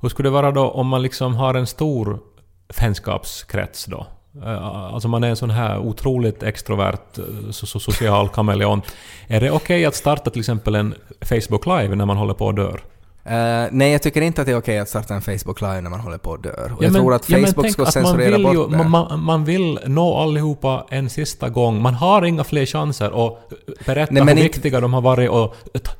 Hur 0.04 0.10
skulle 0.10 0.30
det 0.30 0.34
vara 0.34 0.52
då 0.52 0.70
om 0.70 0.88
man 0.88 1.02
liksom 1.02 1.36
har 1.36 1.54
en 1.54 1.68
stor 1.68 2.20
vänskapskrets 2.82 3.86
då? 3.86 4.08
Eh, 4.46 4.66
alltså 4.66 5.08
man 5.08 5.24
är 5.24 5.28
en 5.28 5.36
sån 5.36 5.50
här 5.50 5.80
otroligt 5.80 6.44
extrovert 6.44 7.18
eh, 7.18 7.52
social 7.52 8.30
kameleont. 8.30 8.96
Är 9.28 9.42
det 9.42 9.52
okej 9.52 9.86
att 9.86 9.96
starta 9.96 10.30
till 10.30 10.40
exempel 10.40 10.76
en 10.76 10.96
Facebook 11.22 11.66
Live 11.66 11.96
när 11.96 12.06
man 12.06 12.18
håller 12.18 12.34
på 12.34 12.50
att 12.50 12.56
dör? 12.56 12.82
Eh, 13.26 13.68
nej, 13.72 13.92
jag 13.92 14.02
tycker 14.02 14.22
inte 14.22 14.42
att 14.42 14.48
det 14.48 14.54
är 14.54 14.58
okej 14.58 14.80
att 14.80 14.90
starta 14.90 15.14
en 15.14 15.22
Facebook 15.22 15.62
Live 15.62 15.82
när 15.82 15.90
man 15.90 16.00
håller 16.00 16.18
på 16.18 16.34
att 16.34 16.44
dö. 16.44 16.50
Och 16.50 16.58
Ja, 16.70 16.76
jag 16.80 16.92
men- 16.94 17.02
tror 17.02 17.14
att 17.14 17.30
ja, 17.30 17.38
Facebook 17.38 17.62
tänk 17.64 17.74
ska 17.74 17.84
att 17.84 17.96
man 17.96 18.06
censurera 18.06 18.40
bort 18.40 18.54
ju, 18.56 18.68
det. 18.68 18.78
man, 18.78 18.90
man, 18.90 19.20
man 19.24 19.46
vill 19.46 19.80
nå 19.86 20.18
allihopa 20.18 20.86
en 20.90 21.10
sista 21.10 21.50
gång. 21.50 21.82
Man 21.82 21.94
har 21.94 22.22
inga 22.26 22.44
fler 22.44 22.66
chanser 22.66 23.28
att 23.28 23.50
berätta 23.86 24.14
Nej, 24.14 24.24
hur 24.24 24.30
inte- 24.32 24.44
viktiga 24.44 24.80
de 24.80 24.94
har 24.94 25.02
varit 25.02 25.30
och 25.30 25.56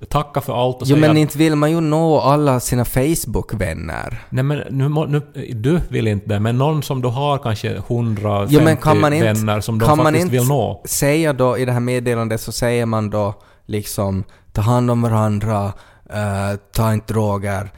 tacka 0.10 0.42
för 0.42 0.64
allt 0.66 0.76
och 0.76 0.88
Jo 0.88 0.96
säga 0.96 1.08
men 1.08 1.18
inte 1.18 1.38
vill 1.38 1.56
man 1.56 1.72
ju 1.72 1.82
nå 1.82 2.20
alla 2.20 2.60
sina 2.60 2.86
Facebook-vänner. 2.86 4.18
Nej 4.30 4.44
men 4.44 4.58
nu, 4.70 4.90
nu, 4.90 5.22
du 5.54 5.80
vill 5.90 6.08
inte 6.08 6.28
det, 6.30 6.40
men 6.40 6.58
någon 6.58 6.84
som 6.84 7.02
då 7.02 7.10
har 7.10 7.38
kanske 7.38 7.76
150 7.88 8.48
Jo 8.56 8.62
men 8.64 8.78
kan 8.78 9.00
man 9.00 9.14
inte, 9.14 9.26
vänner 9.34 9.62
som 9.62 9.80
de 9.80 9.86
kan 9.86 9.98
man 9.98 10.06
faktiskt 10.06 10.26
inte 10.26 10.38
vill 10.38 10.48
nå. 10.48 10.82
säga 10.86 11.34
då 11.34 11.58
i 11.58 11.66
det 11.66 11.72
här 11.72 11.80
meddelandet 11.80 12.42
så 12.42 12.52
säger 12.52 12.86
man 12.86 13.10
då 13.10 13.34
liksom 13.66 14.24
ta 14.52 14.62
hand 14.62 14.92
om 14.92 15.02
varandra, 15.02 15.74
eh, 16.14 16.56
ta 16.72 16.94
inte 16.94 17.14
droger, 17.14 17.72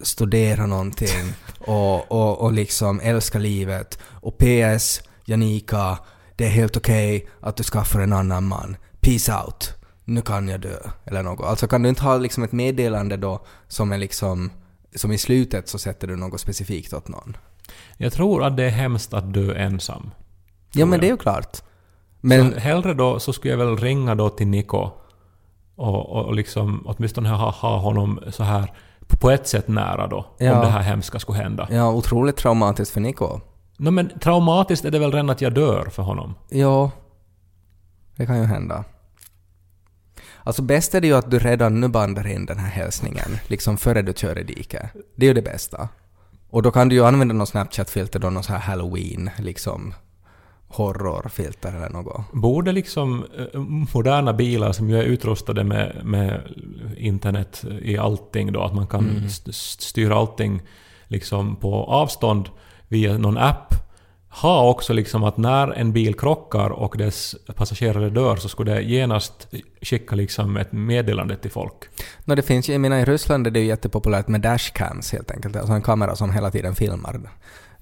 studera 0.00 0.66
någonting 0.66 1.32
och, 1.58 2.12
och, 2.12 2.40
och 2.40 2.52
liksom 2.52 3.00
älska 3.00 3.38
livet. 3.38 3.98
Och 4.12 4.38
PS, 4.38 5.02
Janika, 5.24 5.98
det 6.36 6.44
är 6.44 6.50
helt 6.50 6.76
okej 6.76 7.28
att 7.40 7.56
du 7.56 7.62
skaffar 7.62 8.00
en 8.00 8.12
annan 8.12 8.44
man. 8.44 8.76
Peace 9.00 9.32
out. 9.32 9.74
Nu 10.04 10.22
kan 10.22 10.48
jag 10.48 10.60
dö. 10.60 10.78
Eller 11.04 11.22
något. 11.22 11.46
Alltså 11.46 11.68
kan 11.68 11.82
du 11.82 11.88
inte 11.88 12.02
ha 12.02 12.16
liksom 12.16 12.42
ett 12.42 12.52
meddelande 12.52 13.16
då 13.16 13.46
som 13.68 13.92
är 13.92 13.98
liksom 13.98 14.50
som 14.94 15.12
i 15.12 15.18
slutet 15.18 15.68
så 15.68 15.78
sätter 15.78 16.06
du 16.08 16.16
något 16.16 16.40
specifikt 16.40 16.92
åt 16.92 17.08
någon. 17.08 17.36
Jag 17.96 18.12
tror 18.12 18.44
att 18.44 18.56
det 18.56 18.64
är 18.64 18.70
hemskt 18.70 19.14
att 19.14 19.34
dö 19.34 19.54
ensam. 19.54 20.10
Ja 20.72 20.86
men 20.86 20.92
jag. 20.92 21.00
det 21.00 21.06
är 21.06 21.10
ju 21.10 21.16
klart. 21.16 21.62
Men 22.20 22.52
Så 22.52 22.58
hellre 22.58 22.94
då 22.94 23.20
så 23.20 23.32
skulle 23.32 23.52
jag 23.52 23.58
väl 23.58 23.76
ringa 23.76 24.14
då 24.14 24.30
till 24.30 24.46
Niko 24.46 24.90
och, 25.76 26.08
och, 26.26 26.34
liksom 26.34 26.82
åtminstone 26.86 27.28
ha, 27.28 27.50
ha 27.50 27.78
honom 27.78 28.20
så 28.30 28.42
här 28.42 28.72
på 29.08 29.30
ett 29.30 29.48
sätt 29.48 29.68
nära 29.68 30.06
då, 30.06 30.26
Ja. 30.38 30.54
om 30.54 30.60
det 30.60 30.66
här 30.70 30.82
hemska 30.82 31.18
skulle 31.18 31.38
hända. 31.38 31.68
ja, 31.70 31.90
otroligt 31.92 32.36
traumatiskt 32.36 32.92
för 32.94 33.00
Niko. 33.00 33.40
No, 33.78 33.90
men 33.90 34.18
traumatiskt 34.18 34.84
är 34.84 34.90
det 34.90 34.98
väl 34.98 35.12
redan 35.12 35.30
att 35.30 35.40
jag 35.40 35.54
dör 35.54 35.88
för 35.90 36.02
honom? 36.02 36.34
Ja, 36.48 36.90
det 38.16 38.26
kan 38.26 38.38
ju 38.38 38.44
hända. 38.44 38.84
Alltså 40.44 40.62
bäst 40.62 40.94
är 40.94 41.00
det 41.00 41.06
ju 41.06 41.14
att 41.16 41.30
du 41.30 41.38
redan 41.38 41.80
nu 41.80 41.88
bandar 41.88 42.26
in 42.26 42.46
den 42.46 42.58
här 42.58 42.70
hälsningen, 42.70 43.38
liksom 43.46 43.76
före 43.76 44.02
du 44.02 44.12
kör 44.12 44.38
i 44.38 44.42
diket. 44.42 44.90
Det 45.16 45.26
är 45.26 45.28
ju 45.28 45.34
det 45.34 45.42
bästa. 45.42 45.88
Och 46.50 46.62
då 46.62 46.70
kan 46.70 46.88
du 46.88 46.94
ju 46.94 47.04
använda 47.04 47.34
någon 47.34 47.46
Snapchat-filter 47.46 48.18
då, 48.18 48.30
någon 48.30 48.42
så 48.42 48.52
här 48.52 48.60
halloween, 48.60 49.30
liksom 49.38 49.94
horrorfilter 50.68 51.72
eller 51.76 51.88
något. 51.88 52.32
Borde 52.32 52.72
liksom 52.72 53.24
eh, 53.54 53.60
moderna 53.94 54.32
bilar 54.32 54.72
som 54.72 54.90
ju 54.90 54.98
är 54.98 55.02
utrustade 55.02 55.64
med, 55.64 56.00
med 56.04 56.40
internet 56.96 57.64
i 57.82 57.98
allting 57.98 58.52
då, 58.52 58.62
att 58.62 58.74
man 58.74 58.86
kan 58.86 59.10
Mm. 59.10 59.24
st- 59.26 59.50
st- 59.50 59.82
styra 59.84 60.16
allting 60.16 60.62
liksom 61.08 61.56
på 61.56 61.74
avstånd 61.84 62.48
via 62.88 63.18
någon 63.18 63.38
app, 63.38 63.74
ha 64.42 64.68
också 64.70 64.92
liksom 64.92 65.24
att 65.24 65.36
när 65.36 65.68
en 65.72 65.92
bil 65.92 66.14
krockar 66.14 66.70
och 66.70 66.94
dess 66.98 67.36
passagerare 67.54 68.10
dör 68.10 68.36
så 68.36 68.48
skulle 68.48 68.74
det 68.74 68.82
genast 68.82 69.48
skicka 69.82 70.14
liksom 70.16 70.56
ett 70.56 70.72
meddelande 70.72 71.36
till 71.36 71.50
folk. 71.50 71.74
Nå, 72.24 72.34
det 72.34 72.42
finns 72.42 72.68
ju, 72.68 72.72
jag 72.72 72.80
menar 72.80 72.96
i 72.98 73.04
Ryssland 73.04 73.46
är 73.46 73.50
det 73.50 73.60
ju 73.60 73.66
jättepopulärt 73.66 74.28
med 74.28 74.40
dashcams 74.40 75.12
helt 75.12 75.30
enkelt, 75.30 75.56
alltså 75.56 75.72
en 75.72 75.82
kamera 75.82 76.16
som 76.16 76.30
hela 76.32 76.50
tiden 76.50 76.74
filmar. 76.74 77.20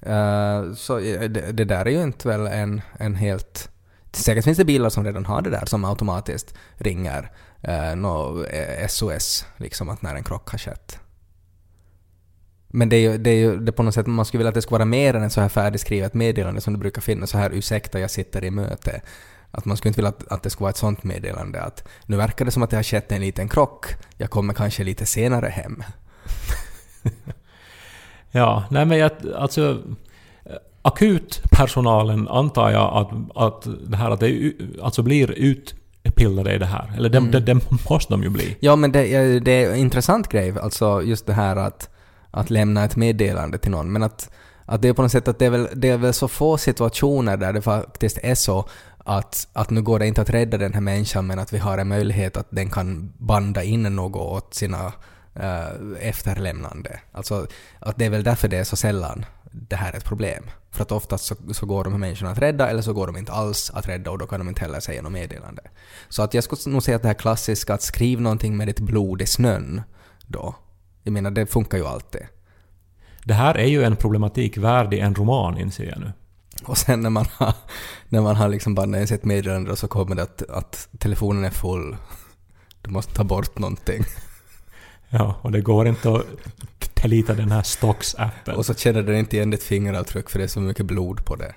Eh, 0.05 0.73
så 0.73 0.99
eh, 0.99 1.29
det, 1.29 1.51
det 1.51 1.65
där 1.65 1.85
är 1.85 1.91
ju 1.91 2.03
inte 2.03 2.27
väl 2.27 2.47
en, 2.47 2.81
en 2.99 3.15
helt... 3.15 3.69
Säkert 4.11 4.43
finns 4.43 4.57
det 4.57 4.65
bilar 4.65 4.89
som 4.89 5.05
redan 5.05 5.25
har 5.25 5.41
det 5.41 5.49
där 5.49 5.65
som 5.65 5.85
automatiskt 5.85 6.53
ringer 6.75 7.31
eh, 7.61 7.89
uh, 7.89 7.95
no, 7.95 8.45
SOS, 8.89 9.45
liksom 9.57 9.89
att 9.89 10.01
när 10.01 10.15
en 10.15 10.23
krock 10.23 10.49
har 10.49 10.57
skett. 10.57 10.99
Men 12.67 12.89
det 12.89 12.95
är 12.95 13.11
ju, 13.11 13.17
det 13.17 13.29
är 13.29 13.35
ju 13.35 13.57
det 13.57 13.69
är 13.69 13.73
på 13.73 13.83
något 13.83 13.93
sätt, 13.93 14.07
man 14.07 14.25
skulle 14.25 14.39
vilja 14.39 14.49
att 14.49 14.55
det 14.55 14.61
skulle 14.61 14.77
vara 14.77 14.85
mer 14.85 15.13
än 15.13 15.23
ett 15.23 15.33
så 15.33 15.41
här 15.41 15.49
färdigskrivet 15.49 16.13
meddelande 16.13 16.61
som 16.61 16.73
det 16.73 16.79
brukar 16.79 17.01
finnas 17.01 17.29
så 17.29 17.37
här 17.37 17.49
ursäkta 17.53 17.99
jag 17.99 18.11
sitter 18.11 18.43
i 18.43 18.51
möte. 18.51 19.01
Att 19.51 19.65
man 19.65 19.77
skulle 19.77 19.89
inte 19.89 19.97
vilja 19.97 20.09
att, 20.09 20.27
att 20.27 20.43
det 20.43 20.49
skulle 20.49 20.63
vara 20.63 20.69
ett 20.69 20.77
sånt 20.77 21.03
meddelande 21.03 21.61
att 21.61 21.87
nu 22.05 22.17
verkar 22.17 22.45
det 22.45 22.51
som 22.51 22.63
att 22.63 22.69
det 22.69 22.75
har 22.75 22.83
skett 22.83 23.11
en 23.11 23.21
liten 23.21 23.49
krock, 23.49 23.85
jag 24.17 24.29
kommer 24.29 24.53
kanske 24.53 24.83
lite 24.83 25.05
senare 25.05 25.47
hem. 25.47 25.83
Ja, 28.35 28.63
nej 28.69 28.85
men 28.85 28.97
jag, 28.97 29.11
alltså... 29.37 29.77
Akutpersonalen 30.81 32.27
antar 32.27 32.71
jag 32.71 32.93
att, 32.97 33.37
att 33.45 33.67
det 33.89 33.97
här 33.97 34.11
att 34.11 34.19
det 34.19 34.53
alltså 34.83 35.03
blir 35.03 35.31
utpillade 35.31 36.53
i 36.53 36.57
det 36.57 36.65
här. 36.65 36.93
Eller 36.97 37.09
det, 37.09 37.17
Mm. 37.17 37.31
det, 37.31 37.39
det 37.39 37.61
måste 37.89 38.13
de 38.13 38.23
ju 38.23 38.29
bli. 38.29 38.57
Ja 38.59 38.75
men 38.75 38.91
det, 38.91 39.07
är- 39.13 39.39
det 39.39 39.51
är 39.63 39.69
en 39.71 39.75
intressant 39.77 40.27
grej, 40.29 40.53
alltså 40.61 41.01
just 41.01 41.25
det 41.25 41.33
här 41.33 41.55
att, 41.55 41.89
att 42.31 42.49
lämna 42.49 42.83
ett 42.83 42.95
meddelande 42.95 43.57
till 43.57 43.71
någon. 43.71 43.91
Men 43.91 44.03
att, 44.03 44.29
att 44.65 44.81
det 44.81 44.87
är 44.87 44.93
på 44.93 45.01
något 45.01 45.11
sätt 45.11 45.27
att 45.27 45.39
det 45.39 45.45
är, 45.45 45.49
väl, 45.49 45.67
det 45.75 45.89
är 45.89 45.97
väl 45.97 46.13
så 46.13 46.27
få 46.27 46.57
situationer 46.57 47.37
där 47.37 47.53
det 47.53 47.61
faktiskt 47.61 48.17
är 48.23 48.35
så 48.35 48.65
att, 48.97 49.47
att 49.53 49.69
nu 49.69 49.81
går 49.81 49.99
det 49.99 50.07
inte 50.07 50.21
att 50.21 50.29
rädda 50.29 50.57
den 50.57 50.73
här 50.73 50.81
människan 50.81 51.27
men 51.27 51.39
att 51.39 51.53
vi 51.53 51.57
har 51.57 51.77
en 51.77 51.87
möjlighet 51.87 52.37
att 52.37 52.47
den 52.49 52.69
kan 52.69 53.13
banda 53.17 53.63
in 53.63 53.83
något 53.83 54.21
åt 54.21 54.53
sina 54.53 54.93
eh, 55.35 55.67
efterlämnande. 55.99 56.99
Alltså 57.11 57.47
att 57.79 57.97
det 57.97 58.05
är 58.05 58.09
väl 58.09 58.23
därför 58.23 58.47
det 58.47 58.57
är 58.57 58.63
så 58.63 58.75
sällan 58.75 59.25
det 59.55 59.75
här 59.75 59.93
är 59.93 59.97
ett 59.97 60.05
problem. 60.05 60.43
För 60.71 60.81
att 60.81 60.91
oftast 60.91 61.25
så, 61.25 61.35
så 61.51 61.65
går 61.65 61.83
de 61.83 61.93
här 61.93 61.99
människorna 61.99 62.31
att 62.31 62.37
rädda 62.37 62.69
eller 62.69 62.81
så 62.81 62.93
går 62.93 63.07
de 63.07 63.17
inte 63.17 63.31
alls 63.31 63.71
att 63.73 63.89
rädda 63.89 64.11
och 64.11 64.17
då 64.17 64.27
kan 64.27 64.39
de 64.39 64.49
inte 64.49 64.61
heller 64.61 64.79
säga 64.79 65.01
något 65.01 65.11
meddelande. 65.11 65.61
Så 66.09 66.23
att 66.23 66.33
jag 66.33 66.43
skulle 66.43 66.73
nog 66.73 66.83
säga 66.83 66.95
att 66.95 67.01
det 67.01 67.07
här 67.07 67.15
klassiska 67.15 67.73
att 67.73 67.81
skriv 67.81 68.21
någonting 68.21 68.57
med 68.57 68.67
ditt 68.67 68.79
blod 68.79 69.21
i 69.21 69.25
snön 69.25 69.81
då. 70.25 70.55
Jag 71.03 71.11
menar 71.11 71.31
det 71.31 71.45
funkar 71.45 71.77
ju 71.77 71.85
alltid. 71.85 72.21
Det 73.23 73.33
här 73.33 73.57
är 73.57 73.67
ju 73.67 73.83
en 73.83 73.95
problematik 73.95 74.57
värdig 74.57 74.99
en 74.99 75.15
roman 75.15 75.57
inser 75.57 75.83
jag 75.83 75.99
nu. 75.99 76.13
Och 76.63 76.77
sen 76.77 77.01
när 77.01 77.09
man 77.09 77.25
har, 77.33 77.53
när 78.09 78.21
man 78.21 78.35
har 78.35 78.49
liksom 78.49 79.05
sitt 79.07 79.25
meddelande 79.25 79.71
och 79.71 79.77
så 79.77 79.87
kommer 79.87 80.15
det 80.15 80.23
att, 80.23 80.49
att 80.49 80.89
telefonen 80.99 81.45
är 81.45 81.49
full. 81.49 81.97
Du 82.81 82.89
måste 82.89 83.13
ta 83.13 83.23
bort 83.23 83.59
någonting. 83.59 84.03
Ja, 85.09 85.35
och 85.41 85.51
det 85.51 85.61
går 85.61 85.87
inte 85.87 86.13
att 86.13 86.25
delita 87.01 87.33
den 87.33 87.51
här 87.51 87.61
Stocks-appen. 87.61 88.53
Och 88.53 88.65
så 88.65 88.73
känner 88.73 89.01
den 89.03 89.15
inte 89.15 89.35
igen 89.35 89.49
ditt 89.49 89.63
fingeravtryck 89.63 90.29
för 90.29 90.39
det 90.39 90.45
är 90.45 90.47
så 90.47 90.59
mycket 90.59 90.85
blod 90.85 91.25
på 91.25 91.35
det. 91.35 91.53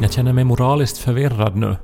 Jag 0.00 0.12
känner 0.12 0.32
mig 0.32 0.44
moraliskt 0.44 0.98
förvirrad 0.98 1.56
nu. 1.56 1.76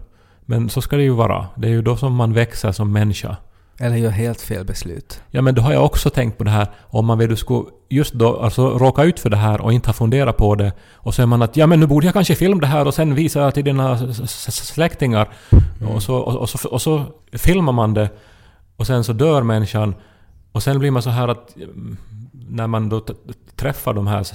Men 0.47 0.69
så 0.69 0.83
ska 0.83 0.97
det 0.97 1.03
ju 1.03 1.11
vara. 1.11 1.47
Det 1.57 1.67
är 1.69 1.73
ju 1.73 1.83
då 1.83 1.97
som 1.97 2.15
man 2.15 2.33
växer 2.33 2.73
som 2.73 2.93
människa. 2.93 3.37
Eller 3.79 3.97
gör 3.97 4.11
helt 4.11 4.41
fel 4.41 4.65
beslut. 4.65 5.21
Ja 5.31 5.43
men 5.43 5.55
då 5.55 5.63
har 5.63 5.73
jag 5.73 5.85
också 5.85 6.11
tänkt 6.11 6.39
på 6.39 6.45
det 6.45 6.51
här 6.51 6.69
om 6.81 7.07
man 7.07 7.19
vill 7.19 7.37
skulle 7.37 7.65
just 7.89 8.15
då 8.15 8.37
alltså 8.37 8.79
råka 8.79 9.05
ut 9.05 9.21
för 9.21 9.31
det 9.31 9.37
här 9.37 9.61
och 9.61 9.73
inte 9.73 9.89
ha 9.89 9.95
funderat 9.95 10.37
på 10.37 10.55
det 10.55 10.73
och 10.93 11.15
så 11.15 11.23
är 11.23 11.27
man 11.27 11.43
att 11.43 11.57
ja 11.57 11.67
men 11.67 11.81
nu 11.81 11.87
borde 11.87 12.07
jag 12.07 12.15
kanske 12.15 12.35
filma 12.35 12.61
det 12.61 12.67
här 12.67 12.87
och 12.87 12.95
sen 12.95 13.15
visa 13.15 13.45
det 13.45 13.53
till 13.53 13.65
dina 13.65 13.99
släktingar 14.15 15.29
och, 15.95 16.03
så, 16.03 16.17
och, 16.17 16.37
och, 16.37 16.49
så, 16.49 16.69
och 16.69 16.83
så 16.83 17.05
filmar 17.33 17.73
man 17.73 17.95
det 17.95 18.09
och 18.77 18.87
sen 18.87 19.05
så 19.05 19.13
dör 19.13 19.43
människan 19.43 19.95
Och 20.53 20.63
sen 20.63 20.79
blir 20.79 20.91
man 20.91 21.03
så 21.03 21.11
här 21.11 21.29
att 21.29 21.57
mm, 21.57 21.97
när 22.33 22.67
man 22.67 22.89
då 22.89 23.05
träffar 23.57 23.95
de 23.95 24.07
här 24.07 24.27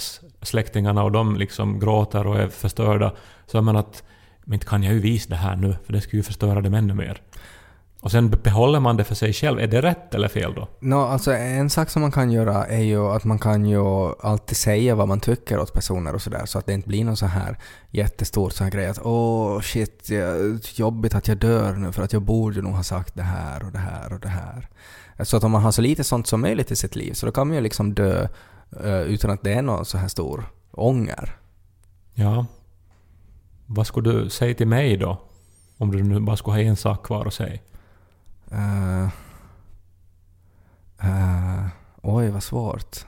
släktingarna 0.42 1.04
och 1.04 1.12
de 1.12 1.36
liksom 1.36 1.80
gråter 1.80 2.28
och 2.28 2.39
är 2.39 2.48
förstörda 2.48 3.12
så 3.48 3.58
är 3.58 3.62
man 3.62 3.76
att 3.76 4.04
men 4.46 4.54
inte 4.54 4.66
kan 4.66 4.84
jag 4.84 4.94
ju 4.94 5.00
visa 5.00 5.30
det 5.30 5.36
här 5.36 5.56
nu 5.56 5.76
för 5.86 5.94
det 5.94 6.02
skulle 6.02 6.20
ju 6.20 6.24
förstöra 6.24 6.62
dem 6.62 6.74
ännu 6.74 6.94
mer. 6.94 7.22
Och 8.02 8.12
sen 8.12 8.30
behåller 8.30 8.80
man 8.80 8.97
det 8.97 9.04
för 9.04 9.16
sig 9.16 9.34
själv. 9.34 9.60
Är 9.60 9.68
det 9.68 9.82
rätt 9.82 10.16
eller 10.16 10.28
fel 10.28 10.54
då? 10.56 10.68
Nå, 10.80 11.02
alltså 11.02 11.34
en 11.34 11.70
sak 11.70 11.89
som 11.89 12.02
man 12.02 12.12
kan 12.12 12.32
göra 12.32 12.66
är 12.66 12.82
ju 12.82 13.08
att 13.08 13.24
man 13.24 13.39
kan 13.39 13.66
ju 13.66 13.82
alltid 14.22 14.58
säga 14.58 14.95
vad 14.95 15.08
man 15.08 15.20
tycker 15.20 15.60
åt 15.60 15.74
personer 15.74 16.16
och 16.16 16.22
sådär 16.22 16.45
så 16.45 16.60
att 16.60 16.66
det 16.66 16.74
inte 16.74 16.88
blir 16.88 17.06
någon 17.06 17.18
så 17.18 17.26
här 17.26 17.58
jättestor 17.91 18.49
sån 18.49 18.64
här 18.64 18.72
grej 18.72 18.88
att 18.88 18.99
åh 19.06 19.62
shit, 19.62 20.10
jag, 20.10 20.60
jobbigt 20.76 21.16
att 21.16 21.28
jag 21.28 21.38
dör 21.38 21.74
nu 21.74 21.91
för 21.91 22.04
att 22.04 22.14
jag 22.14 22.22
borde 22.22 22.62
nog 22.62 22.74
ha 22.74 22.84
sagt 22.84 23.16
det 23.16 23.24
här 23.24 23.66
och 23.66 23.72
det 23.72 23.80
här 23.80 24.14
och 24.14 24.20
det 24.20 24.30
här. 24.30 24.68
Så 25.24 25.38
att 25.38 25.43
om 25.43 25.52
man 25.52 25.62
har 25.62 25.72
så 25.72 25.82
lite 25.82 26.04
sånt 26.04 26.28
som 26.28 26.41
möjligt 26.41 26.72
i 26.72 26.76
sitt 26.76 26.95
liv 26.95 27.14
så 27.14 27.26
då 27.26 27.32
kan 27.32 27.47
man 27.47 27.56
ju 27.56 27.62
liksom 27.62 27.93
dö 27.93 28.28
eh, 28.84 29.02
utan 29.02 29.32
att 29.32 29.43
det 29.43 29.54
är 29.54 29.62
någon 29.62 29.86
så 29.86 29.97
här 29.97 30.08
stor 30.08 30.43
ånger. 30.72 31.36
Ja. 32.14 32.45
Vad 33.66 33.88
skulle 33.88 34.12
du 34.12 34.30
säga 34.30 34.54
till 34.54 34.68
mig 34.68 34.97
då? 34.97 35.22
Om 35.78 35.91
du 35.91 36.04
nu 36.04 36.20
bara 36.20 36.38
skulle 36.38 36.56
ha 36.56 36.62
en 36.62 36.76
sak 36.76 37.06
kvar 37.06 37.26
att 37.26 37.34
säga. 37.34 37.60
Eh, 38.52 39.04
eh, 41.04 41.66
oj, 42.02 42.30
vad 42.30 42.43
svårt. 42.43 43.06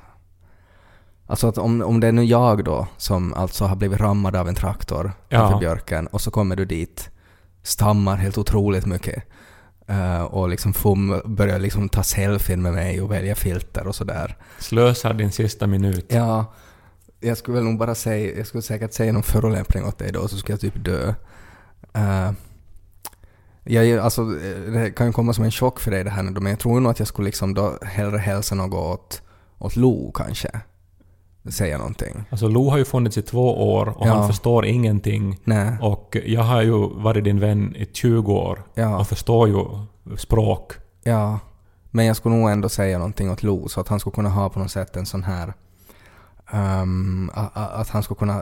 Alltså 1.28 1.48
att 1.48 1.58
om, 1.58 1.82
om 1.82 2.00
det 2.00 2.08
är 2.08 2.12
nu 2.12 2.24
jag 2.24 2.64
då 2.64 2.88
som 2.98 3.34
alltså 3.34 3.66
har 3.66 3.76
blivit 3.76 4.00
rammad 4.00 4.36
av 4.36 4.48
en 4.48 4.56
traktor 4.56 5.12
Ja. 5.30 5.40
framför 5.40 5.60
björken 5.60 6.08
och 6.08 6.22
så 6.22 6.32
kommer 6.32 6.56
du 6.56 6.66
dit, 6.66 7.10
stammar 7.64 8.16
helt 8.16 8.38
otroligt 8.38 8.86
mycket 8.86 9.24
eh, 9.88 10.24
och 10.24 10.50
liksom 10.50 10.74
får, 10.74 11.28
börjar 11.28 11.60
liksom 11.60 11.90
ta 11.90 12.04
selfien 12.04 12.62
med 12.62 12.74
mig 12.74 13.02
och 13.02 13.12
välja 13.12 13.36
filter 13.36 13.88
och 13.88 13.96
sådär. 13.96 14.38
Slösar 14.60 15.14
din 15.14 15.32
sista 15.32 15.68
minut. 15.68 16.06
Ja, 16.08 16.54
jag 17.20 17.38
skulle 17.38 17.56
väl 17.56 17.64
nog 17.64 17.78
bara 17.78 17.96
säga, 17.96 18.38
jag 18.38 18.48
skulle 18.48 18.62
säkert 18.62 18.94
säga 18.94 19.14
någon 19.14 19.24
förolämpning 19.24 19.86
åt 19.86 19.98
dig 19.98 20.12
då 20.12 20.28
så 20.28 20.38
skulle 20.38 20.54
jag 20.54 20.62
typ 20.62 20.86
dö. 20.86 21.14
Uh, 21.98 22.32
jag, 23.64 23.98
alltså, 24.00 24.22
eh, 24.22 24.72
det 24.74 24.92
kan 24.96 25.08
ju 25.08 25.14
komma 25.14 25.34
som 25.34 25.44
en 25.44 25.52
chock 25.52 25.80
för 25.80 25.92
dig 25.92 26.04
det 26.04 26.10
här 26.10 26.24
nu 26.24 26.32
men 26.32 26.50
jag 26.50 26.60
tror 26.60 26.80
nog 26.80 26.92
att 26.92 27.00
jag 27.00 27.08
skulle 27.08 27.26
liksom 27.26 27.54
då 27.54 27.78
hellre 27.82 28.18
hälsa 28.18 28.56
något 28.56 28.74
åt, 28.74 29.22
åt 29.60 29.76
Lo 29.76 30.12
kanske. 30.12 30.50
Säga 31.50 31.78
någonting. 31.78 32.24
Alltså 32.30 32.48
Lo 32.48 32.70
har 32.70 32.78
ju 32.78 32.86
funnits 32.86 33.18
i 33.18 33.22
två 33.22 33.74
år 33.76 33.90
och 33.98 34.08
Ja. 34.08 34.14
han 34.14 34.28
förstår 34.28 34.66
ingenting. 34.66 35.40
Nej. 35.44 35.78
Och 35.82 36.18
jag 36.26 36.42
har 36.42 36.62
ju 36.62 36.90
varit 36.94 37.24
din 37.24 37.40
vän 37.40 37.76
i 37.76 37.86
20 37.94 38.34
år 38.34 38.64
Ja. 38.74 38.98
och 39.00 39.08
förstår 39.08 39.48
ju 39.50 39.66
språk. 40.18 40.74
Ja. 41.04 41.40
Men 41.92 42.06
jag 42.06 42.16
skulle 42.16 42.36
nog 42.36 42.50
ändå 42.50 42.70
säga 42.70 42.98
någonting 42.98 43.32
åt 43.32 43.44
Lo 43.44 43.68
så 43.68 43.82
att 43.82 43.88
han 43.88 44.00
skulle 44.00 44.14
kunna 44.14 44.30
ha 44.30 44.50
på 44.50 44.60
något 44.60 44.72
sätt 44.72 44.96
en 44.96 45.06
sån 45.06 45.24
här 45.24 45.54
a- 47.34 47.50
att 47.54 47.90
han 47.90 48.04
skulle 48.04 48.18
kunna... 48.18 48.42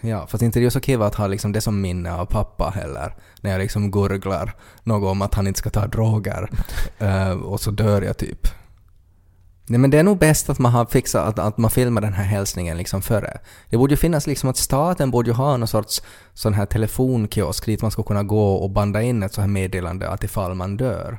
ja, 0.00 0.26
fast 0.26 0.42
inte 0.42 0.60
det 0.60 0.66
är 0.66 0.70
så 0.70 0.80
kiva 0.80 1.06
att 1.06 1.14
ha 1.14 1.26
liksom 1.26 1.52
det 1.52 1.60
som 1.60 1.80
minne 1.80 2.12
av 2.12 2.26
pappa 2.26 2.70
heller. 2.74 3.14
När 3.40 3.50
jag 3.50 3.58
liksom 3.58 3.90
gurglar 3.90 4.54
något 4.82 5.10
om 5.10 5.22
att 5.22 5.34
han 5.34 5.46
inte 5.46 5.58
ska 5.58 5.70
ta 5.70 5.86
droger. 5.86 6.50
eh, 6.98 7.30
och 7.30 7.60
så 7.60 7.70
dör 7.70 8.02
jag 8.02 8.16
typ. 8.16 8.48
Nej 9.66 9.78
men 9.78 9.90
det 9.90 9.98
är 9.98 10.02
nog 10.02 10.18
bäst 10.18 10.50
att 10.50 10.58
man 10.58 10.72
har 10.72 10.86
fixat 10.86 11.28
att, 11.28 11.38
att 11.38 11.58
man 11.58 11.70
filmar 11.70 12.00
den 12.00 12.12
här 12.12 12.24
hälsningen 12.24 12.76
liksom 12.76 13.02
före. 13.02 13.38
Det 13.68 13.76
borde 13.76 13.92
ju 13.92 13.96
finnas 13.96 14.26
liksom 14.26 14.50
att 14.50 14.56
staten 14.56 15.10
borde 15.10 15.30
ju 15.30 15.34
ha 15.34 15.56
någon 15.56 15.68
sorts 15.68 16.02
sån 16.34 16.54
här 16.54 16.66
telefonkiosk 16.66 17.66
dit 17.66 17.82
man 17.82 17.90
ska 17.90 18.02
kunna 18.02 18.22
gå 18.22 18.54
och 18.54 18.70
banda 18.70 19.02
in 19.02 19.22
ett 19.22 19.34
så 19.34 19.40
här 19.40 19.48
meddelande 19.48 20.08
att 20.08 20.24
ifall 20.24 20.54
man 20.54 20.76
dör 20.76 21.18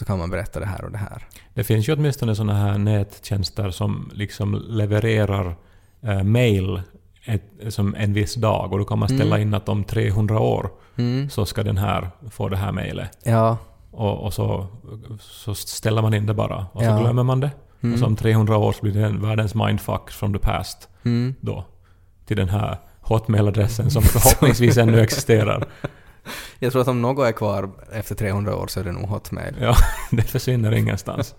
så 0.00 0.06
kan 0.06 0.18
man 0.18 0.30
berätta 0.30 0.60
det 0.60 0.66
här 0.66 0.84
och 0.84 0.92
det 0.92 0.98
här. 0.98 1.26
Det 1.54 1.64
finns 1.64 1.88
ju 1.88 1.92
åtminstone 1.94 2.34
sådana 2.34 2.54
här 2.54 2.78
nättjänster 2.78 3.70
som 3.70 4.10
liksom 4.14 4.62
levererar 4.68 5.56
eh, 6.02 6.22
mail 6.22 6.82
ett, 7.24 7.42
som 7.68 7.94
en 7.94 8.12
viss 8.12 8.34
dag 8.34 8.72
och 8.72 8.78
då 8.78 8.84
kan 8.84 8.98
man 8.98 9.08
ställa 9.08 9.38
in 9.38 9.54
att 9.54 9.68
om 9.68 9.84
300 9.84 10.38
år 10.40 10.70
Mm. 10.96 11.30
så 11.30 11.46
ska 11.46 11.62
den 11.62 11.76
här 11.78 12.10
få 12.30 12.48
det 12.48 12.56
här 12.56 12.72
mejlet. 12.72 13.18
Ja. 13.22 13.56
Och, 13.90 14.24
och 14.24 14.34
så, 14.34 14.66
så 15.20 15.54
ställer 15.54 16.02
man 16.02 16.14
in 16.14 16.26
det 16.26 16.34
bara 16.34 16.66
och 16.72 16.80
så 16.82 16.86
Ja. 16.86 16.98
glömmer 17.00 17.22
man 17.22 17.40
det. 17.40 17.50
Mm. 17.80 17.92
Och 17.92 17.98
så 17.98 18.06
om 18.06 18.16
300 18.16 18.56
år 18.56 18.72
så 18.72 18.82
blir 18.82 18.92
det 18.92 19.06
en 19.06 19.22
världens 19.22 19.54
mindfuck 19.54 20.10
from 20.10 20.32
the 20.32 20.38
past 20.38 20.88
Mm. 21.04 21.34
då. 21.40 21.64
Till 22.26 22.36
den 22.36 22.48
här 22.48 22.78
hotmail-adressen 23.00 23.90
som 23.90 24.02
förhoppningsvis 24.14 24.76
ännu 24.76 25.00
existerar. 25.00 25.64
Jag 26.58 26.72
tror 26.72 26.82
att 26.82 26.88
om 26.88 27.02
något 27.02 27.28
är 27.28 27.32
kvar 27.32 27.70
efter 27.92 28.14
300 28.14 28.56
år 28.56 28.66
så 28.66 28.80
är 28.80 28.84
det 28.84 28.92
nog 28.92 29.08
Hotmail. 29.08 29.56
Ja, 29.60 29.74
det 30.10 30.22
försvinner 30.22 30.72
ingenstans. 30.72 31.34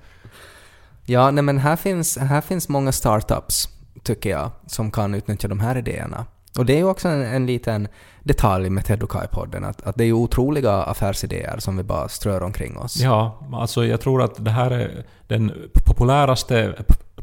Ja, 1.06 1.32
nej 1.32 1.44
men 1.44 1.58
här 1.58 1.76
finns, 1.76 2.18
här 2.18 2.42
finns 2.42 2.70
många 2.70 2.92
startups, 2.92 3.70
tycker 4.04 4.30
jag, 4.30 4.52
som 4.68 4.92
kan 4.92 5.16
utnyttja 5.16 5.48
de 5.48 5.60
här 5.60 5.78
idéerna. 5.78 6.26
Och 6.58 6.66
det 6.66 6.74
är 6.74 6.78
ju 6.78 6.84
också 6.84 7.08
en, 7.08 7.22
en 7.22 7.46
liten 7.46 7.88
detalj 8.24 8.70
med 8.70 8.86
Ted 8.86 9.04
och 9.04 9.12
Kai-podden, 9.12 9.66
att, 9.66 9.82
att 9.82 9.96
det 9.96 10.04
är 10.04 10.06
ju 10.06 10.14
otroliga 10.14 10.74
affärsidéer 10.74 11.60
som 11.60 11.78
vi 11.78 11.84
bara 11.84 12.10
strör 12.10 12.44
omkring 12.44 12.78
oss. 12.78 12.98
Ja, 12.98 13.39
alltså 13.54 13.86
jag 13.86 14.02
tror 14.02 14.22
att 14.22 14.46
det 14.46 14.52
här 14.52 14.72
är 14.72 15.06
den 15.28 15.52
populäraste 15.86 16.74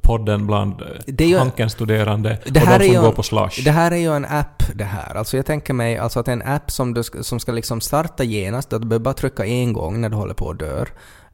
podden 0.08 0.46
bland 0.46 0.82
Det 1.06 1.24
är 1.24 1.28
ju- 1.28 1.38
Hanken-studerande 1.38 2.38
och 2.46 2.52
de 2.52 2.60
som 2.60 2.78
går 3.02 3.08
en- 3.08 3.14
på 3.14 3.22
Slush. 3.22 3.64
Det 3.64 3.70
här 3.70 3.90
är 3.90 3.96
ju 3.96 4.16
en 4.16 4.24
app 4.24 4.62
det 4.74 4.84
här. 4.84 5.14
Alltså 5.14 5.36
jag 5.36 5.46
tänker 5.46 5.74
mig 5.74 5.98
alltså 5.98 6.20
att 6.20 6.28
en 6.28 6.42
app 6.42 6.70
som, 6.70 6.94
du 6.94 7.02
som 7.22 7.40
ska 7.40 7.52
liksom 7.52 7.80
starta 7.80 8.24
genast, 8.24 8.72
att 8.72 8.82
du 8.82 8.88
behöver 8.88 9.04
bara 9.04 9.14
trycka 9.14 9.44
en 9.46 9.72
gång 9.72 10.00
när 10.00 10.08
du 10.08 10.16
håller 10.16 10.34
på 10.34 10.50
att 10.50 10.58
dör. 10.58 10.88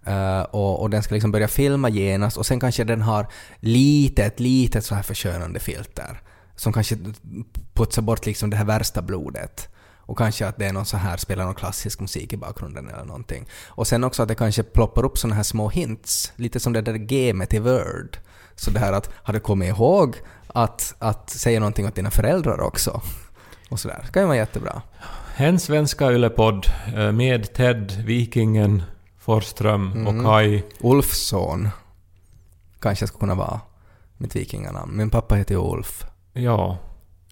Eh, 0.07 0.41
och, 0.43 0.81
och 0.83 0.91
den 0.91 1.03
ska 1.03 1.15
liksom 1.15 1.33
börja 1.33 1.49
filma 1.49 1.89
genast 1.89 2.37
och 2.37 2.47
sen 2.47 2.61
kanske 2.61 2.85
den 2.85 3.03
har 3.03 3.27
litet, 3.61 4.41
litet 4.41 4.85
så 4.85 4.95
här 4.95 5.03
förskönande 5.03 5.61
filter. 5.61 6.21
Som 6.57 6.73
kanske 6.73 6.97
putsar 7.75 8.03
bort 8.03 8.27
liksom 8.27 8.51
det 8.51 8.57
här 8.57 8.65
värsta 8.65 9.03
blodet. 9.03 9.69
Och 10.07 10.19
kanske 10.19 10.47
att 10.47 10.59
det 10.59 10.67
är 10.67 10.73
någon 10.73 10.87
så 10.87 10.97
här, 10.97 11.17
spelar 11.17 11.45
någon 11.45 11.55
klassisk 11.55 12.01
musik 12.01 12.33
i 12.33 12.37
bakgrunden 12.37 12.89
eller 12.89 13.05
någonting. 13.05 13.47
Och 13.67 13.87
sen 13.87 14.05
också 14.05 14.23
att 14.23 14.29
det 14.29 14.35
kanske 14.35 14.63
ploppar 14.63 15.05
upp 15.05 15.19
såna 15.19 15.35
här 15.35 15.43
små 15.43 15.69
hints. 15.69 16.33
Lite 16.37 16.61
som 16.61 16.73
det 16.73 16.81
där 16.83 16.95
gamet 16.95 17.55
i 17.55 17.59
Word. 17.59 18.19
Så 18.57 18.71
det 18.71 18.79
här 18.81 18.93
att, 18.93 19.11
har 19.15 19.35
du 19.35 19.41
kommit 19.41 19.69
ihåg 19.69 20.17
att, 20.47 20.95
att 20.99 21.31
säga 21.31 21.61
någonting 21.61 21.87
åt 21.87 21.95
dina 21.95 22.11
föräldrar 22.11 22.61
också? 22.61 23.01
Och 23.71 23.81
sådär. 23.81 24.01
Det 24.07 24.13
kan 24.13 24.23
ju 24.23 24.27
vara 24.27 24.37
jättebra. 24.37 24.83
En 25.37 25.59
svenska 25.59 26.13
yllepodd 26.13 26.67
eh, 26.97 27.13
med 27.13 27.53
Ted, 27.55 27.93
Vikingen, 28.05 28.83
Forsström 29.19 29.93
Mm. 29.93 30.07
och 30.07 30.25
Kai. 30.25 30.63
Ulfsson 30.81 31.69
kanske 32.81 33.07
skulle 33.07 33.21
kunna 33.21 33.35
vara 33.35 33.61
mitt 34.17 34.37
vikinganamn. 34.37 34.97
Min 34.97 35.11
pappa 35.11 35.35
heter 35.35 35.55
ju 35.55 35.61
Ulf. 35.61 36.05
Ja, 36.33 36.79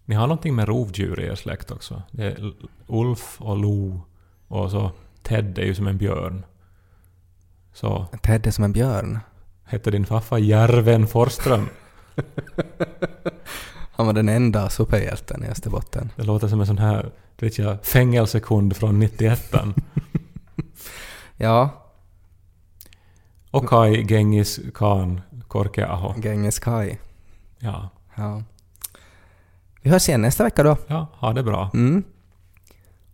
ni 0.05 0.15
har 0.15 0.27
någonting 0.27 0.55
med 0.55 0.69
rovdjur 0.69 1.21
i 1.21 1.27
er 1.27 1.35
släkt 1.35 1.71
också. 1.71 2.03
Det 2.11 2.25
är 2.25 2.53
Ulf 2.87 3.37
och 3.41 3.57
Lo 3.57 4.01
och 4.49 4.71
så 4.71 4.91
Ted 5.23 5.59
är 5.59 5.65
ju 5.65 5.75
som 5.75 5.87
en 5.87 5.99
björn. 5.99 6.45
Så 7.73 8.07
Ted 8.23 8.47
är 8.47 8.51
som 8.51 8.65
en 8.65 8.73
björn. 8.73 9.19
Hette 9.73 9.91
din 9.91 10.07
farfar 10.07 10.39
Järven 10.39 11.07
Forsström? 11.07 11.69
Han 13.93 14.07
var 14.07 14.13
den 14.13 14.29
enda 14.29 14.71
superhjälten 14.71 15.45
i 15.45 15.49
Österbotten. 15.49 16.11
Det 16.17 16.23
låter 16.23 16.49
som 16.49 16.61
en 16.61 16.67
sån 16.67 16.79
här, 16.79 17.11
vet 17.41 17.59
jag, 17.59 17.85
fängelsekund 17.85 18.77
från 18.77 18.99
91 18.99 19.55
Ja, 21.37 21.71
Och 23.51 23.69
Kai 23.69 24.05
Gengis 24.05 24.61
Khan 24.75 25.21
Korkeaho. 25.49 26.15
Genghis 26.23 26.59
Kai. 26.59 26.99
Ja. 27.59 27.89
Ja. 28.15 28.43
Vi 29.83 29.91
hörs 29.91 30.09
igen 30.09 30.23
nästa 30.23 30.45
vecka 30.45 30.63
då. 30.63 30.77
ja, 30.87 31.07
ha 31.13 31.33
det 31.33 31.43
bra. 31.43 31.71
Mm. 31.75 32.05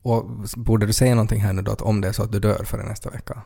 Och 0.03 0.25
borde 0.57 0.87
du 0.87 0.93
säga 0.93 1.15
någonting 1.15 1.41
här 1.41 1.53
nu 1.53 1.63
då, 1.63 1.75
om 1.75 2.01
det 2.01 2.09
är 2.09 2.13
så 2.13 2.23
att 2.23 2.33
du 2.33 2.41
dör 2.41 2.65
före 2.65 2.83
nästa 2.89 3.11
vecka? 3.11 3.43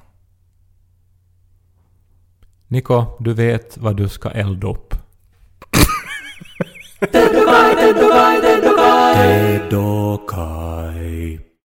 Niko, 2.73 3.05
du 3.21 3.35
vet 3.35 3.79
vad 3.79 3.97
du 3.97 4.09
ska 4.09 4.31
elda 4.31 4.69
upp. 4.69 4.95
Ted 7.13 7.37
och 9.65 10.31
Kai, 10.31 10.83
Ted 10.89 10.92